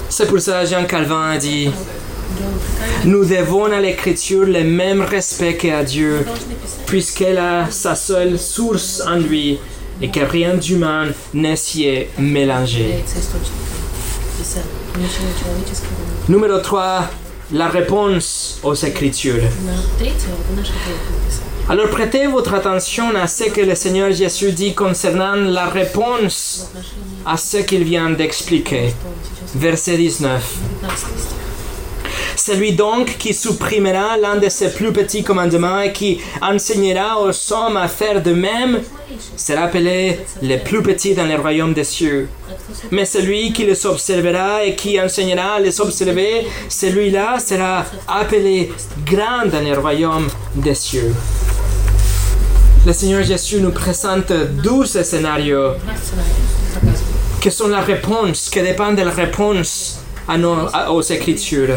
C'est 0.09 0.27
pour 0.27 0.39
ça 0.39 0.63
que 0.63 0.69
Jean 0.69 0.85
Calvin 0.85 1.31
a 1.31 1.37
dit 1.37 1.69
nous 3.05 3.25
devons 3.25 3.65
à 3.65 3.79
l'écriture 3.79 4.45
le 4.45 4.63
même 4.63 5.01
respect 5.01 5.57
qu'à 5.57 5.83
Dieu, 5.83 6.25
puisqu'elle 6.85 7.37
a 7.37 7.69
sa 7.69 7.95
seule 7.95 8.39
source 8.39 9.01
en 9.05 9.17
lui 9.17 9.59
et 10.01 10.09
que 10.09 10.21
rien 10.21 10.55
d'humain 10.55 11.07
ne 11.33 11.55
s'y 11.55 11.85
est 11.85 12.09
mélangé. 12.17 13.03
Numéro 16.29 16.59
3, 16.59 17.09
la 17.51 17.67
réponse 17.67 18.59
aux 18.63 18.73
Écritures. 18.73 19.43
Alors 21.69 21.89
prêtez 21.89 22.27
votre 22.27 22.53
attention 22.53 23.15
à 23.15 23.27
ce 23.27 23.45
que 23.45 23.61
le 23.61 23.75
Seigneur 23.75 24.11
Jésus 24.11 24.51
dit 24.51 24.73
concernant 24.73 25.35
la 25.35 25.67
réponse 25.67 26.69
à 27.25 27.37
ce 27.37 27.57
qu'il 27.57 27.83
vient 27.83 28.09
d'expliquer. 28.09 28.93
Verset 29.55 29.97
19. 29.97 30.57
Celui 32.35 32.73
donc 32.73 33.17
qui 33.17 33.33
supprimera 33.33 34.17
l'un 34.17 34.37
de 34.37 34.49
ses 34.49 34.71
plus 34.73 34.91
petits 34.91 35.23
commandements 35.23 35.81
et 35.81 35.93
qui 35.93 36.19
enseignera 36.41 37.21
aux 37.21 37.53
hommes 37.53 37.77
à 37.77 37.87
faire 37.87 38.21
de 38.21 38.33
même 38.33 38.81
sera 39.37 39.63
appelé 39.63 40.19
le 40.41 40.57
plus 40.57 40.81
petit 40.81 41.13
dans 41.13 41.25
le 41.25 41.35
royaume 41.35 41.73
des 41.73 41.83
cieux. 41.83 42.27
Mais 42.91 43.05
celui 43.05 43.53
qui 43.53 43.65
les 43.65 43.85
observera 43.85 44.63
et 44.63 44.75
qui 44.75 44.99
enseignera 44.99 45.55
à 45.55 45.59
les 45.59 45.79
observer, 45.79 46.47
celui-là 46.69 47.39
sera 47.39 47.85
appelé 48.07 48.71
grand 49.05 49.45
dans 49.45 49.63
le 49.63 49.77
royaume 49.77 50.27
des 50.55 50.75
cieux. 50.75 51.13
Le 52.85 52.91
Seigneur 52.91 53.23
Jésus 53.23 53.61
nous 53.61 53.71
présente 53.71 54.33
douze 54.61 55.01
scénarios 55.03 55.75
qui 57.39 57.51
sont 57.51 57.67
la 57.67 57.81
réponse, 57.81 58.49
qui 58.49 58.61
dépendent 58.61 58.95
de 58.97 59.03
la 59.03 59.11
réponse? 59.11 60.02
Nos, 60.37 60.55
à- 60.73 60.91
aux 60.91 61.01
Écritures. 61.01 61.75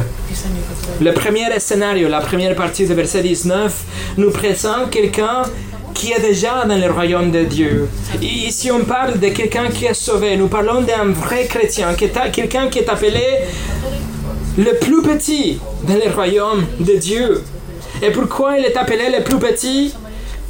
Le 1.01 1.13
premier 1.13 1.47
scénario, 1.59 2.09
la 2.09 2.21
première 2.21 2.55
partie 2.55 2.87
du 2.87 2.95
verset 2.95 3.23
19, 3.23 3.73
nous 4.19 4.31
présente 4.31 4.91
quelqu'un 4.91 5.43
qui 5.95 6.13
est 6.13 6.21
déjà 6.21 6.65
dans 6.67 6.77
le 6.77 6.91
royaume 6.91 7.31
de 7.31 7.45
Dieu. 7.45 7.89
Ici, 8.21 8.71
on 8.71 8.85
parle 8.85 9.19
de 9.19 9.29
quelqu'un 9.29 9.69
qui 9.69 9.87
est 9.87 9.95
sauvé. 9.95 10.37
Nous 10.37 10.49
parlons 10.49 10.83
d'un 10.83 11.07
vrai 11.07 11.47
chrétien, 11.47 11.95
quelqu'un 11.95 12.69
qui 12.69 12.79
est 12.81 12.89
appelé 12.89 13.23
le 14.59 14.73
plus 14.79 15.03
petit 15.03 15.59
dans 15.87 15.95
le 15.95 16.11
royaume 16.15 16.65
de 16.81 16.95
Dieu. 16.97 17.43
Et 18.03 18.11
pourquoi 18.11 18.59
il 18.59 18.65
est 18.67 18.77
appelé 18.77 19.05
le 19.17 19.25
plus 19.25 19.39
petit? 19.39 19.95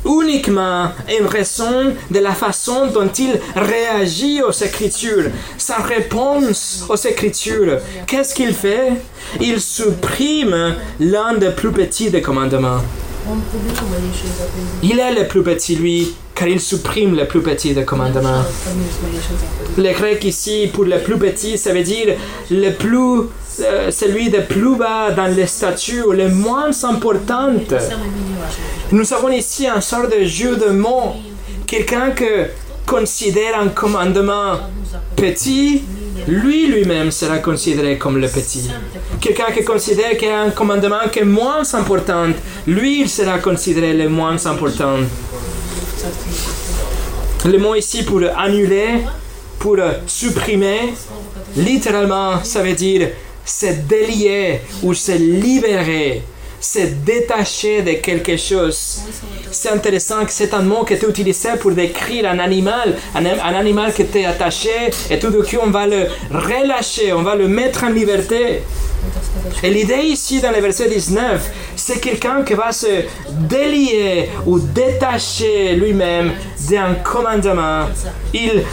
Uniquement 0.06 0.84
en 0.84 1.28
raison 1.28 1.94
de 2.10 2.18
la 2.20 2.32
façon 2.32 2.86
dont 2.86 3.08
il 3.18 3.40
réagit 3.54 4.40
aux 4.42 4.52
Écritures, 4.52 5.30
sa 5.58 5.76
réponse 5.78 6.84
aux 6.88 6.96
Écritures. 6.96 7.78
Qu'est-ce 8.06 8.34
qu'il 8.34 8.54
fait? 8.54 8.92
Il 9.40 9.60
supprime 9.60 10.76
l'un 11.00 11.34
des 11.34 11.50
plus 11.50 11.72
petits 11.72 12.10
des 12.10 12.22
commandements. 12.22 12.80
Il 14.82 15.00
est 15.00 15.14
le 15.14 15.26
plus 15.26 15.42
petit, 15.42 15.74
lui, 15.74 16.14
car 16.34 16.46
il 16.46 16.60
supprime 16.60 17.16
le 17.16 17.26
plus 17.26 17.40
petit 17.40 17.74
des 17.74 17.84
commandements. 17.84 18.44
Le 19.76 19.92
grec 19.92 20.22
ici, 20.24 20.70
pour 20.72 20.84
le 20.84 21.00
plus 21.00 21.18
petit, 21.18 21.58
ça 21.58 21.72
veut 21.72 21.82
dire 21.82 22.14
le 22.50 22.70
plus, 22.70 23.28
euh, 23.60 23.90
celui 23.90 24.30
de 24.30 24.40
plus 24.40 24.76
bas 24.76 25.10
dans 25.10 25.34
le 25.34 25.46
statut 25.46 26.02
ou 26.02 26.12
le 26.12 26.28
moins 26.28 26.70
important. 26.84 27.50
Nous 28.92 29.12
avons 29.12 29.30
ici 29.30 29.66
un 29.66 29.80
sort 29.80 30.08
de 30.08 30.24
jeu 30.24 30.56
de 30.56 30.70
mots. 30.70 31.14
Quelqu'un 31.66 32.10
que 32.10 32.46
considère 32.86 33.58
un 33.58 33.68
commandement 33.68 34.58
petit, 35.16 35.82
lui 36.28 36.66
lui-même 36.68 37.10
sera 37.10 37.38
considéré 37.38 37.98
comme 37.98 38.18
le 38.18 38.28
petit. 38.28 38.70
Quelqu'un 39.20 39.52
qui 39.52 39.64
considère 39.64 40.16
qu'il 40.16 40.28
y 40.28 40.30
a 40.30 40.40
un 40.40 40.50
commandement 40.50 41.08
qui 41.10 41.20
est 41.20 41.24
moins 41.24 41.62
important, 41.74 42.28
lui 42.66 43.02
il 43.02 43.08
sera 43.08 43.38
considéré 43.38 43.92
le 43.94 44.08
moins 44.08 44.44
important. 44.46 44.98
Le 47.44 47.58
mot 47.58 47.74
ici 47.74 48.04
pour 48.04 48.20
annuler, 48.36 49.04
pour 49.58 49.76
supprimer, 50.06 50.94
littéralement, 51.56 52.42
ça 52.44 52.62
veut 52.62 52.74
dire 52.74 53.08
se 53.46 53.66
délier 53.88 54.60
ou 54.82 54.92
se 54.92 55.12
libérer, 55.12 56.22
se 56.60 56.80
détacher 57.04 57.82
de 57.82 57.92
quelque 57.92 58.36
chose. 58.36 59.02
C'est 59.52 59.70
intéressant 59.70 60.24
que 60.24 60.32
c'est 60.32 60.52
un 60.52 60.62
mot 60.62 60.84
qui 60.84 60.94
est 60.94 61.02
utilisé 61.02 61.50
pour 61.60 61.70
décrire 61.70 62.28
un 62.28 62.40
animal, 62.40 62.96
un, 63.14 63.24
animal 63.54 63.94
qui 63.94 64.02
était 64.02 64.24
attaché 64.24 64.90
et 65.08 65.18
tout 65.18 65.30
d'un 65.30 65.42
coup 65.42 65.56
on 65.62 65.70
va 65.70 65.86
le 65.86 66.06
relâcher, 66.30 67.12
on 67.12 67.22
va 67.22 67.36
le 67.36 67.46
mettre 67.46 67.84
en 67.84 67.90
liberté. 67.90 68.62
Et 69.62 69.70
l'idée 69.70 70.02
ici 70.02 70.40
dans 70.40 70.50
le 70.50 70.60
verset 70.60 70.88
19, 70.88 71.50
c'est 71.76 72.00
quelqu'un 72.00 72.42
qui 72.42 72.54
va 72.54 72.72
se 72.72 73.04
délier 73.30 74.30
ou 74.44 74.58
détacher 74.58 75.76
lui-même 75.76 76.32
d'un 76.68 76.94
commandement. 77.04 77.86
Il 78.34 78.64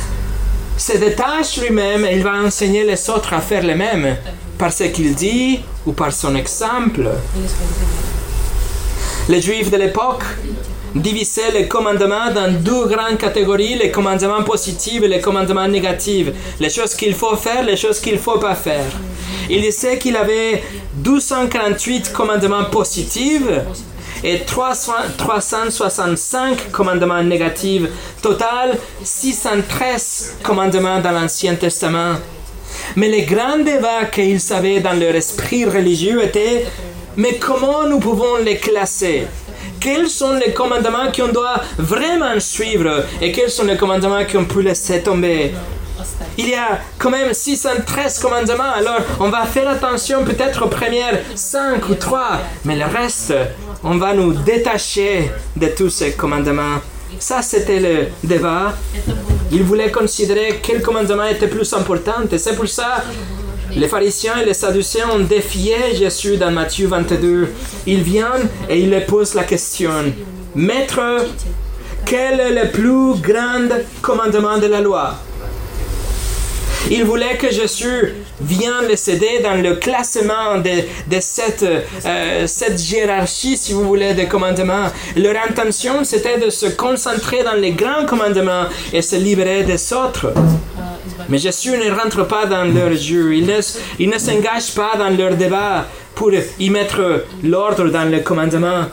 se 0.77 0.97
détache 0.97 1.57
lui-même 1.61 2.05
et 2.05 2.15
il 2.15 2.23
va 2.23 2.33
enseigner 2.43 2.83
les 2.83 3.09
autres 3.09 3.33
à 3.33 3.41
faire 3.41 3.63
le 3.63 3.75
même, 3.75 4.17
par 4.57 4.71
ce 4.71 4.85
qu'il 4.85 5.15
dit 5.15 5.59
ou 5.85 5.93
par 5.93 6.11
son 6.11 6.35
exemple. 6.35 7.07
Les 9.29 9.41
Juifs 9.41 9.71
de 9.71 9.77
l'époque 9.77 10.23
divisaient 10.95 11.51
les 11.51 11.67
commandements 11.67 12.31
dans 12.33 12.51
deux 12.51 12.85
grandes 12.87 13.17
catégories, 13.17 13.75
les 13.75 13.89
commandements 13.91 14.43
positifs 14.43 15.01
et 15.01 15.07
les 15.07 15.21
commandements 15.21 15.67
négatifs. 15.67 16.27
Les 16.59 16.69
choses 16.69 16.93
qu'il 16.93 17.15
faut 17.15 17.35
faire, 17.35 17.63
les 17.63 17.77
choses 17.77 17.99
qu'il 17.99 18.13
ne 18.13 18.19
faut 18.19 18.37
pas 18.37 18.55
faire. 18.55 18.91
Il 19.49 19.61
disait 19.61 19.97
qu'il 19.97 20.15
avait 20.15 20.63
248 20.95 22.13
commandements 22.13 22.65
positifs 22.65 23.43
et 24.23 24.39
300 24.39 24.93
365 25.17 26.71
commandements 26.71 27.23
négatifs. 27.23 27.83
Total, 28.21 28.77
613 29.03 30.37
commandements 30.43 30.99
dans 30.99 31.11
l'Ancien 31.11 31.55
Testament. 31.55 32.15
Mais 32.95 33.09
le 33.09 33.25
grand 33.25 33.57
débat 33.57 34.05
qu'ils 34.11 34.53
avaient 34.53 34.79
dans 34.79 34.93
leur 34.93 35.15
esprit 35.15 35.65
religieux 35.65 36.23
était 36.23 36.65
mais 37.15 37.37
comment 37.37 37.85
nous 37.87 37.99
pouvons 37.99 38.37
les 38.37 38.57
classer? 38.57 39.27
Quels 39.79 40.07
sont 40.07 40.33
les 40.33 40.53
commandements 40.53 41.11
qu'on 41.15 41.27
doit 41.27 41.61
vraiment 41.77 42.39
suivre 42.39 43.05
et 43.21 43.31
quels 43.31 43.51
sont 43.51 43.65
les 43.65 43.77
commandements 43.77 44.23
qu'on 44.31 44.45
peut 44.45 44.61
laisser 44.61 45.01
tomber? 45.01 45.53
Il 46.37 46.49
y 46.49 46.55
a 46.55 46.79
quand 46.97 47.11
même 47.11 47.33
613 47.33 48.19
commandements, 48.19 48.71
alors 48.75 49.01
on 49.19 49.29
va 49.29 49.45
faire 49.45 49.69
attention 49.69 50.23
peut-être 50.23 50.65
aux 50.65 50.69
premières 50.69 51.19
5 51.35 51.87
ou 51.89 51.95
3, 51.95 52.39
mais 52.65 52.75
le 52.75 52.85
reste, 52.85 53.33
on 53.83 53.97
va 53.97 54.13
nous 54.13 54.33
détacher 54.33 55.31
de 55.55 55.67
tous 55.67 55.89
ces 55.89 56.13
commandements. 56.13 56.79
Ça, 57.19 57.41
c'était 57.41 57.79
le 57.79 58.07
débat. 58.23 58.73
Ils 59.51 59.63
voulaient 59.63 59.91
considérer 59.91 60.59
quel 60.63 60.81
commandement 60.81 61.25
était 61.25 61.47
plus 61.47 61.71
important, 61.73 62.23
et 62.31 62.37
c'est 62.37 62.55
pour 62.55 62.67
ça 62.67 63.03
les 63.75 63.87
pharisiens 63.87 64.37
et 64.39 64.45
les 64.45 64.53
sadducéens 64.53 65.09
ont 65.09 65.19
défié 65.19 65.95
Jésus 65.95 66.37
dans 66.37 66.51
Matthieu 66.51 66.87
22. 66.87 67.47
Ils 67.87 68.03
viennent 68.03 68.47
et 68.69 68.79
ils 68.79 68.91
lui 68.91 69.01
posent 69.01 69.33
la 69.33 69.43
question 69.43 70.13
Maître, 70.53 71.25
quel 72.05 72.39
est 72.39 72.63
le 72.63 72.69
plus 72.69 73.19
grand 73.19 73.69
commandement 74.01 74.59
de 74.59 74.67
la 74.67 74.79
loi? 74.79 75.15
Il 76.91 77.03
voulait 77.03 77.37
que 77.37 77.51
Jésus 77.51 78.13
vienne 78.43 78.87
les 78.87 79.09
aider 79.09 79.39
dans 79.43 79.55
le 79.55 79.75
classement 79.75 80.57
de, 80.57 80.83
de 81.13 81.19
cette, 81.19 81.63
euh, 81.63 82.47
cette 82.47 82.89
hiérarchie, 82.89 83.57
si 83.57 83.73
vous 83.73 83.83
voulez, 83.83 84.13
de 84.13 84.23
commandements. 84.25 84.87
Leur 85.15 85.35
intention, 85.49 86.03
c'était 86.03 86.37
de 86.37 86.49
se 86.49 86.67
concentrer 86.67 87.43
dans 87.43 87.53
les 87.53 87.71
grands 87.71 88.05
commandements 88.05 88.65
et 88.91 89.01
se 89.01 89.15
libérer 89.15 89.63
des 89.63 89.93
autres. 89.93 90.33
Mais 91.29 91.37
Jésus 91.37 91.71
ne 91.71 91.91
rentre 91.91 92.27
pas 92.27 92.45
dans 92.45 92.65
leur 92.65 92.93
jeu. 92.95 93.35
Il 93.35 93.45
ne, 93.45 93.59
il 93.99 94.09
ne 94.09 94.17
s'engage 94.17 94.73
pas 94.75 94.93
dans 94.97 95.09
leur 95.09 95.35
débat 95.35 95.85
pour 96.15 96.31
y 96.59 96.69
mettre 96.69 97.25
l'ordre 97.43 97.89
dans 97.89 98.09
le 98.09 98.19
commandement. 98.19 98.85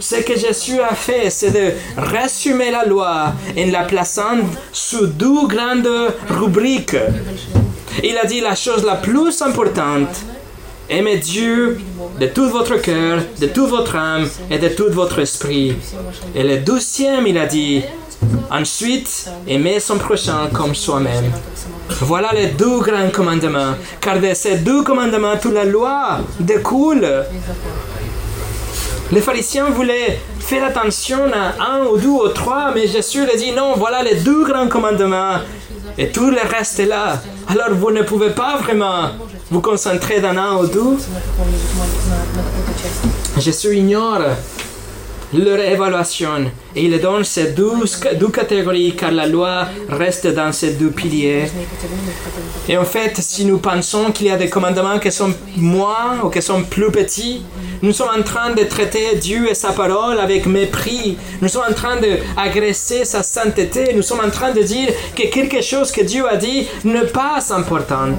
Ce 0.00 0.16
que 0.16 0.36
Jésus 0.38 0.80
a 0.80 0.94
fait, 0.94 1.30
c'est 1.30 1.50
de 1.50 1.72
résumer 1.96 2.70
la 2.70 2.84
loi 2.84 3.32
en 3.56 3.70
la 3.70 3.84
plaçant 3.84 4.38
sous 4.72 5.06
deux 5.06 5.46
grandes 5.46 6.12
rubriques. 6.28 6.96
Il 8.02 8.16
a 8.18 8.24
dit 8.24 8.40
la 8.40 8.54
chose 8.54 8.84
la 8.84 8.96
plus 8.96 9.42
importante. 9.42 10.16
Aimez 10.88 11.18
Dieu 11.18 11.80
de 12.18 12.26
tout 12.26 12.48
votre 12.48 12.76
cœur, 12.76 13.20
de 13.40 13.46
toute 13.46 13.68
votre 13.68 13.96
âme 13.96 14.28
et 14.50 14.58
de 14.58 14.68
tout 14.68 14.90
votre 14.90 15.18
esprit. 15.20 15.76
Et 16.34 16.42
le 16.42 16.58
douzième, 16.58 17.26
il 17.26 17.38
a 17.38 17.46
dit, 17.46 17.82
ensuite, 18.50 19.30
aimer 19.46 19.80
son 19.80 19.98
prochain 19.98 20.48
comme 20.52 20.74
soi-même. 20.74 21.30
Voilà 22.00 22.32
les 22.32 22.48
deux 22.48 22.80
grands 22.80 23.10
commandements, 23.10 23.74
car 24.00 24.18
de 24.20 24.34
ces 24.34 24.56
deux 24.56 24.82
commandements, 24.82 25.36
toute 25.40 25.54
la 25.54 25.64
loi 25.64 26.18
découle. 26.40 27.24
Les 29.12 29.20
pharisiens 29.20 29.70
voulaient 29.70 30.18
faire 30.40 30.64
attention 30.64 31.20
à 31.32 31.72
un 31.74 31.86
ou 31.86 31.96
deux 31.98 32.08
ou 32.08 32.28
trois, 32.28 32.72
mais 32.74 32.86
Jésus 32.86 33.24
leur 33.24 33.36
dit 33.36 33.52
non, 33.52 33.74
voilà 33.76 34.02
les 34.02 34.16
deux 34.16 34.44
grands 34.44 34.68
commandements, 34.68 35.36
et 35.96 36.08
tout 36.08 36.30
le 36.30 36.40
reste 36.48 36.80
est 36.80 36.86
là. 36.86 37.22
Alors 37.52 37.74
vous 37.74 37.90
ne 37.90 38.00
pouvez 38.00 38.30
pas 38.30 38.56
vraiment 38.56 39.10
vous 39.50 39.60
concentrer 39.60 40.22
dans 40.22 40.30
un 40.30 40.56
ou 40.56 40.66
deux? 40.66 40.96
Jésus 43.36 43.76
ignore 43.76 44.20
leur 45.32 45.58
évaluation 45.60 46.50
et 46.74 46.84
il 46.84 47.00
donne 47.00 47.24
ces 47.24 47.52
douze, 47.52 48.00
deux 48.18 48.28
catégories 48.28 48.94
car 48.96 49.12
la 49.12 49.26
loi 49.26 49.66
reste 49.88 50.26
dans 50.26 50.52
ces 50.52 50.72
deux 50.74 50.90
piliers. 50.90 51.44
Et 52.68 52.76
en 52.76 52.84
fait, 52.84 53.16
si 53.18 53.44
nous 53.44 53.58
pensons 53.58 54.12
qu'il 54.12 54.26
y 54.26 54.30
a 54.30 54.36
des 54.36 54.48
commandements 54.48 54.98
qui 54.98 55.10
sont 55.10 55.32
moins 55.56 56.20
ou 56.22 56.28
qui 56.28 56.40
sont 56.40 56.62
plus 56.62 56.90
petits, 56.90 57.42
nous 57.82 57.92
sommes 57.92 58.10
en 58.16 58.22
train 58.22 58.50
de 58.54 58.62
traiter 58.62 59.16
Dieu 59.16 59.50
et 59.50 59.54
sa 59.54 59.72
parole 59.72 60.20
avec 60.20 60.46
mépris. 60.46 61.18
Nous 61.40 61.48
sommes 61.48 61.64
en 61.68 61.74
train 61.74 61.96
d'agresser 61.96 63.04
sa 63.04 63.24
sainteté. 63.24 63.92
Nous 63.94 64.02
sommes 64.02 64.20
en 64.24 64.30
train 64.30 64.52
de 64.52 64.62
dire 64.62 64.88
que 65.16 65.26
quelque 65.28 65.60
chose 65.60 65.90
que 65.90 66.02
Dieu 66.02 66.24
a 66.28 66.36
dit 66.36 66.68
n'est 66.84 67.06
pas 67.06 67.40
important. 67.50 68.10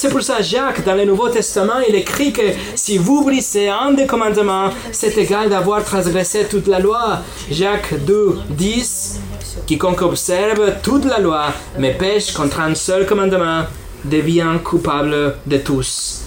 C'est 0.00 0.10
pour 0.10 0.22
ça 0.22 0.40
Jacques, 0.40 0.84
dans 0.84 0.94
le 0.94 1.04
Nouveau 1.04 1.28
Testament, 1.28 1.80
il 1.88 1.96
écrit 1.96 2.32
que 2.32 2.52
si 2.76 2.98
vous 2.98 3.24
brisez 3.24 3.68
un 3.68 3.90
des 3.90 4.06
commandements, 4.06 4.70
c'est 4.92 5.18
égal 5.18 5.48
d'avoir 5.50 5.82
transgressé 5.82 6.46
toute 6.48 6.68
la 6.68 6.78
loi. 6.78 7.18
Jacques 7.50 7.94
2, 8.06 8.38
10, 8.50 9.18
quiconque 9.66 10.02
observe 10.02 10.74
toute 10.84 11.04
la 11.04 11.18
loi, 11.18 11.46
mais 11.80 11.94
pêche 11.94 12.32
contre 12.32 12.60
un 12.60 12.76
seul 12.76 13.06
commandement, 13.06 13.64
devient 14.04 14.58
coupable 14.62 15.34
de 15.46 15.56
tous. 15.56 16.17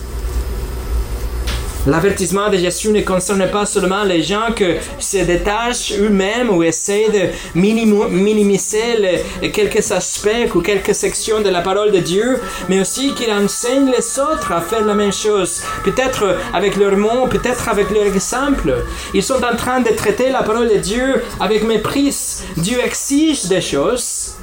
L'avertissement 1.88 2.48
de 2.50 2.58
Jésus 2.58 2.90
ne 2.92 3.02
concerne 3.02 3.50
pas 3.50 3.66
seulement 3.66 4.04
les 4.04 4.22
gens 4.22 4.52
qui 4.56 4.66
se 5.00 5.18
détachent 5.18 5.94
eux-mêmes 5.98 6.52
ou 6.52 6.62
essaient 6.62 7.10
de 7.10 7.60
minimiser 7.60 9.24
quelques 9.52 9.92
aspects 9.92 10.54
ou 10.54 10.62
quelques 10.62 10.94
sections 10.94 11.42
de 11.42 11.50
la 11.50 11.62
parole 11.62 11.92
de 11.92 11.98
Dieu, 11.98 12.40
mais 12.70 12.80
aussi 12.80 13.16
qu'ils 13.16 13.32
enseignent 13.32 13.90
les 13.90 14.20
autres 14.20 14.52
à 14.52 14.62
faire 14.62 14.86
la 14.86 14.94
même 14.94 15.12
chose. 15.12 15.62
Peut-être 15.84 16.38
avec 16.54 16.76
leurs 16.76 16.98
mots, 16.98 17.26
peut-être 17.28 17.68
avec 17.68 17.90
leur 17.90 18.06
exemple. 18.06 18.76
Ils 19.16 19.24
sont 19.24 19.44
en 19.44 19.56
train 19.56 19.82
de 19.82 19.90
traiter 19.90 20.30
la 20.30 20.44
parole 20.44 20.70
de 20.70 20.78
Dieu 20.78 21.24
avec 21.40 21.64
mépris. 21.64 22.44
Dieu 22.58 22.80
exige 22.86 23.46
des 23.46 23.62
choses 23.62 24.36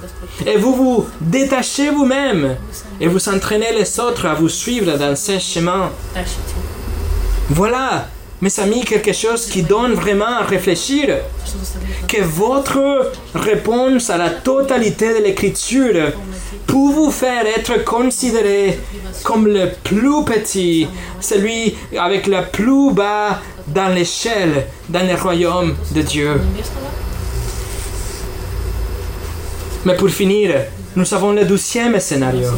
et 0.45 0.57
vous 0.57 0.75
vous 0.75 1.09
détachez 1.21 1.91
vous-même 1.91 2.57
et 3.01 3.07
vous 3.07 3.29
entraînez 3.29 3.73
les 3.79 4.01
autres 4.01 4.27
à 4.27 4.35
vous 4.35 4.49
suivre 4.49 4.99
dans 4.99 5.15
ce 5.15 5.39
chemin. 5.39 5.93
Voilà, 7.51 8.09
mes 8.43 8.61
amis, 8.61 8.85
quelque 8.85 9.13
chose 9.13 9.47
qui 9.47 9.63
donne 9.63 9.95
vraiment 9.95 10.39
à 10.41 10.43
réfléchir. 10.43 11.17
Que 12.07 12.23
votre 12.23 13.13
réponse 13.35 14.11
à 14.11 14.19
la 14.19 14.31
totalité 14.31 15.19
de 15.19 15.25
l'écriture 15.25 16.13
peut 16.67 16.75
vous 16.75 17.11
faire 17.11 17.47
être 17.47 17.85
considéré 17.85 18.79
comme 19.25 19.47
le 19.47 19.71
plus 19.83 20.25
petit, 20.25 20.87
celui 21.21 21.75
avec 21.99 22.27
le 22.27 22.43
plus 22.53 22.93
bas 22.93 23.41
dans 23.67 23.89
l'échelle, 23.95 24.67
dans 24.89 25.07
le 25.07 25.15
royaume 25.15 25.75
de 25.95 26.03
Dieu. 26.03 26.41
Mais 29.85 29.97
pour 29.97 30.11
finir, 30.11 30.55
nous 30.99 31.15
avons 31.15 31.31
le 31.31 31.45
douzième 31.45 32.01
scénario. 32.01 32.49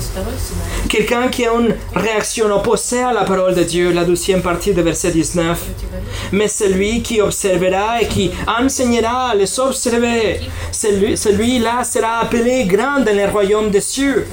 Quelqu'un 0.89 1.29
qui 1.29 1.45
a 1.45 1.53
une 1.53 1.75
réaction 1.95 2.47
opposée 2.47 3.03
à 3.03 3.13
la 3.13 3.25
parole 3.25 3.55
de 3.55 3.65
Dieu, 3.65 3.93
la 3.93 4.05
douzième 4.05 4.41
partie 4.41 4.73
de 4.73 4.81
verset 4.81 5.11
19. 5.11 5.63
Mais 6.33 6.49
celui 6.49 7.03
qui 7.03 7.21
observera 7.21 8.01
et 8.01 8.07
qui 8.07 8.31
enseignera 8.47 9.33
à 9.33 9.35
les 9.35 9.61
observer, 9.61 10.41
celui-là 10.73 11.85
sera 11.85 12.21
appelé 12.21 12.65
grand 12.65 13.01
dans 13.01 13.15
le 13.15 13.31
royaume 13.31 13.71
des 13.71 13.83
cieux. 13.83 14.27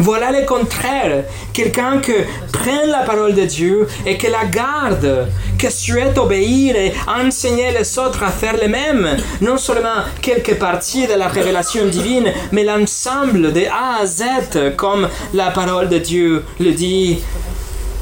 Voilà 0.00 0.32
le 0.32 0.46
contraire. 0.46 1.24
Quelqu'un 1.52 1.98
qui 1.98 2.14
prend 2.50 2.86
la 2.86 3.00
parole 3.00 3.34
de 3.34 3.44
Dieu 3.44 3.86
et 4.06 4.16
qui 4.16 4.28
la 4.28 4.46
garde, 4.46 5.28
qui 5.58 5.70
souhaite 5.70 6.16
obéir 6.16 6.74
et 6.74 6.94
enseigner 7.06 7.70
les 7.70 7.98
autres 7.98 8.22
à 8.22 8.30
faire 8.30 8.56
le 8.56 8.66
même. 8.66 9.18
Non 9.42 9.58
seulement 9.58 10.04
quelques 10.22 10.58
parties 10.58 11.06
de 11.06 11.12
la 11.12 11.28
révélation 11.28 11.86
divine, 11.86 12.32
mais 12.50 12.64
l'ensemble 12.64 13.52
de 13.52 13.64
A 13.66 14.00
à 14.00 14.06
Z, 14.06 14.74
comme 14.74 15.06
la 15.34 15.50
parole 15.50 15.90
de 15.90 15.98
Dieu 15.98 16.44
le 16.58 16.72
dit. 16.72 17.18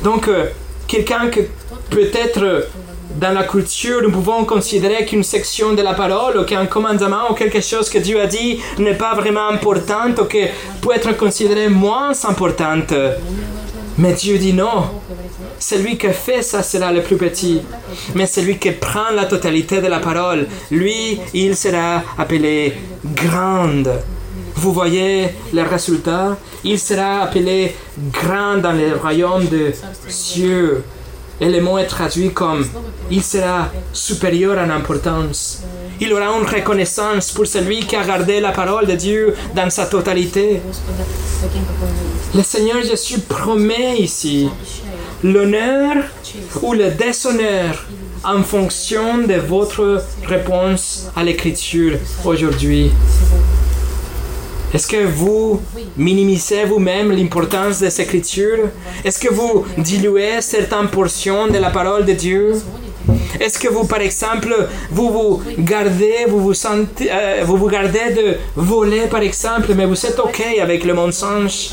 Donc, 0.05 0.29
euh, 0.29 0.47
quelqu'un 0.87 1.29
qui 1.31 1.41
peut-être 1.91 2.69
dans 3.19 3.33
la 3.33 3.43
culture, 3.43 4.01
nous 4.03 4.13
pouvons 4.13 4.45
considérer 4.45 5.05
qu'une 5.05 5.25
section 5.25 5.73
de 5.73 5.83
la 5.83 5.95
parole 5.95 6.39
ou 6.39 6.45
qu'un 6.45 6.67
commandement 6.67 7.31
ou 7.31 7.35
quelque 7.35 7.61
chose 7.61 7.91
que 7.91 7.99
Dieu 7.99 8.21
a 8.21 8.27
dit 8.27 8.61
n'est 8.79 8.95
pas 8.95 9.15
vraiment 9.15 9.49
important 9.49 10.11
ou 10.17 10.25
que 10.25 10.47
peut 10.81 10.95
être 10.95 11.17
considéré 11.17 11.69
moins 11.69 12.13
importante. 12.25 12.95
Mais 13.99 14.13
Dieu 14.13 14.39
dit 14.39 14.53
non. 14.53 14.85
Celui 15.59 15.99
qui 15.99 16.09
fait 16.11 16.43
ça 16.43 16.63
sera 16.63 16.93
le 16.93 17.03
plus 17.03 17.17
petit. 17.17 17.61
Mais 18.15 18.27
celui 18.27 18.57
qui 18.59 18.71
prend 18.71 19.11
la 19.13 19.25
totalité 19.25 19.81
de 19.81 19.89
la 19.89 19.99
parole, 19.99 20.47
lui, 20.71 21.19
il 21.35 21.57
sera 21.57 22.05
appelé 22.17 22.75
grande. 23.05 23.91
Vous 24.55 24.73
voyez 24.73 25.31
le 25.53 25.63
résultat? 25.63 26.37
Il 26.63 26.79
sera 26.79 27.23
appelé 27.23 27.75
grand 28.13 28.59
dans 28.59 28.73
le 28.73 28.97
royaume 28.97 29.47
de 29.47 29.73
cieux. 30.09 30.85
Et 31.41 31.49
le 31.49 31.61
mot 31.61 31.79
est 31.79 31.87
traduit 31.87 32.33
comme 32.33 32.67
il 33.11 33.23
sera 33.23 33.69
supérieur 33.93 34.59
en 34.59 34.71
importance. 34.71 35.63
Il 36.01 36.13
aura 36.13 36.27
une 36.27 36.47
reconnaissance 36.47 37.31
pour 37.33 37.47
celui 37.47 37.81
qui 37.81 37.97
a 37.97 38.05
gardé 38.05 38.41
la 38.41 38.53
parole 38.53 38.87
de 38.87 38.95
Dieu 38.95 39.35
dans 39.55 39.71
sa 39.71 39.87
totalité. 39.87 40.61
Le 42.35 42.43
Seigneur 42.43 42.83
Jésus 42.83 43.21
promet 43.21 43.99
ici 43.99 44.49
l'honneur 45.23 46.05
ou 46.63 46.75
le 46.75 46.91
déshonneur 46.91 47.87
en 48.25 48.43
fonction 48.43 49.19
de 49.19 49.35
votre 49.35 50.03
réponse 50.27 51.09
à 51.17 51.23
l'écriture 51.23 51.99
aujourd'hui. 52.25 52.91
Est-ce 54.73 54.87
que 54.87 55.05
vous 55.07 55.61
minimisez 55.97 56.65
vous-même 56.65 57.11
l'importance 57.13 57.81
des 57.81 58.01
Écritures? 58.01 58.69
Est-ce 59.05 59.19
que 59.19 59.33
vous 59.33 59.65
diluez 59.79 60.41
certaines 60.41 60.89
portions 60.89 61.47
de 61.49 61.59
la 61.59 61.71
parole 61.71 62.05
de 62.05 62.13
Dieu? 62.13 62.53
Est-ce 63.41 63.59
que 63.59 63.69
vous, 63.69 63.85
par 63.85 64.01
exemple, 64.01 64.55
vous 64.91 65.11
vous 65.11 65.43
gardez, 65.59 66.27
vous 66.29 66.41
vous, 66.41 66.55
sentez, 66.55 67.09
euh, 67.11 67.43
vous 67.47 67.57
vous 67.57 67.69
gardez 67.69 68.13
de 68.15 68.37
voler, 68.57 69.07
par 69.07 69.23
exemple, 69.23 69.73
mais 69.75 69.87
vous 69.87 70.05
êtes 70.05 70.19
OK 70.19 70.43
avec 70.61 70.85
le 70.85 70.93
mensonge? 70.93 71.71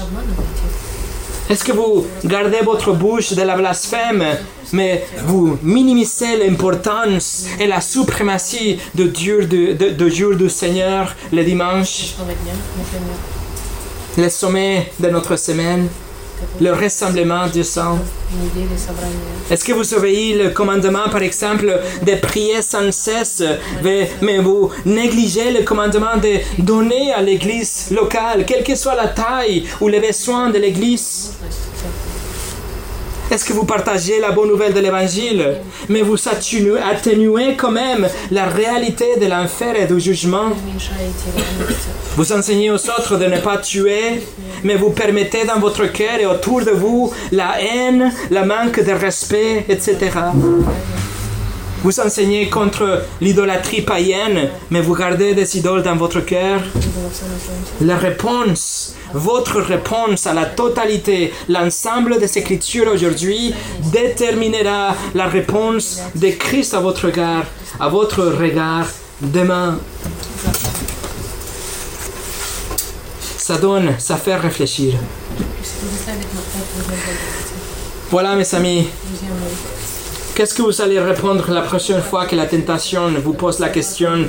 Est-ce 1.50 1.64
que 1.64 1.72
vous 1.72 2.08
gardez 2.24 2.62
votre 2.64 2.94
bouche 2.94 3.34
de 3.34 3.42
la 3.44 3.56
blasphème, 3.56 4.24
mais 4.74 5.06
vous 5.26 5.60
minimisez 5.62 6.38
l'importance 6.38 7.46
et 7.60 7.68
la 7.68 7.82
suprématie 7.82 8.80
de 8.96 9.04
Dieu, 9.04 9.46
de, 9.46 9.74
de, 9.74 10.10
jour 10.10 10.36
du 10.36 10.50
Seigneur 10.50 11.16
le 11.32 11.44
dimanche, 11.44 12.16
le 14.18 14.30
sommet 14.30 14.92
de 15.00 15.10
notre 15.10 15.36
semaine, 15.36 15.88
le 16.60 16.72
rassemblement 16.72 17.48
du 17.48 17.64
sang. 17.64 18.00
Est-ce 19.50 19.64
que 19.64 19.74
vous 19.74 19.94
obéissez 19.94 20.44
le 20.44 20.50
commandement, 20.50 21.10
par 21.12 21.22
exemple, 21.22 21.80
de 22.06 22.16
prier 22.16 22.62
sans 22.62 22.92
cesse, 22.92 23.44
mais 23.84 24.40
vous 24.40 24.72
négligez 24.86 25.52
le 25.52 25.64
commandement 25.64 26.18
de 26.18 26.40
donner 26.62 27.14
à 27.14 27.22
l'église 27.22 27.92
locale, 27.92 28.46
quelle 28.46 28.64
que 28.64 28.76
soit 28.76 28.96
la 28.96 29.08
taille 29.08 29.68
ou 29.82 29.88
les 29.88 30.00
besoins 30.00 30.50
de 30.50 30.60
l'église? 30.60 31.34
Est-ce 33.32 33.44
que 33.46 33.54
vous 33.54 33.66
partagez 33.66 34.20
la 34.20 34.32
bonne 34.32 34.50
nouvelle 34.50 34.74
de 34.74 34.80
l'évangile, 34.80 35.56
mais 35.90 36.02
vous 36.02 36.18
atténuez, 36.28 37.56
quand 37.58 37.72
même 37.72 38.08
la 38.32 38.46
réalité 38.46 39.18
de 39.20 39.26
l'enfer 39.26 39.76
et 39.76 39.86
du 39.88 40.00
jugement 40.00 40.52
Vous 42.16 42.32
enseignez 42.32 42.70
aux 42.70 42.76
autres 42.76 43.18
de 43.18 43.26
ne 43.26 43.40
pas 43.40 43.58
tuer, 43.58 44.22
mais 44.64 44.76
vous 44.76 44.92
permettez 44.92 45.44
dans 45.46 45.60
votre 45.60 45.86
cœur 45.92 46.20
et 46.20 46.26
autour 46.26 46.64
de 46.64 46.72
vous 46.72 47.12
la 47.32 47.60
haine, 47.60 48.12
le 48.30 48.46
manque 48.46 48.80
de 48.84 48.92
respect, 48.92 49.66
etc. 49.70 50.12
Vous 51.86 52.00
enseignez 52.00 52.50
contre 52.50 53.04
l'idolâtrie 53.22 53.84
païenne, 53.84 54.50
mais 54.72 54.82
vous 54.82 54.96
gardez 54.96 55.36
des 55.36 55.56
idoles 55.56 55.84
dans 55.84 55.96
votre 55.96 56.20
cœur. 56.20 56.60
La 57.80 57.96
réponse, 57.96 58.96
votre 59.14 59.62
réponse 59.62 60.26
à 60.26 60.34
la 60.34 60.46
totalité, 60.46 61.32
l'ensemble 61.48 62.18
des 62.20 62.40
Écritures 62.40 62.92
aujourd'hui 62.92 63.54
déterminera 63.92 64.96
la 65.14 65.28
réponse 65.28 66.00
de 66.16 66.30
Christ 66.30 66.74
à 66.74 66.80
votre 66.80 67.06
regard, 67.06 67.44
à 67.80 67.88
votre 67.88 68.24
regard 68.24 68.88
demain. 69.22 69.78
Ça 73.38 73.60
donne, 73.60 73.94
ça 74.00 74.18
fait 74.18 74.38
réfléchir. 74.38 74.96
Voilà 78.10 78.36
mes 78.36 78.56
amis, 78.56 78.88
Qu'est-ce 80.36 80.54
que 80.54 80.64
vous 80.64 80.82
allez 80.82 81.00
répondre 81.00 81.50
la 81.50 81.62
prochaine 81.62 82.02
fois 82.02 82.26
que 82.26 82.36
la 82.36 82.46
tentation 82.46 83.10
vous 83.24 83.32
pose 83.32 83.60
la 83.60 83.70
question 83.70 84.28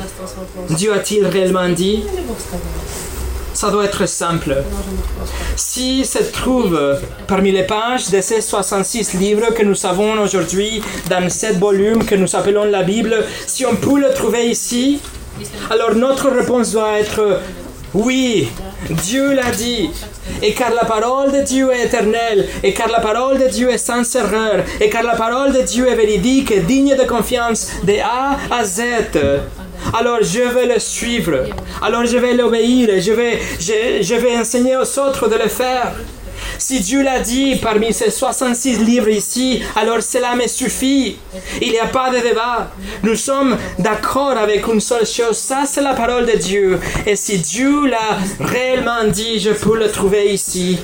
Dieu 0.71 0.93
a-t-il 0.93 1.27
réellement 1.27 1.69
dit? 1.69 2.05
Ça 3.53 3.73
doit 3.73 3.87
être 3.87 4.07
simple. 4.07 4.63
Si 5.57 6.05
se 6.05 6.23
trouve 6.23 6.79
parmi 7.27 7.51
les 7.51 7.65
pages 7.65 8.09
de 8.11 8.21
ces 8.21 8.41
66 8.41 9.15
livres 9.15 9.53
que 9.53 9.65
nous 9.65 9.85
avons 9.85 10.21
aujourd'hui 10.23 10.81
dans 11.11 11.29
sept 11.29 11.59
volumes 11.59 12.05
que 12.05 12.15
nous 12.15 12.37
appelons 12.37 12.67
la 12.67 12.85
Bible, 12.85 13.25
si 13.49 13.67
on 13.67 13.75
peut 13.75 13.99
le 13.99 14.15
trouver 14.15 14.47
ici, 14.47 15.01
alors 15.71 15.97
notre 15.97 16.31
réponse 16.31 16.71
doit 16.71 17.01
être 17.01 17.41
oui, 17.97 18.49
Dieu 18.90 19.32
l'a 19.32 19.51
dit. 19.51 19.90
Et 20.42 20.53
car 20.53 20.72
la 20.74 20.84
parole 20.84 21.32
de 21.32 21.40
Dieu 21.40 21.72
est 21.72 21.86
éternelle, 21.86 22.47
et 22.62 22.74
car 22.74 22.88
la 22.88 23.01
parole 23.01 23.38
de 23.38 23.49
Dieu 23.49 23.70
est 23.70 23.78
sans 23.78 24.05
erreur, 24.14 24.64
et 24.80 24.90
car 24.90 25.03
la 25.03 25.16
parole 25.16 25.53
de 25.53 25.62
Dieu 25.62 25.88
est 25.88 25.94
véridique 25.94 26.51
et 26.51 26.61
digne 26.61 26.94
de 26.94 27.05
confiance 27.05 27.70
de 27.84 27.94
A 28.01 28.36
à 28.51 28.64
Z. 28.64 28.82
Alors 29.99 30.18
je 30.20 30.40
vais 30.40 30.66
le 30.66 30.78
suivre. 30.78 31.44
Alors 31.80 32.05
je 32.05 32.18
vais 32.18 32.34
l'obéir. 32.34 32.88
Je 33.01 33.12
vais, 33.12 33.38
je, 33.59 34.03
je 34.03 34.14
vais 34.14 34.36
enseigner 34.36 34.76
aux 34.76 34.99
autres 34.99 35.28
de 35.28 35.36
le 35.36 35.49
faire. 35.49 35.92
Si 36.59 36.80
Dieu 36.80 37.03
l'a 37.03 37.20
dit 37.20 37.57
parmi 37.57 37.93
ces 37.93 38.11
66 38.11 38.78
livres 38.78 39.09
ici, 39.09 39.62
alors 39.74 40.03
cela 40.03 40.34
me 40.34 40.47
suffit. 40.47 41.18
Il 41.61 41.70
n'y 41.70 41.78
a 41.78 41.87
pas 41.87 42.11
de 42.11 42.18
débat. 42.18 42.70
Nous 43.03 43.16
sommes 43.16 43.57
d'accord 43.78 44.37
avec 44.37 44.66
une 44.66 44.80
seule 44.80 45.07
chose. 45.07 45.37
Ça, 45.37 45.64
c'est 45.66 45.82
la 45.82 45.95
parole 45.95 46.26
de 46.26 46.37
Dieu. 46.37 46.80
Et 47.07 47.16
si 47.16 47.39
Dieu 47.39 47.87
l'a 47.87 48.18
réellement 48.41 49.05
dit, 49.09 49.39
je 49.39 49.51
peux 49.51 49.78
le 49.78 49.91
trouver 49.91 50.32
ici. 50.32 50.78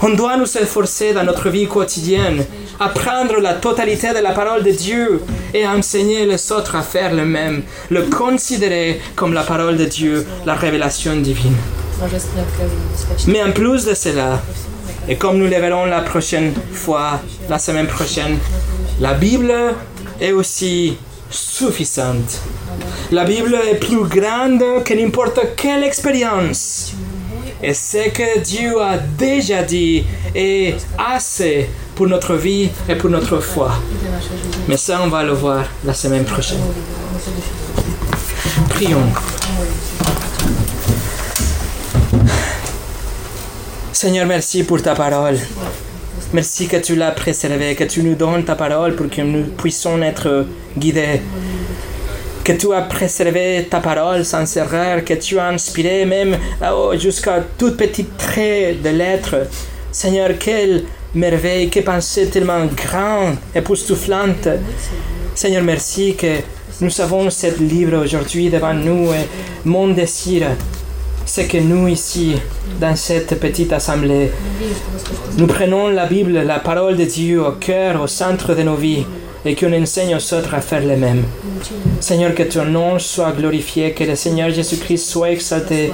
On 0.00 0.10
doit 0.10 0.36
nous 0.36 0.56
efforcer 0.56 1.12
dans 1.12 1.24
notre 1.24 1.48
vie 1.48 1.66
quotidienne 1.66 2.44
à 2.78 2.88
prendre 2.88 3.40
la 3.40 3.54
totalité 3.54 4.10
de 4.10 4.20
la 4.22 4.30
parole 4.30 4.62
de 4.62 4.70
Dieu 4.70 5.20
et 5.52 5.66
enseigner 5.66 6.24
les 6.24 6.52
autres 6.52 6.76
à 6.76 6.82
faire 6.82 7.12
le 7.12 7.24
même, 7.24 7.62
le 7.90 8.02
considérer 8.02 9.00
comme 9.16 9.32
la 9.32 9.42
parole 9.42 9.76
de 9.76 9.86
Dieu, 9.86 10.24
la 10.46 10.54
révélation 10.54 11.16
divine. 11.16 11.56
Mais 13.26 13.42
en 13.42 13.52
plus 13.52 13.84
de 13.84 13.94
cela, 13.94 14.40
et 15.08 15.16
comme 15.16 15.38
nous 15.38 15.46
le 15.46 15.50
verrons 15.50 15.86
la 15.86 16.02
prochaine 16.02 16.52
fois, 16.72 17.20
la 17.48 17.58
semaine 17.58 17.86
prochaine, 17.86 18.38
la 19.00 19.14
Bible 19.14 19.52
est 20.20 20.32
aussi 20.32 20.96
suffisante. 21.30 22.40
La 23.10 23.24
Bible 23.24 23.56
est 23.70 23.76
plus 23.76 24.04
grande 24.04 24.84
que 24.84 24.94
n'importe 24.94 25.40
quelle 25.56 25.84
expérience. 25.84 26.92
Et 27.62 27.74
ce 27.74 28.08
que 28.10 28.38
Dieu 28.40 28.80
a 28.80 28.98
déjà 28.98 29.62
dit 29.62 30.04
est 30.34 30.76
assez 30.96 31.68
pour 31.96 32.06
notre 32.06 32.34
vie 32.34 32.68
et 32.88 32.94
pour 32.94 33.10
notre 33.10 33.40
foi. 33.40 33.72
Mais 34.68 34.76
ça, 34.76 35.00
on 35.02 35.08
va 35.08 35.24
le 35.24 35.32
voir 35.32 35.64
la 35.84 35.94
semaine 35.94 36.24
prochaine. 36.24 36.60
Prions. 38.68 39.12
Seigneur, 44.00 44.26
merci 44.26 44.62
pour 44.62 44.80
ta 44.80 44.94
parole. 44.94 45.36
Merci 46.32 46.68
que 46.68 46.76
tu 46.76 46.94
l'as 46.94 47.10
préservée, 47.10 47.74
que 47.74 47.82
tu 47.82 48.00
nous 48.04 48.14
donnes 48.14 48.44
ta 48.44 48.54
parole 48.54 48.94
pour 48.94 49.10
que 49.10 49.22
nous 49.22 49.42
puissions 49.60 50.00
être 50.00 50.46
guidés. 50.78 51.20
Que 52.44 52.52
tu 52.52 52.72
as 52.72 52.82
préservé 52.82 53.66
ta 53.68 53.80
parole 53.80 54.24
sans 54.24 54.56
erreur, 54.56 55.04
que 55.04 55.14
tu 55.14 55.40
as 55.40 55.48
inspiré 55.48 56.04
même 56.04 56.38
oh, 56.72 56.92
jusqu'à 56.96 57.44
tout 57.58 57.72
petit 57.72 58.04
trait 58.16 58.76
de 58.80 58.90
lettres. 58.90 59.48
Seigneur, 59.90 60.30
quelle 60.38 60.84
merveille, 61.16 61.68
quelle 61.68 61.82
pensée 61.82 62.28
tellement 62.28 62.66
grande, 62.66 63.34
époustouflante. 63.52 64.46
Seigneur, 65.34 65.64
merci 65.64 66.14
que 66.14 66.36
nous 66.80 67.00
avons 67.00 67.30
ce 67.30 67.48
livre 67.60 68.04
aujourd'hui 68.04 68.48
devant 68.48 68.74
nous 68.74 69.12
et 69.12 69.26
mon 69.64 69.88
désir, 69.88 70.50
c'est 71.28 71.46
que 71.46 71.58
nous 71.58 71.88
ici, 71.88 72.36
dans 72.80 72.96
cette 72.96 73.38
petite 73.38 73.74
assemblée, 73.74 74.32
nous 75.36 75.46
prenons 75.46 75.88
la 75.88 76.06
Bible, 76.06 76.32
la 76.32 76.58
parole 76.58 76.96
de 76.96 77.04
Dieu 77.04 77.44
au 77.44 77.52
cœur, 77.52 78.00
au 78.00 78.06
centre 78.06 78.54
de 78.54 78.62
nos 78.62 78.76
vies 78.76 79.04
et 79.44 79.54
qu'on 79.54 79.72
enseigne 79.74 80.16
aux 80.16 80.34
autres 80.34 80.54
à 80.54 80.62
faire 80.62 80.84
le 80.84 80.96
même. 80.96 81.24
Seigneur, 82.00 82.34
que 82.34 82.44
ton 82.44 82.64
nom 82.64 82.98
soit 82.98 83.32
glorifié, 83.32 83.92
que 83.92 84.04
le 84.04 84.16
Seigneur 84.16 84.48
Jésus-Christ 84.48 85.04
soit 85.04 85.32
exalté, 85.32 85.92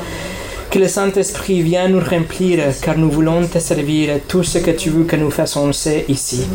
que 0.70 0.78
le 0.78 0.86
Saint-Esprit 0.86 1.62
vienne 1.62 1.92
nous 1.92 2.00
remplir, 2.00 2.60
car 2.80 2.96
nous 2.96 3.10
voulons 3.10 3.44
te 3.44 3.58
servir. 3.58 4.20
Tout 4.28 4.44
ce 4.44 4.58
que 4.58 4.70
tu 4.70 4.90
veux 4.90 5.04
que 5.04 5.16
nous 5.16 5.32
fassions, 5.32 5.72
c'est 5.72 6.04
ici. 6.08 6.46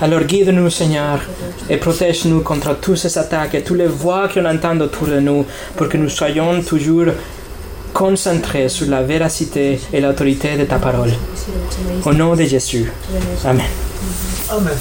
Alors 0.00 0.22
guide-nous, 0.22 0.70
Seigneur, 0.70 1.20
et 1.68 1.76
protège-nous 1.76 2.40
contre 2.40 2.74
toutes 2.80 2.96
ces 2.96 3.18
attaques 3.18 3.54
et 3.54 3.62
toutes 3.62 3.78
les 3.78 3.86
voix 3.86 4.28
qu'on 4.28 4.46
entend 4.46 4.80
autour 4.80 5.08
de 5.08 5.20
nous, 5.20 5.44
pour 5.76 5.90
que 5.90 5.98
nous 5.98 6.08
soyons 6.08 6.62
toujours 6.62 7.08
concentrés 7.92 8.68
sur 8.68 8.88
la 8.88 9.02
véracité 9.02 9.80
et 9.92 10.00
l'autorité 10.00 10.56
de 10.56 10.64
ta 10.64 10.78
parole. 10.78 11.12
Au 12.04 12.12
nom 12.12 12.34
de 12.34 12.44
Jésus. 12.44 12.90
Amen. 13.44 13.64
Amen. 14.50 14.76